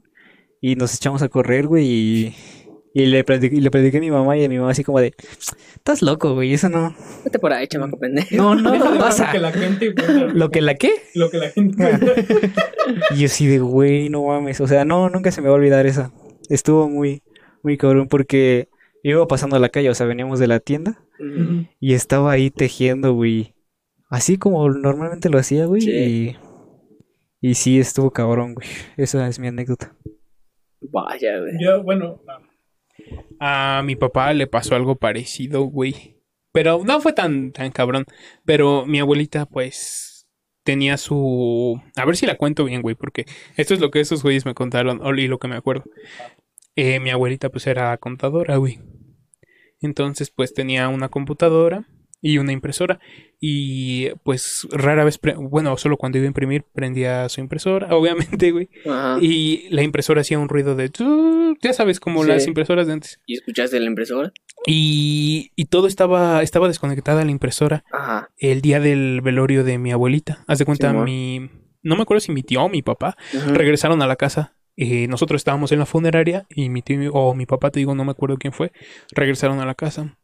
Y 0.59 0.75
nos 0.75 0.95
echamos 0.95 1.21
a 1.21 1.29
correr, 1.29 1.67
güey, 1.67 1.85
y... 1.87 2.35
Y 2.95 3.07
le 3.07 3.23
platiqué, 3.23 3.55
y 3.55 3.59
le 3.59 3.71
platiqué 3.71 3.97
a 3.97 4.01
mi 4.01 4.11
mamá 4.11 4.37
y 4.37 4.45
a 4.45 4.49
mi 4.49 4.59
mamá 4.59 4.71
así 4.71 4.83
como 4.83 4.99
de, 4.99 5.15
estás 5.75 6.03
loco, 6.03 6.35
güey, 6.35 6.53
eso 6.53 6.69
no... 6.69 6.95
Vete 7.25 7.39
por 7.39 7.51
ahí, 7.51 7.67
chamaco 7.67 7.97
pendejo. 7.97 8.35
No, 8.35 8.53
no, 8.53 8.75
no 8.77 8.99
pasa. 8.99 9.25
Lo 9.25 9.31
que 9.31 9.39
la 9.39 9.51
gente. 9.51 9.93
¿Lo 10.33 10.51
que 10.51 10.61
la 10.61 10.75
qué? 10.75 10.91
Lo 11.15 11.31
que 11.31 11.37
la 11.37 11.49
gente 11.49 11.75
cuenta. 11.75 12.13
Y 13.15 13.19
yo 13.19 13.25
así 13.25 13.47
de, 13.47 13.59
güey, 13.59 14.09
no 14.09 14.25
mames. 14.25 14.61
O 14.61 14.67
sea, 14.67 14.85
no, 14.85 15.09
nunca 15.09 15.31
se 15.31 15.41
me 15.41 15.47
va 15.47 15.55
a 15.55 15.57
olvidar 15.57 15.87
esa. 15.87 16.11
Estuvo 16.49 16.87
muy, 16.87 17.23
muy 17.63 17.77
cabrón 17.77 18.07
porque 18.07 18.69
yo 19.03 19.11
iba 19.11 19.27
pasando 19.27 19.55
a 19.55 19.59
la 19.59 19.69
calle, 19.69 19.89
o 19.89 19.95
sea, 19.95 20.05
veníamos 20.05 20.37
de 20.39 20.47
la 20.47 20.59
tienda 20.59 21.03
y 21.79 21.93
estaba 21.93 22.31
ahí 22.31 22.51
tejiendo, 22.51 23.13
güey. 23.13 23.55
Así 24.09 24.37
como 24.37 24.69
normalmente 24.69 25.29
lo 25.29 25.39
hacía, 25.39 25.65
güey. 25.65 25.81
Sí. 25.81 25.91
Y, 27.41 27.49
y 27.49 27.55
sí, 27.55 27.79
estuvo 27.79 28.11
cabrón, 28.11 28.53
güey. 28.53 28.67
Esa 28.97 29.27
es 29.27 29.39
mi 29.39 29.47
anécdota. 29.47 29.95
Vaya, 30.81 31.39
güey. 31.39 31.53
Yo, 31.59 31.81
bueno, 31.81 32.21
A 33.39 33.81
mi 33.83 33.95
papá 33.95 34.33
le 34.33 34.47
pasó 34.47 34.75
algo 34.75 34.95
parecido, 34.95 35.63
güey. 35.63 36.21
Pero 36.51 36.83
no 36.85 37.01
fue 37.01 37.13
tan, 37.13 37.51
tan 37.51 37.71
cabrón. 37.71 38.05
Pero 38.45 38.85
mi 38.85 38.99
abuelita, 38.99 39.45
pues, 39.45 40.27
tenía 40.63 40.97
su... 40.97 41.81
A 41.95 42.05
ver 42.05 42.15
si 42.15 42.25
la 42.25 42.37
cuento 42.37 42.65
bien, 42.65 42.81
güey, 42.81 42.95
porque 42.95 43.25
esto 43.57 43.73
es 43.73 43.79
lo 43.79 43.91
que 43.91 43.99
esos 43.99 44.23
güeyes 44.23 44.45
me 44.45 44.53
contaron, 44.53 45.01
y 45.17 45.27
lo 45.27 45.39
que 45.39 45.47
me 45.47 45.55
acuerdo. 45.55 45.83
Eh, 46.75 46.99
mi 46.99 47.09
abuelita, 47.09 47.49
pues, 47.49 47.67
era 47.67 47.97
contadora, 47.97 48.57
güey. 48.57 48.79
Entonces, 49.81 50.31
pues, 50.31 50.53
tenía 50.53 50.87
una 50.89 51.09
computadora 51.09 51.87
y 52.23 52.39
una 52.39 52.51
impresora. 52.53 52.99
Y, 53.39 54.09
pues, 54.23 54.65
rara 54.71 55.03
vez, 55.03 55.19
bueno, 55.37 55.77
solo 55.77 55.97
cuando 55.97 56.17
iba 56.17 56.25
a 56.25 56.27
imprimir, 56.27 56.63
prendía 56.73 57.27
su 57.29 57.41
impresora, 57.41 57.89
obviamente, 57.95 58.49
güey. 58.51 58.69
Ajá. 58.89 59.17
Y 59.21 59.67
la 59.69 59.83
impresora 59.83 60.21
hacía 60.21 60.39
un 60.39 60.49
ruido 60.49 60.75
de... 60.75 60.89
Ya 61.61 61.73
sabes, 61.73 61.99
como 61.99 62.23
Sí. 62.23 62.29
las 62.29 62.47
impresoras 62.47 62.87
de 62.87 62.93
antes. 62.93 63.19
¿Y 63.27 63.35
escuchaste 63.35 63.79
la 63.79 63.85
impresora? 63.85 64.31
Y, 64.65 65.51
y 65.57 65.65
todo 65.65 65.87
estaba, 65.87 66.41
estaba 66.41 66.67
desconectada 66.69 67.25
la 67.25 67.31
impresora 67.31 67.83
Ajá. 67.91 68.29
el 68.37 68.61
día 68.61 68.79
del 68.79 69.19
velorio 69.21 69.63
de 69.65 69.77
mi 69.77 69.91
abuelita. 69.91 70.43
Haz 70.47 70.59
de 70.59 70.65
cuenta, 70.65 70.93
mi. 70.93 71.49
No 71.81 71.97
me 71.97 72.03
acuerdo 72.03 72.21
si 72.21 72.31
mi 72.31 72.43
tío 72.43 72.63
o 72.63 72.69
mi 72.69 72.81
papá 72.81 73.17
regresaron 73.47 74.01
a 74.01 74.07
la 74.07 74.15
casa. 74.15 74.55
Eh, 74.77 75.07
nosotros 75.09 75.39
estábamos 75.41 75.71
en 75.73 75.79
la 75.79 75.85
funeraria 75.85 76.47
y 76.49 76.69
mi 76.69 76.81
tío 76.81 77.11
o 77.13 77.35
mi 77.35 77.45
papá, 77.45 77.71
te 77.71 77.79
digo, 77.81 77.93
no 77.93 78.05
me 78.05 78.11
acuerdo 78.11 78.37
quién 78.37 78.53
fue, 78.53 78.71
regresaron 79.11 79.59
a 79.59 79.65
la 79.65 79.75
casa. 79.75 80.17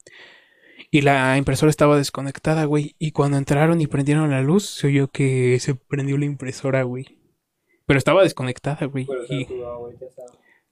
Y 0.91 1.01
la 1.01 1.37
impresora 1.37 1.69
estaba 1.69 1.97
desconectada, 1.97 2.65
güey. 2.65 2.95
Y 2.97 3.11
cuando 3.11 3.37
entraron 3.37 3.79
y 3.79 3.87
prendieron 3.87 4.31
la 4.31 4.41
luz, 4.41 4.65
se 4.65 4.87
oyó 4.87 5.07
que 5.07 5.59
se 5.59 5.75
prendió 5.75 6.17
la 6.17 6.25
impresora, 6.25 6.81
güey. 6.83 7.19
Pero 7.85 7.97
estaba 7.97 8.23
desconectada, 8.23 8.85
güey. 8.87 9.07
Y 9.29 9.47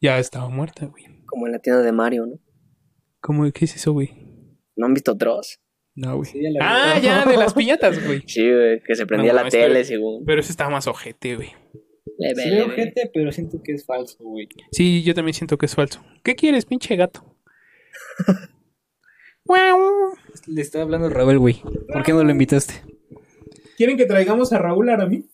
ya 0.01 0.18
estaba 0.20 0.49
muerta, 0.49 0.86
güey. 0.88 1.05
Como 1.26 1.45
en 1.45 1.53
la 1.53 1.59
tienda 1.59 1.82
de 1.82 1.91
Mario, 1.91 2.26
¿no? 2.26 2.39
¿Cómo? 3.20 3.51
¿Qué 3.51 3.65
es 3.65 3.76
eso, 3.76 3.91
güey? 3.93 4.11
¿No 4.76 4.86
han 4.88 4.93
visto 4.93 5.13
Dross? 5.13 5.59
No, 5.95 6.15
güey. 6.18 6.30
Sí, 6.32 6.39
ya 6.41 6.49
vi. 6.49 6.57
Ah, 6.61 6.99
ya, 7.01 7.26
de 7.26 7.38
las 7.38 7.53
piñatas, 7.53 8.03
güey. 8.05 8.22
Sí, 8.28 8.41
güey, 8.49 8.82
que 8.84 8.95
se 8.95 9.05
prendía 9.05 9.34
No 9.34 9.43
la 9.43 9.49
tele 9.49 9.68
pero- 9.74 9.86
según. 9.86 10.26
Pero 10.26 10.39
ese 10.41 10.51
estaba 10.51 10.70
más 10.70 10.88
ojete, 10.88 11.36
güey. 11.36 11.49
Leve, 12.20 12.45
leve. 12.45 12.61
ojete, 12.63 13.11
pero 13.13 13.32
siento 13.32 13.61
que 13.63 13.74
es 13.74 13.86
falso, 13.86 14.18
güey. 14.20 14.47
Sí, 14.72 15.03
yo 15.03 15.13
también 15.13 15.34
siento 15.34 15.57
que 15.57 15.68
es 15.68 15.76
falso. 15.76 16.03
¿Qué 16.24 16.36
quieres, 16.36 16.65
pinche 16.65 16.95
gato? 16.95 17.38
Le 20.48 20.62
estaba 20.62 20.84
hablando 20.84 21.08
a 21.08 21.10
Raúl, 21.10 21.39
güey. 21.39 21.62
¿Por 21.91 22.04
qué 22.04 22.14
no 22.14 22.24
lo 22.24 22.32
invitaste? 22.32 22.76
¿Quieren 23.78 23.95
que 23.98 24.06
traigamos 24.06 24.52
a 24.54 24.58
Raúl 24.58 24.89
Aramí? 24.89 25.26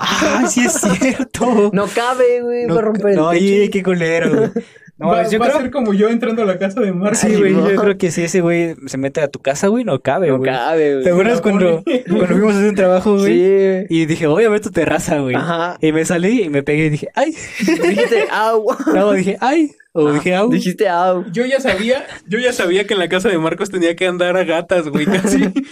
¡Ah, 0.00 0.46
sí 0.48 0.60
es 0.64 0.72
cierto! 0.80 1.70
No 1.72 1.86
cabe, 1.86 2.40
güey, 2.40 2.66
va 2.66 2.78
a 2.78 2.82
romper 2.82 3.10
el 3.10 3.16
no, 3.16 3.30
techo. 3.30 3.44
ay, 3.44 3.68
qué 3.68 3.82
culero, 3.82 4.30
güey. 4.30 4.50
No, 4.96 5.08
va 5.08 5.28
yo 5.28 5.38
va 5.38 5.46
creo... 5.46 5.58
a 5.58 5.60
ser 5.62 5.70
como 5.70 5.92
yo 5.94 6.08
entrando 6.08 6.42
a 6.42 6.44
la 6.46 6.58
casa 6.58 6.80
de 6.80 6.92
Marco. 6.92 7.14
Sí, 7.16 7.34
güey, 7.36 7.52
no. 7.54 7.70
yo 7.70 7.76
creo 7.80 7.98
que 7.98 8.10
si 8.10 8.22
ese 8.22 8.40
güey 8.42 8.74
se 8.86 8.96
mete 8.98 9.20
a 9.22 9.28
tu 9.28 9.38
casa, 9.40 9.68
güey, 9.68 9.84
no 9.84 10.00
cabe, 10.00 10.28
No 10.28 10.38
güey. 10.38 10.50
cabe, 10.50 10.92
güey. 10.92 11.04
¿Te 11.04 11.10
acuerdas 11.10 11.40
cuando, 11.42 11.82
cuando 12.06 12.26
fuimos 12.26 12.54
a 12.54 12.56
hacer 12.58 12.68
un 12.70 12.74
trabajo, 12.74 13.16
güey? 13.18 13.32
Sí. 13.34 13.86
Y 13.90 14.06
dije, 14.06 14.26
voy 14.26 14.44
a 14.44 14.50
ver 14.50 14.60
tu 14.60 14.70
terraza, 14.70 15.18
güey. 15.18 15.34
Ajá. 15.36 15.76
Y 15.80 15.92
me 15.92 16.04
salí 16.04 16.42
y 16.44 16.48
me 16.50 16.62
pegué 16.62 16.86
y 16.86 16.90
dije, 16.90 17.08
¡ay! 17.14 17.34
Dijiste 17.60 18.28
agua. 18.30 18.76
No, 18.94 19.12
dije, 19.12 19.36
¡ay! 19.40 19.72
O 19.92 20.12
dije, 20.12 20.34
¡au! 20.34 20.50
Dijiste 20.50 20.88
agua. 20.88 21.26
Yo 21.32 21.44
ya 21.46 21.60
sabía, 21.60 22.06
yo 22.28 22.38
ya 22.38 22.52
sabía 22.52 22.86
que 22.86 22.94
en 22.94 23.00
la 23.00 23.08
casa 23.08 23.28
de 23.28 23.38
Marcos 23.38 23.70
tenía 23.70 23.96
que 23.96 24.06
andar 24.06 24.36
a 24.36 24.44
gatas, 24.44 24.88
güey, 24.88 25.06
casi. 25.06 25.52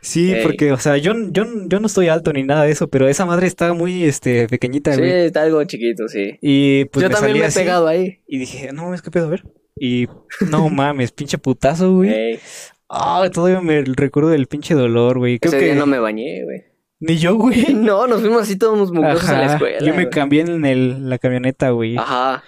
Sí, 0.00 0.34
porque, 0.42 0.70
o 0.70 0.76
sea, 0.76 0.98
yo, 0.98 1.14
yo, 1.30 1.46
yo 1.66 1.80
no 1.80 1.86
estoy 1.86 2.08
alto 2.08 2.30
ni 2.34 2.42
nada 2.42 2.64
de 2.64 2.72
eso, 2.72 2.88
pero 2.88 3.08
esa 3.08 3.24
madre 3.24 3.46
está 3.46 3.72
muy, 3.72 4.04
este, 4.04 4.46
pequeñita, 4.48 4.92
Sí, 4.92 4.98
güey. 5.00 5.10
está 5.24 5.40
algo 5.44 5.64
chiquito, 5.64 6.08
sí. 6.08 6.36
Y 6.42 6.84
pues 6.86 7.02
Yo 7.04 7.08
me 7.08 7.14
también 7.14 7.30
salí 7.30 7.38
me 7.38 7.44
he 7.46 7.48
así 7.48 7.58
pegado 7.60 7.86
ahí. 7.88 8.20
y 8.28 8.36
dije, 8.38 8.70
no, 8.74 8.92
es 8.92 9.00
que 9.00 9.10
pedo, 9.10 9.28
a 9.28 9.30
ver. 9.30 9.44
Y 9.76 10.08
no 10.50 10.68
mames, 10.70 11.10
pinche 11.12 11.38
putazo, 11.38 11.90
güey. 11.94 12.10
Ey, 12.10 12.40
Ah, 12.90 13.26
todavía 13.32 13.62
me 13.62 13.80
recuerdo 13.82 14.28
del 14.28 14.46
pinche 14.46 14.74
dolor, 14.74 15.16
güey. 15.18 15.38
Creo 15.38 15.52
ese 15.52 15.58
que 15.58 15.64
día 15.72 15.74
no 15.74 15.86
me 15.86 15.98
bañé, 15.98 16.44
güey. 16.44 16.64
ni 17.00 17.16
yo, 17.16 17.36
güey. 17.36 17.64
No, 17.74 18.06
nos 18.06 18.20
fuimos 18.20 18.42
así 18.42 18.56
todos 18.58 18.92
mugrosos 18.92 19.30
a 19.30 19.38
la 19.38 19.54
escuela. 19.54 19.78
yo 19.78 19.86
me 19.94 20.02
güey. 20.04 20.10
cambié 20.10 20.42
en 20.42 20.66
el, 20.66 21.08
la 21.08 21.16
camioneta, 21.16 21.70
güey. 21.70 21.96
Ajá. 21.96 22.44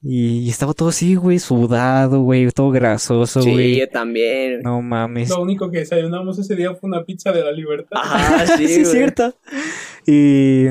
Y, 0.00 0.40
y 0.40 0.50
estaba 0.50 0.74
todo 0.74 0.90
así, 0.90 1.16
güey, 1.16 1.38
sudado, 1.40 2.20
güey, 2.22 2.48
todo 2.52 2.70
grasoso, 2.70 3.42
Sí, 3.42 3.50
güey. 3.50 3.78
yo 3.80 3.88
también. 3.88 4.60
No 4.62 4.80
mames. 4.80 5.28
Lo 5.30 5.42
único 5.42 5.70
que 5.70 5.78
desayunamos 5.78 6.38
ese 6.38 6.54
día 6.54 6.72
fue 6.74 6.88
una 6.88 7.04
pizza 7.04 7.32
de 7.32 7.42
la 7.42 7.50
libertad. 7.50 7.98
Ajá, 8.02 8.46
sí, 8.56 8.68
sí, 8.68 8.80
es 8.82 8.90
cierto. 8.92 9.34
Y... 10.06 10.66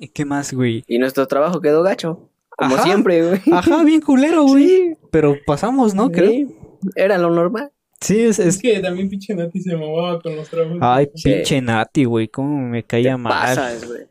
¿Y 0.00 0.08
qué 0.08 0.24
más, 0.24 0.52
güey? 0.52 0.84
Y 0.86 0.98
nuestro 0.98 1.26
trabajo 1.26 1.60
quedó 1.60 1.82
gacho. 1.82 2.30
Como 2.50 2.74
Ajá. 2.76 2.84
siempre, 2.84 3.26
güey. 3.26 3.40
Ajá, 3.52 3.82
bien 3.82 4.00
culero, 4.00 4.42
güey. 4.46 4.96
Pero 5.10 5.36
pasamos, 5.46 5.94
¿no? 5.94 6.10
Creo. 6.10 6.30
Sí, 6.30 6.46
Era 6.94 7.18
lo 7.18 7.30
normal. 7.30 7.72
Sí, 8.00 8.20
es... 8.20 8.38
Es 8.38 8.56
es... 8.56 8.62
que 8.62 8.78
también 8.80 9.08
pinche 9.08 9.34
Nati 9.34 9.60
se 9.60 9.74
mamaba 9.76 10.20
con 10.20 10.36
los 10.36 10.48
trabajos. 10.48 10.78
Ay, 10.80 11.08
Sí. 11.14 11.32
pinche 11.32 11.60
Nati, 11.60 12.04
güey, 12.04 12.28
cómo 12.28 12.68
me 12.68 12.82
caía 12.84 13.16
mal. 13.16 13.32
Pasas, 13.32 13.86
güey. 13.88 14.02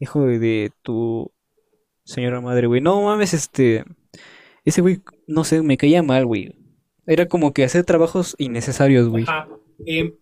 Hijo 0.00 0.24
de, 0.24 0.38
de 0.38 0.72
tu 0.82 1.30
señora 2.04 2.40
madre, 2.40 2.66
güey. 2.66 2.80
No 2.80 3.02
mames, 3.02 3.34
este... 3.34 3.84
Ese 4.64 4.82
güey, 4.82 5.00
no 5.26 5.44
sé, 5.44 5.62
me 5.62 5.76
caía 5.76 6.02
mal, 6.02 6.26
güey. 6.26 6.54
Era 7.06 7.26
como 7.26 7.52
que 7.52 7.64
hacer 7.64 7.84
trabajos 7.84 8.36
innecesarios, 8.38 9.08
güey. 9.08 9.24
Ajá. 9.24 9.48
Em, 9.86 10.12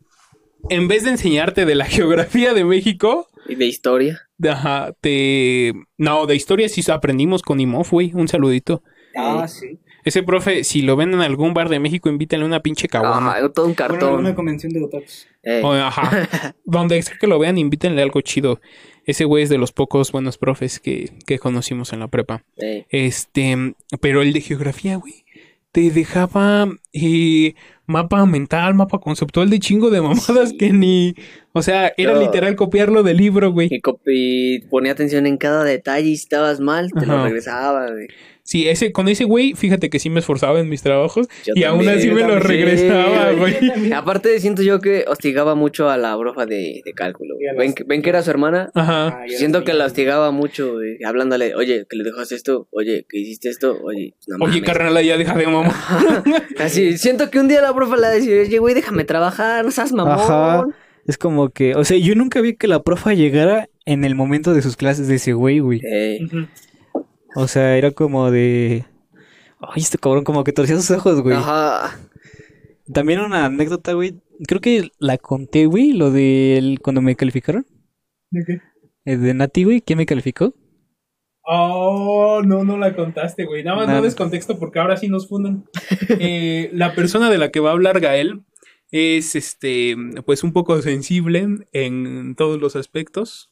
en 0.71 0.89
vez 0.89 1.05
de 1.05 1.11
enseñarte 1.11 1.65
de 1.67 1.75
la 1.75 1.85
geografía 1.87 2.55
de 2.55 2.65
México, 2.65 3.27
Y 3.49 3.57
de 3.57 3.67
historia. 3.67 4.21
ajá, 4.49 4.93
te... 5.01 5.73
No, 5.97 6.27
de 6.27 6.37
historia 6.37 6.69
sí 6.69 6.83
aprendimos 6.91 7.43
con 7.43 7.59
Imof, 7.61 7.91
güey. 7.91 8.13
Un 8.15 8.29
saludito. 8.29 8.83
Ah, 9.17 9.47
sí. 9.49 9.81
Ese 10.05 10.23
profe, 10.23 10.63
si 10.65 10.83
lo 10.83 10.97
ven 10.97 11.13
en 11.13 11.21
algún 11.21 11.53
bar 11.53 11.69
de 11.69 11.81
México, 11.81 12.09
invítenle 12.09 12.47
una 12.47 12.61
pinche 12.61 12.89
caguama. 12.89 13.33
Ajá, 13.37 13.49
todo 13.53 13.67
un 13.67 13.75
Bueno, 13.75 13.77
cartón. 13.77 14.21
una 14.21 14.35
convención 14.35 14.73
de 14.73 14.83
otakus. 14.85 15.27
O, 15.63 15.73
ajá. 15.73 16.55
Donde 16.65 17.03
sea 17.03 17.17
que 17.21 17.27
lo 17.27 17.39
vean, 17.39 17.59
invítenle 17.59 18.01
algo 18.03 18.21
chido. 18.21 18.61
Ese 19.09 19.25
güey 19.25 19.43
es 19.43 19.49
de 19.49 19.57
los 19.57 19.73
pocos 19.73 20.13
buenos 20.13 20.37
profes 20.37 20.81
que, 20.81 21.11
que 21.27 21.39
conocimos 21.39 21.95
en 21.95 22.01
la 22.01 22.09
prepa. 22.09 22.45
Este, 22.91 23.75
pero 24.03 24.21
el 24.21 24.35
de 24.35 24.43
geografía, 24.43 24.97
güey, 24.97 25.25
te 25.73 25.91
dejaba, 25.91 26.69
eh, 26.93 27.55
mapa 27.87 28.27
mental, 28.27 28.75
mapa 28.75 28.99
conceptual 28.99 29.49
de 29.49 29.61
chingo 29.61 29.89
de 29.89 30.03
mamadas 30.03 30.53
que 30.59 30.75
ni. 30.75 31.15
O 31.55 31.63
sea, 31.63 31.91
era 31.97 32.13
Yo- 32.13 32.21
literal 32.21 32.55
copiarlo 32.55 33.03
del 33.03 33.17
libro, 33.17 33.51
güey. 33.51 33.71
Y, 34.05 34.61
ponía 34.69 34.93
atención 34.93 35.27
en 35.27 35.39
cada 35.39 35.65
detalle 35.65 36.11
y 36.11 36.17
si 36.17 36.25
estabas 36.25 36.61
mal, 36.61 36.93
te 36.93 37.07
lo 37.07 37.25
regresaba, 37.25 37.91
güey. 37.91 38.09
Sí, 38.49 38.67
ese, 38.67 38.93
con 38.93 39.09
ese 39.09 39.25
güey, 39.25 39.53
fíjate 39.53 39.91
que 39.91 39.99
sí 39.99 40.09
me 40.09 40.21
esforzaba 40.21 40.59
en 40.59 40.71
mis 40.71 40.81
trabajos 40.81 41.29
Yo 41.45 41.53
y 41.55 41.65
aún 41.65 41.81
también, 41.81 41.99
así 41.99 42.09
yo 42.09 42.15
me 42.15 42.23
lo 42.23 42.41
regresaba, 42.41 43.33
Sí, 43.33 43.37
güey. 43.37 43.93
Aparte, 43.93 44.41
siento 44.41 44.63
yo 44.63 44.81
que 44.81 45.05
hostigaba 45.07 45.55
mucho 45.55 45.91
a 45.91 45.99
la 45.99 46.17
brofa 46.17 46.47
de, 46.47 46.81
de 46.83 46.93
cálculo. 46.95 47.35
¿Ven, 47.59 47.75
ven 47.87 48.01
que 48.01 48.09
era 48.09 48.23
su 48.23 48.31
hermana? 48.31 48.71
Ajá. 48.75 49.09
Ah, 49.09 49.25
Siento 49.29 49.65
que 49.65 49.75
la 49.75 49.85
hostigaba 49.85 50.31
mucho, 50.31 50.73
güey, 50.73 50.97
hablándole, 51.05 51.55
oye, 51.57 51.85
que 51.91 51.99
le 51.99 52.05
dejaste 52.05 52.37
esto, 52.37 52.69
oye, 52.71 53.05
que 53.07 53.19
hiciste 53.19 53.51
esto, 53.51 53.79
oye, 53.83 54.15
no 54.29 54.47
Oye, 54.47 54.63
carnal, 54.63 55.05
ya 55.05 55.19
deja 55.19 55.35
de 55.37 55.47
mamá. 55.47 55.75
Así, 56.59 56.97
siento 56.97 57.31
que 57.31 57.41
un 57.41 57.49
día 57.49 57.61
la 57.61 57.75
profa 57.75 57.97
le 57.97 58.01
va 58.03 58.09
a 58.09 58.13
decir, 58.13 58.33
oye, 58.41 58.59
güey, 58.59 58.75
déjame 58.75 59.05
trabajar, 59.05 59.63
no 59.63 59.71
seas 59.71 59.93
mamón. 59.93 60.15
Ajá. 60.15 60.65
Es 61.07 61.19
como 61.19 61.51
que, 61.51 61.75
o 61.75 61.85
sea, 61.85 61.99
yo 61.99 62.15
nunca 62.15 62.41
vi 62.41 62.57
que 62.57 62.67
la 62.67 62.83
profa 62.83 63.13
llegara 63.13 63.69
en 63.85 64.05
el 64.07 64.15
momento 64.15 64.55
de 64.55 64.63
sus 64.63 64.79
clases 64.79 65.07
de 65.07 65.17
ese 65.17 65.35
güey, 65.35 65.59
güey. 65.59 65.83
Ey, 65.85 66.25
Ujú. 66.25 66.47
O 67.35 67.49
sea, 67.49 67.77
era 67.77 67.91
como 67.91 68.31
de... 68.31 68.85
Ay, 69.61 69.83
este 69.83 69.99
cabrón 69.99 70.25
como 70.25 70.45
que 70.45 70.53
torcía 70.53 70.77
sus 70.77 70.91
ojos, 70.91 71.21
güey. 71.21 71.37
Ajá. 71.37 71.99
También 72.93 73.21
una 73.21 73.47
anécdota, 73.47 73.93
güey. 73.93 74.21
Creo 74.47 74.61
que 74.61 74.91
la 74.99 75.19
conté, 75.19 75.67
güey, 75.67 75.93
lo 75.93 76.11
de 76.11 76.77
cuando 76.83 77.03
me 77.03 77.17
calificaron. 77.17 77.67
¿De 78.31 78.45
qué? 78.45 78.61
Eh, 79.05 79.17
de 79.17 79.35
Nati, 79.35 79.65
güey, 79.65 79.81
¿quién 79.81 79.97
me 79.97 80.07
calificó? 80.07 80.55
Oh, 81.43 82.43
no, 82.45 82.63
no 82.63 82.77
la 82.77 82.95
contaste, 82.95 83.47
güey. 83.47 83.65
Nada 83.65 83.79
más 83.79 83.87
Nada. 83.87 84.01
no 84.01 84.05
des 84.05 84.15
contexto 84.15 84.59
porque 84.59 84.79
ahora 84.79 84.97
sí 84.97 85.09
nos 85.09 85.29
fundan. 85.29 85.65
Eh, 86.21 86.71
la 86.73 86.95
persona 86.95 87.31
de 87.31 87.39
la 87.39 87.51
que 87.51 87.61
va 87.61 87.71
a 87.71 87.73
hablar 87.73 88.01
Gael 88.01 88.43
es 88.91 89.35
este 89.35 89.97
pues 90.25 90.43
un 90.43 90.53
poco 90.53 90.81
sensible 90.83 91.47
en 91.73 92.35
todos 92.35 92.61
los 92.61 92.77
aspectos. 92.77 93.51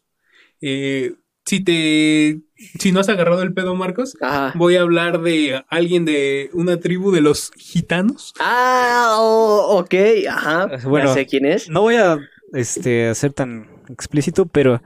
Eh, 0.61 1.15
si 1.45 1.63
te 1.63 2.41
si 2.79 2.93
no 2.93 3.01
has 3.01 3.09
agarrado 3.09 3.43
el 3.43 3.53
pedo, 3.53 3.75
Marcos, 3.75 4.17
Ajá. 4.21 4.53
voy 4.57 4.77
a 4.77 4.81
hablar 4.83 5.21
de 5.23 5.63
alguien 5.69 6.05
de 6.05 6.51
una 6.53 6.79
tribu 6.81 7.11
de 7.13 7.21
los 7.21 7.51
gitanos. 7.57 8.33
Ah, 8.41 9.17
oh, 9.19 9.79
ok, 9.79 9.95
ajá. 10.31 10.69
Bueno. 10.85 11.09
ya 11.09 11.15
sé 11.15 11.27
quién 11.27 11.47
es. 11.47 11.69
No 11.69 11.83
voy 11.83 11.97
a 11.97 12.19
este, 12.53 13.15
ser 13.15 13.33
tan 13.33 13.69
explícito, 13.89 14.47
pero 14.47 14.83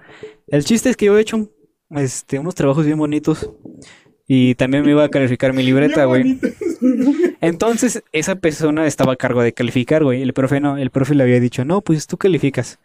el 0.48 0.64
chiste 0.64 0.90
es 0.90 0.96
que 0.96 1.06
yo 1.06 1.16
he 1.18 1.20
hecho 1.20 1.36
un- 1.36 1.50
este, 1.90 2.38
unos 2.38 2.54
trabajos 2.54 2.86
bien 2.86 2.98
bonitos 2.98 3.50
y 4.26 4.54
también 4.54 4.84
me 4.84 4.92
iba 4.92 5.02
a 5.04 5.08
calificar 5.08 5.52
mi 5.52 5.62
libreta, 5.62 6.04
güey. 6.04 6.38
Entonces, 7.40 8.02
esa 8.12 8.36
persona 8.36 8.86
estaba 8.86 9.14
a 9.14 9.16
cargo 9.16 9.42
de 9.42 9.52
calificar, 9.52 10.04
güey. 10.04 10.22
El 10.22 10.32
profe 10.32 10.60
no, 10.60 10.76
el 10.78 10.90
profe 10.90 11.14
le 11.14 11.22
había 11.22 11.40
dicho, 11.40 11.64
no, 11.64 11.80
pues 11.80 12.06
tú 12.06 12.16
calificas. 12.16 12.78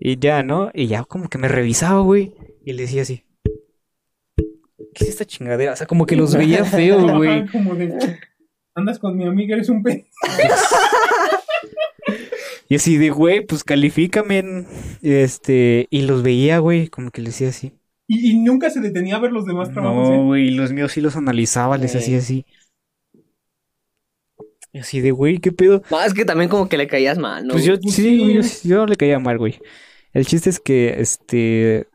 Y 0.00 0.18
ya, 0.18 0.42
¿no? 0.42 0.70
Y 0.74 0.86
ya 0.86 1.04
como 1.04 1.28
que 1.28 1.38
me 1.38 1.48
revisaba, 1.48 2.00
güey. 2.00 2.32
Y 2.64 2.72
le 2.74 2.82
decía 2.82 3.02
así. 3.02 3.24
¿Qué 4.94 5.04
es 5.04 5.10
esta 5.10 5.24
chingadera? 5.24 5.72
O 5.72 5.76
sea, 5.76 5.86
como 5.86 6.06
que 6.06 6.16
los 6.16 6.34
veía 6.36 6.64
feo, 6.64 7.16
güey. 7.16 7.46
Como 7.48 7.74
de. 7.74 8.18
Andas 8.74 8.98
con 8.98 9.16
mi 9.16 9.26
amiga, 9.26 9.56
eres 9.56 9.68
un 9.68 9.82
pe. 9.82 10.06
Y 12.70 12.74
así 12.74 12.98
de, 12.98 13.08
güey, 13.08 13.46
pues 13.46 13.64
califícame. 13.64 14.66
Este, 15.00 15.86
y 15.88 16.02
los 16.02 16.22
veía, 16.22 16.58
güey, 16.58 16.88
como 16.88 17.10
que 17.10 17.22
le 17.22 17.28
decía 17.30 17.48
así. 17.48 17.72
Y, 18.06 18.32
y 18.32 18.38
nunca 18.40 18.68
se 18.68 18.80
detenía 18.80 19.16
a 19.16 19.20
ver 19.20 19.32
los 19.32 19.46
demás 19.46 19.72
trabajos. 19.72 20.10
No, 20.10 20.14
¿eh? 20.14 20.24
güey, 20.24 20.50
los 20.50 20.70
míos 20.72 20.92
sí 20.92 21.00
los 21.00 21.16
analizaba, 21.16 21.78
les 21.78 21.94
Eh. 21.94 21.98
hacía 21.98 22.18
así. 22.18 22.44
Y 24.70 24.80
así 24.80 25.00
de, 25.00 25.12
güey, 25.12 25.38
¿qué 25.38 25.50
pedo? 25.50 25.82
No, 25.90 26.02
es 26.02 26.12
que 26.12 26.26
también 26.26 26.50
como 26.50 26.68
que 26.68 26.76
le 26.76 26.86
caías 26.86 27.16
mal, 27.16 27.46
¿no? 27.46 27.54
Pues 27.54 27.64
yo, 27.64 27.80
Pues 27.80 27.94
sí, 27.94 28.02
sí. 28.02 28.18
güey, 28.18 28.34
yo, 28.34 28.42
yo 28.64 28.86
le 28.86 28.96
caía 28.96 29.18
mal, 29.18 29.38
güey. 29.38 29.58
El 30.12 30.26
chiste 30.26 30.50
es 30.50 30.60
que, 30.60 31.00
este, 31.00 31.86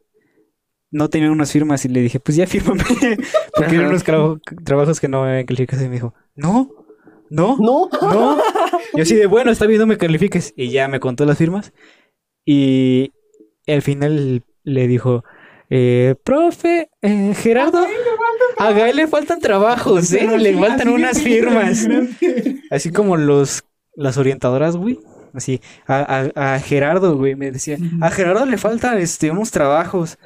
no 0.94 1.10
tenía 1.10 1.30
unas 1.32 1.52
firmas 1.52 1.84
y 1.84 1.89
le 1.89 2.00
dije, 2.02 2.20
pues 2.22 2.38
ya 2.38 2.48
fírmame. 2.48 2.84
Porque 3.56 3.76
eran 3.76 3.88
unos 3.88 4.04
traba- 4.04 4.39
trabajos 4.64 5.00
que 5.02 5.08
no 5.10 5.24
me 5.26 5.46
calificas 5.46 5.82
y 5.82 5.86
me 5.89 5.96
dijo, 5.96 6.14
no, 6.36 6.72
no, 7.30 7.58
No. 7.60 7.89
no. 8.02 8.38
Yo 8.96 9.04
así 9.04 9.16
de, 9.16 9.26
bueno, 9.26 9.52
está 9.52 9.66
bien, 9.66 9.80
no 9.82 9.88
me 9.88 9.98
califiques. 9.98 10.54
Y 10.56 10.70
ya 10.70 10.88
me 10.88 11.00
contó 11.00 11.26
las 11.26 11.38
firmas. 11.38 11.74
Y 12.46 13.12
al 13.68 13.82
final 13.82 14.44
le 14.64 14.88
dijo, 14.88 15.24
eh, 15.70 16.16
profe, 16.24 16.89
eh, 17.02 17.34
Gerardo, 17.36 17.86
a 18.60 18.72
Gael 18.72 18.96
le 18.98 19.08
faltan 19.08 19.39
trabajos, 19.39 20.12
¿eh? 20.14 20.38
Le 20.38 20.56
faltan 20.58 20.89
unas 20.89 21.22
firmas. 21.22 21.88
Así 22.70 22.91
como 22.91 23.18
los, 23.18 23.64
las 23.96 24.18
orientadoras, 24.18 24.76
güey. 24.78 25.00
Así, 25.34 25.62
a, 25.88 26.30
a, 26.36 26.54
a 26.56 26.60
Gerardo, 26.60 27.18
güey, 27.18 27.34
me 27.36 27.50
decía, 27.50 27.78
a 28.02 28.12
Gerardo 28.12 28.46
le 28.46 28.58
faltan, 28.60 29.00
este, 29.00 29.32
unos 29.32 29.50
trabajos. 29.50 30.20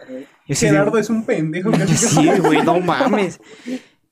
De- 0.47 0.55
Gerardo 0.55 0.97
es 0.97 1.09
un 1.09 1.25
pendejo. 1.25 1.71
Sí, 1.87 2.29
güey, 2.39 2.61
no 2.63 2.79
mames. 2.79 3.39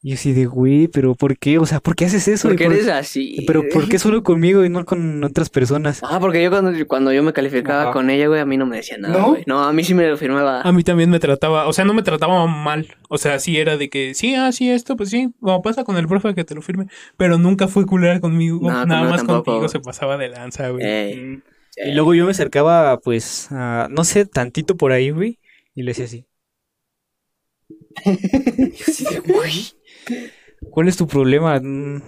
Y 0.03 0.09
yo 0.09 0.13
así 0.15 0.33
de, 0.33 0.45
güey, 0.45 0.87
pero 0.87 1.15
¿por 1.15 1.35
qué? 1.35 1.57
O 1.57 1.65
sea, 1.65 1.79
¿por 1.79 1.95
qué 1.95 2.05
haces 2.05 2.27
eso? 2.27 2.47
Porque 2.47 2.65
¿Y 2.65 2.67
por- 2.67 2.75
eres 2.75 2.87
así. 2.89 3.43
Pero 3.47 3.63
¿por 3.73 3.89
qué 3.89 3.97
solo 3.97 4.21
conmigo 4.21 4.63
y 4.63 4.69
no 4.69 4.85
con 4.85 5.23
otras 5.23 5.49
personas? 5.49 6.01
Ah, 6.03 6.19
porque 6.19 6.43
yo 6.43 6.51
cuando, 6.51 6.71
cuando 6.87 7.11
yo 7.11 7.23
me 7.23 7.33
calificaba 7.33 7.83
Ajá. 7.85 7.91
con 7.91 8.11
ella, 8.11 8.27
güey, 8.27 8.39
a 8.39 8.45
mí 8.45 8.55
no 8.55 8.67
me 8.67 8.75
decía 8.77 8.97
nada, 8.99 9.17
¿No? 9.17 9.29
güey. 9.29 9.43
No, 9.47 9.63
a 9.63 9.73
mí 9.73 9.83
sí 9.83 9.95
me 9.95 10.07
lo 10.07 10.15
firmaba. 10.15 10.61
A 10.61 10.71
mí 10.71 10.83
también 10.83 11.09
me 11.09 11.19
trataba, 11.19 11.67
o 11.67 11.73
sea, 11.73 11.85
no 11.85 11.95
me 11.95 12.03
trataba 12.03 12.45
mal. 12.45 12.87
O 13.09 13.17
sea, 13.17 13.39
sí 13.39 13.57
era 13.57 13.77
de 13.77 13.89
que, 13.89 14.13
sí, 14.13 14.35
ah, 14.35 14.51
sí, 14.51 14.69
esto, 14.69 14.95
pues 14.95 15.09
sí, 15.09 15.31
como 15.41 15.63
pasa 15.63 15.83
con 15.83 15.97
el 15.97 16.07
profe 16.07 16.35
que 16.35 16.43
te 16.43 16.53
lo 16.53 16.61
firme. 16.61 16.85
Pero 17.17 17.39
nunca 17.39 17.67
fue 17.67 17.87
culera 17.87 18.19
conmigo. 18.19 18.59
No, 18.61 18.85
Nada 18.85 19.09
más 19.09 19.17
tampoco. 19.25 19.43
contigo 19.53 19.69
se 19.69 19.79
pasaba 19.79 20.17
de 20.17 20.29
lanza, 20.29 20.69
güey. 20.69 20.85
Ey. 20.85 21.15
Mm. 21.15 21.41
Sí. 21.71 21.81
Y 21.89 21.93
luego 21.95 22.13
yo 22.13 22.25
me 22.25 22.31
acercaba, 22.31 22.99
pues, 22.99 23.47
a, 23.51 23.87
no 23.89 24.03
sé, 24.03 24.25
tantito 24.27 24.77
por 24.77 24.91
ahí, 24.91 25.09
güey, 25.09 25.39
y 25.75 25.83
le 25.83 25.91
decía 25.91 26.05
así. 26.05 26.25
Y 28.05 28.81
así 28.81 29.05
de, 29.05 29.19
güey, 29.19 29.51
¿cuál 30.71 30.87
es 30.87 30.97
tu 30.97 31.07
problema? 31.07 31.59
Mm, 31.59 32.01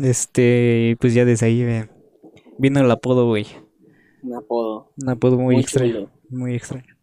Este, 0.00 0.96
pues 1.00 1.14
ya 1.14 1.24
desde 1.24 1.46
ahí 1.46 1.62
eh, 1.62 1.88
vino 2.58 2.80
el 2.80 2.90
apodo, 2.90 3.26
güey. 3.26 3.46
Un 4.22 4.34
apodo. 4.36 4.92
Un 4.96 5.10
apodo 5.10 5.36
muy, 5.38 5.54
Muy 5.56 5.62
extraño. 5.62 5.92
chulo. 5.92 6.10
Muy 6.30 6.54
extraño. 6.54 6.96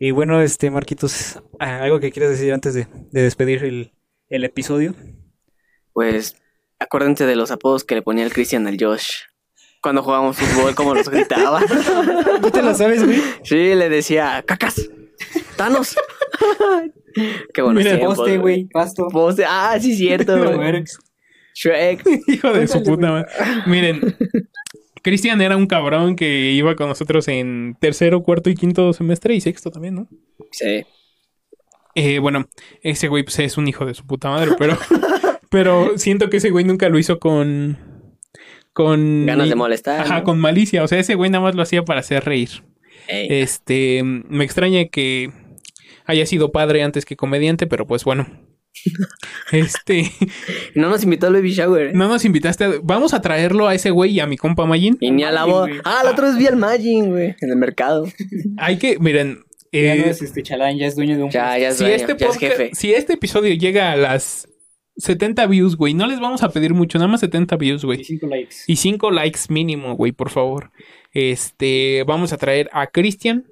Y 0.00 0.10
bueno, 0.10 0.40
este, 0.42 0.70
Marquitos, 0.70 1.42
ah, 1.58 1.82
¿algo 1.82 2.00
que 2.00 2.10
quieras 2.12 2.32
decir 2.32 2.52
antes 2.52 2.74
de, 2.74 2.86
de 3.12 3.22
despedir 3.22 3.64
el, 3.64 3.92
el 4.28 4.44
episodio? 4.44 4.94
Pues, 5.92 6.36
acuérdense 6.78 7.26
de 7.26 7.36
los 7.36 7.50
apodos 7.50 7.84
que 7.84 7.94
le 7.94 8.02
ponía 8.02 8.24
el 8.24 8.32
Cristian 8.32 8.66
al 8.66 8.76
Josh. 8.78 9.08
Cuando 9.82 10.02
jugábamos 10.02 10.36
fútbol, 10.36 10.74
como 10.74 10.94
los 10.94 11.08
gritaba. 11.08 11.60
¿Tú 12.42 12.50
te 12.50 12.62
la 12.62 12.74
sabes, 12.74 13.04
güey? 13.04 13.20
Sí, 13.42 13.74
le 13.74 13.88
decía, 13.88 14.42
cacas, 14.46 14.88
Thanos. 15.56 15.96
Qué 17.54 17.62
bueno. 17.62 17.80
Mira, 17.80 17.98
Poste, 17.98 18.38
güey, 18.38 18.64
pasto. 18.64 19.08
Poste, 19.08 19.44
ah, 19.46 19.76
sí, 19.80 19.96
cierto, 19.96 20.36
güey. 20.54 20.84
Shrek. 21.54 22.04
Hijo 22.26 22.52
de 22.52 22.68
su 22.68 22.82
puta 22.82 23.10
madre. 23.10 23.28
Miren, 23.66 24.16
Cristian 25.02 25.40
era 25.40 25.56
un 25.56 25.66
cabrón 25.66 26.16
que 26.16 26.52
iba 26.52 26.76
con 26.76 26.88
nosotros 26.88 27.28
en 27.28 27.76
tercero, 27.80 28.22
cuarto 28.22 28.50
y 28.50 28.54
quinto 28.54 28.92
semestre 28.92 29.34
y 29.34 29.40
sexto 29.40 29.70
también, 29.70 29.94
¿no? 29.94 30.08
Sí. 30.52 30.84
Eh, 31.94 32.18
bueno, 32.18 32.46
ese 32.82 33.08
güey 33.08 33.22
pues, 33.22 33.38
es 33.38 33.56
un 33.56 33.68
hijo 33.68 33.86
de 33.86 33.94
su 33.94 34.06
puta 34.06 34.28
madre, 34.28 34.52
pero, 34.58 34.76
pero 35.50 35.96
siento 35.96 36.28
que 36.28 36.36
ese 36.36 36.50
güey 36.50 36.64
nunca 36.66 36.90
lo 36.90 36.98
hizo 36.98 37.18
con. 37.18 37.78
con. 38.74 39.24
Ganas 39.24 39.48
de 39.48 39.54
molestar. 39.54 40.00
Ajá, 40.00 40.18
¿no? 40.18 40.24
con 40.24 40.38
malicia. 40.38 40.84
O 40.84 40.88
sea, 40.88 40.98
ese 40.98 41.14
güey 41.14 41.30
nada 41.30 41.42
más 41.42 41.54
lo 41.54 41.62
hacía 41.62 41.82
para 41.86 42.00
hacer 42.00 42.22
reír. 42.24 42.50
Este, 43.08 44.02
me 44.02 44.44
extraña 44.44 44.84
que 44.86 45.30
haya 46.06 46.26
sido 46.26 46.52
padre 46.52 46.82
antes 46.82 47.04
que 47.04 47.16
comediante, 47.16 47.66
pero 47.66 47.86
pues 47.86 48.04
bueno. 48.04 48.26
Este, 49.52 50.10
No 50.74 50.90
nos 50.90 51.02
invitó 51.04 51.28
al 51.28 51.32
baby 51.34 51.52
shower. 51.52 51.88
¿eh? 51.88 51.92
no 51.94 52.08
nos 52.08 52.24
invitaste. 52.24 52.64
a- 52.64 52.72
Vamos 52.82 53.14
a 53.14 53.20
traerlo 53.20 53.68
a 53.68 53.74
ese 53.74 53.90
güey 53.90 54.12
y 54.12 54.20
a 54.20 54.26
mi 54.26 54.36
compa 54.36 54.66
Magin. 54.66 54.96
Y 55.00 55.10
ni 55.10 55.24
a 55.24 55.30
la 55.32 55.44
voz. 55.44 55.70
Ah, 55.84 56.02
la 56.04 56.10
otra 56.12 56.28
vez 56.28 56.36
vi 56.38 56.46
al 56.46 56.56
Magin, 56.56 57.10
güey. 57.10 57.34
En 57.40 57.50
el 57.50 57.56
mercado. 57.56 58.06
Hay 58.58 58.78
que, 58.78 58.98
miren, 58.98 59.44
ya 59.72 59.94
eh, 59.94 60.02
no 60.04 60.10
es 60.10 60.22
este 60.22 60.42
chalán, 60.42 60.76
ya 60.78 60.86
es 60.86 60.96
dueño 60.96 61.16
de 61.16 61.22
un 61.24 61.30
Ya, 61.30 61.58
ya 61.58 61.68
es, 61.68 61.76
si 61.78 61.84
dueño, 61.84 61.96
este 61.96 62.16
ya 62.18 62.26
es 62.28 62.38
jefe. 62.38 62.70
si 62.74 62.92
este 62.94 63.14
episodio 63.14 63.54
llega 63.54 63.92
a 63.92 63.96
las 63.96 64.48
70 64.98 65.46
views, 65.46 65.76
güey, 65.76 65.92
no 65.94 66.06
les 66.06 66.20
vamos 66.20 66.42
a 66.42 66.50
pedir 66.50 66.72
mucho, 66.72 66.98
nada 66.98 67.08
más 67.08 67.20
70 67.20 67.56
views, 67.56 67.82
y 67.82 67.86
güey. 67.86 68.04
cinco 68.04 68.26
likes. 68.26 68.56
Y 68.66 68.76
5 68.76 69.10
likes 69.10 69.40
mínimo, 69.48 69.94
güey, 69.96 70.12
por 70.12 70.30
favor. 70.30 70.70
Este, 71.18 72.04
vamos 72.06 72.32
a 72.34 72.36
traer 72.36 72.68
a 72.72 72.88
Cristian, 72.88 73.46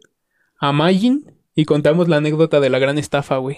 a 0.58 0.72
Magin 0.72 1.24
y 1.54 1.64
contamos 1.64 2.08
la 2.08 2.18
anécdota 2.18 2.60
de 2.60 2.68
la 2.68 2.78
gran 2.78 2.98
estafa, 2.98 3.38
güey. 3.38 3.56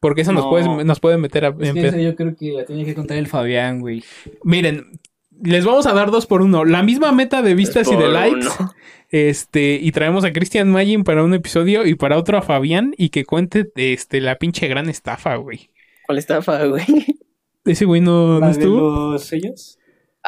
Porque 0.00 0.22
eso 0.22 0.32
nos, 0.32 0.44
No. 0.44 0.50
puede, 0.50 0.84
nos 0.84 1.00
puede 1.00 1.18
meter 1.18 1.44
a... 1.44 1.48
Es 1.60 1.72
que 1.74 1.86
eso 1.88 1.98
yo 1.98 2.14
creo 2.16 2.34
que 2.36 2.52
la 2.52 2.64
tiene 2.64 2.84
que 2.86 2.94
contar 2.94 3.18
el 3.18 3.26
Fabián, 3.26 3.80
güey. 3.80 4.02
Miren, 4.44 4.98
les 5.42 5.64
vamos 5.64 5.86
a 5.86 5.92
dar 5.92 6.10
dos 6.10 6.26
por 6.26 6.40
uno. 6.40 6.64
La 6.64 6.82
misma 6.82 7.12
meta 7.12 7.42
de 7.42 7.54
vistas 7.54 7.90
y 7.92 7.96
de 7.96 8.08
likes. 8.08 8.46
uno. 8.58 8.72
Este, 9.10 9.78
y 9.82 9.90
traemos 9.92 10.24
a 10.24 10.32
Christian 10.32 10.70
Magin 10.70 11.02
para 11.04 11.24
un 11.24 11.34
episodio 11.34 11.86
y 11.86 11.94
para 11.96 12.16
otro 12.18 12.38
a 12.38 12.42
Fabián 12.42 12.94
y 12.96 13.08
que 13.10 13.24
cuente 13.24 13.70
este, 13.74 14.20
la 14.20 14.36
pinche 14.36 14.68
gran 14.68 14.88
estafa, 14.88 15.36
güey. 15.36 15.70
¿Cuál 16.06 16.18
estafa, 16.18 16.64
güey? 16.66 16.84
Ese 17.64 17.84
güey 17.84 18.00
no, 18.00 18.34
no 18.34 18.40
¿La 18.40 18.46
de 18.46 18.52
estuvo. 18.52 19.12
los 19.12 19.24
sellos? 19.24 19.77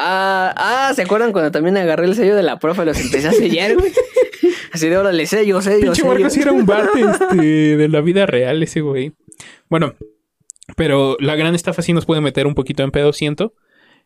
Ah, 0.03 0.55
ah, 0.57 0.95
¿se 0.95 1.03
acuerdan 1.03 1.31
cuando 1.31 1.51
también 1.51 1.77
agarré 1.77 2.07
el 2.07 2.15
sello 2.15 2.35
de 2.35 2.43
la 2.43 2.59
profe 2.59 2.83
y 2.83 2.85
los 2.87 2.99
empecé 2.99 3.29
a 3.29 3.33
sellar, 3.33 3.75
güey? 3.77 3.93
Así 4.73 4.89
de 4.89 4.97
órale, 4.97 5.27
sello, 5.27 5.61
sello, 5.61 5.93
Pinche 5.93 6.01
sello. 6.01 6.15
Marcos 6.15 6.37
era 6.39 6.53
un 6.53 6.65
bate 6.65 7.01
este, 7.03 7.77
de 7.77 7.89
la 7.89 8.01
vida 8.01 8.25
real 8.25 8.63
ese 8.63 8.81
güey. 8.81 9.13
Bueno, 9.69 9.97
pero 10.75 11.19
la 11.21 11.37
gran 11.37 11.55
estafa 11.55 11.83
sí 11.83 11.93
nos 11.93 12.07
puede 12.07 12.23
meter 12.23 12.47
un 12.47 12.55
poquito 12.55 12.83
en 12.83 12.93
pedo, 12.93 13.13
siento. 13.13 13.53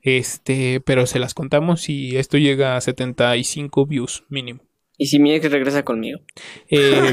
Este, 0.02 0.80
pero 0.80 1.06
se 1.06 1.20
las 1.20 1.32
contamos 1.32 1.88
y 1.88 2.16
esto 2.16 2.38
llega 2.38 2.76
a 2.76 2.80
75 2.80 3.86
views 3.86 4.24
mínimo. 4.28 4.62
Y 4.98 5.06
si 5.06 5.20
mi 5.20 5.32
ex 5.32 5.48
regresa 5.48 5.84
conmigo. 5.84 6.18
Eh, 6.70 7.12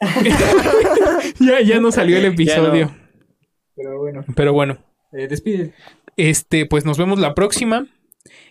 ya, 1.40 1.60
ya 1.60 1.78
no 1.78 1.92
salió 1.92 2.16
el 2.16 2.24
episodio. 2.24 2.94
Pero 3.76 3.98
bueno, 3.98 4.24
Pero 4.34 4.52
bueno, 4.54 4.78
eh, 5.12 5.28
despide. 5.28 5.74
Este, 6.18 6.66
pues 6.66 6.84
nos 6.84 6.98
vemos 6.98 7.18
la 7.18 7.34
próxima. 7.34 7.86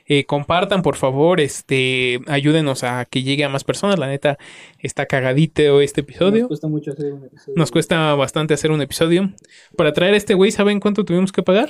Eh, 0.10 0.26
compartan, 0.26 0.82
por 0.82 0.96
favor, 0.96 1.42
este, 1.42 2.22
ayúdenos 2.28 2.84
a 2.86 3.04
que 3.06 3.24
llegue 3.24 3.44
a 3.44 3.50
más 3.50 3.64
personas. 3.66 4.00
La 4.00 4.08
neta, 4.08 4.38
está 4.80 5.06
cagadito 5.06 5.82
este 5.82 6.02
episodio. 6.02 6.44
Nos 6.44 6.48
cuesta 6.48 6.68
mucho 6.70 6.92
hacer 6.94 7.14
un 7.14 7.26
episodio. 7.26 7.54
Nos 7.58 7.72
cuesta 7.72 8.16
bastante 8.16 8.54
hacer 8.54 8.72
un 8.72 8.82
episodio. 8.82 9.34
Para 9.76 9.92
traer 9.94 10.14
a 10.14 10.18
este 10.18 10.34
güey, 10.34 10.50
¿saben 10.52 10.80
cuánto 10.80 11.04
tuvimos 11.04 11.32
que 11.34 11.44
pagar? 11.44 11.70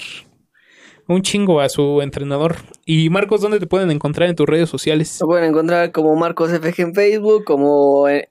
Un 1.08 1.24
chingo 1.24 1.62
a 1.62 1.70
su 1.70 2.02
entrenador. 2.02 2.58
Y 2.86 3.10
Marcos, 3.10 3.42
¿dónde 3.42 3.60
te 3.60 3.66
pueden 3.66 3.90
encontrar 3.92 4.30
en 4.30 4.36
tus 4.36 4.46
redes 4.46 4.70
sociales? 4.70 5.18
Lo 5.20 5.28
pueden 5.28 5.46
encontrar 5.50 5.92
como 5.92 6.16
Marcos 6.16 6.52
FG 6.52 6.80
en 6.82 6.94
Facebook, 6.94 7.44
como 7.44 8.08
eh, 8.08 8.30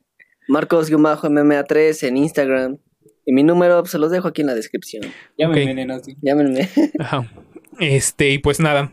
Marcos-MMA3 0.48 2.06
en 2.06 2.16
Instagram. 2.16 2.78
Y 3.24 3.32
mi 3.32 3.42
número 3.42 3.80
pues, 3.80 3.90
se 3.90 3.98
los 3.98 4.12
dejo 4.12 4.28
aquí 4.28 4.42
en 4.42 4.46
la 4.46 4.54
descripción. 4.54 5.02
Ya 5.36 5.48
Ok. 5.48 5.54
me 5.54 5.62
envenenaste. 5.62 6.16
Llámenme. 6.22 6.68
Ajá. 7.00 7.28
Este, 7.78 8.30
y 8.30 8.38
pues 8.38 8.60
nada. 8.60 8.92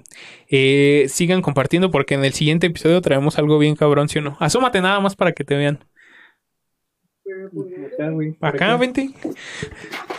Eh, 0.49 1.05
sigan 1.09 1.41
compartiendo 1.41 1.91
porque 1.91 2.15
en 2.15 2.25
el 2.25 2.33
siguiente 2.33 2.67
episodio 2.67 3.01
traemos 3.01 3.37
algo 3.37 3.57
bien 3.57 3.75
cabrón, 3.75 4.09
¿sí 4.09 4.19
o 4.19 4.21
no? 4.21 4.37
Asómate 4.39 4.81
nada 4.81 4.99
más 4.99 5.15
para 5.15 5.31
que 5.31 5.43
te 5.43 5.55
vean. 5.55 5.79
Acá, 7.93 8.09
güey. 8.09 8.35
Acá, 8.41 8.77
vente. 8.77 9.09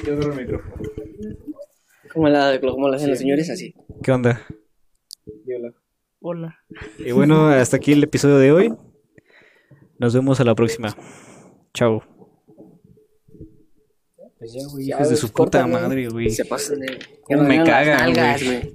Yo 0.04 0.14
agarro 0.14 0.32
el 0.32 0.40
micrófono. 0.40 0.74
Como, 2.12 2.28
la, 2.28 2.60
como 2.60 2.88
lo 2.88 2.94
hacen 2.94 3.10
los 3.10 3.18
señores, 3.18 3.50
así. 3.50 3.74
¿Qué 4.02 4.12
onda? 4.12 4.40
Hola. 6.20 6.58
Y 6.98 7.12
bueno, 7.12 7.48
hasta 7.48 7.76
aquí 7.76 7.92
el 7.92 8.02
episodio 8.02 8.38
de 8.38 8.52
hoy. 8.52 8.74
Nos 9.98 10.14
vemos 10.14 10.40
a 10.40 10.44
la 10.44 10.54
próxima. 10.54 10.96
Chao. 11.74 12.02
Pues 14.45 14.53
ya, 14.53 14.61
güey, 14.70 14.88
hijos 14.90 15.09
de 15.09 15.16
su 15.16 15.32
puta 15.32 15.66
madre, 15.66 16.07
güey. 16.11 16.28
Se 16.28 16.45
pasan 16.45 16.80
de... 16.80 16.99
Cómo 17.22 17.45
me 17.45 17.64
cagan, 17.64 17.97
nalgas, 18.12 18.45
güey. 18.45 18.61
güey. 18.61 18.74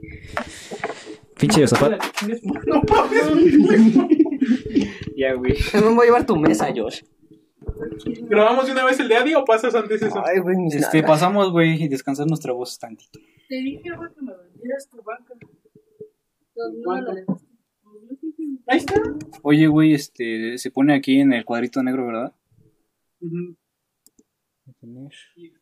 Pinche 1.39 1.67
zapato. 1.67 1.95
Ya, 5.15 5.33
güey. 5.35 5.53
Me 5.75 5.81
voy 5.81 6.01
a 6.01 6.05
llevar 6.05 6.25
tu 6.25 6.35
mesa, 6.37 6.69
Josh. 6.75 7.03
¿Grabamos 8.21 8.65
de 8.65 8.71
una 8.71 8.83
vez 8.83 8.99
el 8.99 9.09
de 9.09 9.15
Adi 9.15 9.35
o 9.35 9.45
pasas 9.45 9.75
antes 9.75 10.01
eso? 10.01 10.23
Ay, 10.25 10.39
güey, 10.39 10.57
mis 10.57 10.73
Este, 10.73 10.97
nalgas. 11.01 11.11
pasamos, 11.11 11.51
güey, 11.51 11.83
y 11.83 11.87
descansar 11.87 12.25
nuestra 12.25 12.51
voz 12.51 12.79
tantito. 12.79 13.19
Te 13.47 13.55
dije, 13.57 13.91
güey, 13.95 14.09
que 14.11 14.21
me 14.23 14.33
vendieras 14.35 14.89
tu 14.89 15.03
banca. 15.03 15.35
Ahí 18.65 18.77
está. 18.79 18.95
Oye, 19.43 19.67
güey, 19.67 19.93
este, 19.93 20.57
se 20.57 20.71
pone 20.71 20.95
aquí 20.95 21.19
en 21.19 21.31
el 21.33 21.45
cuadrito 21.45 21.83
negro, 21.83 22.07
¿verdad? 22.07 22.33
Y 25.35 25.47
exporta 25.47 25.58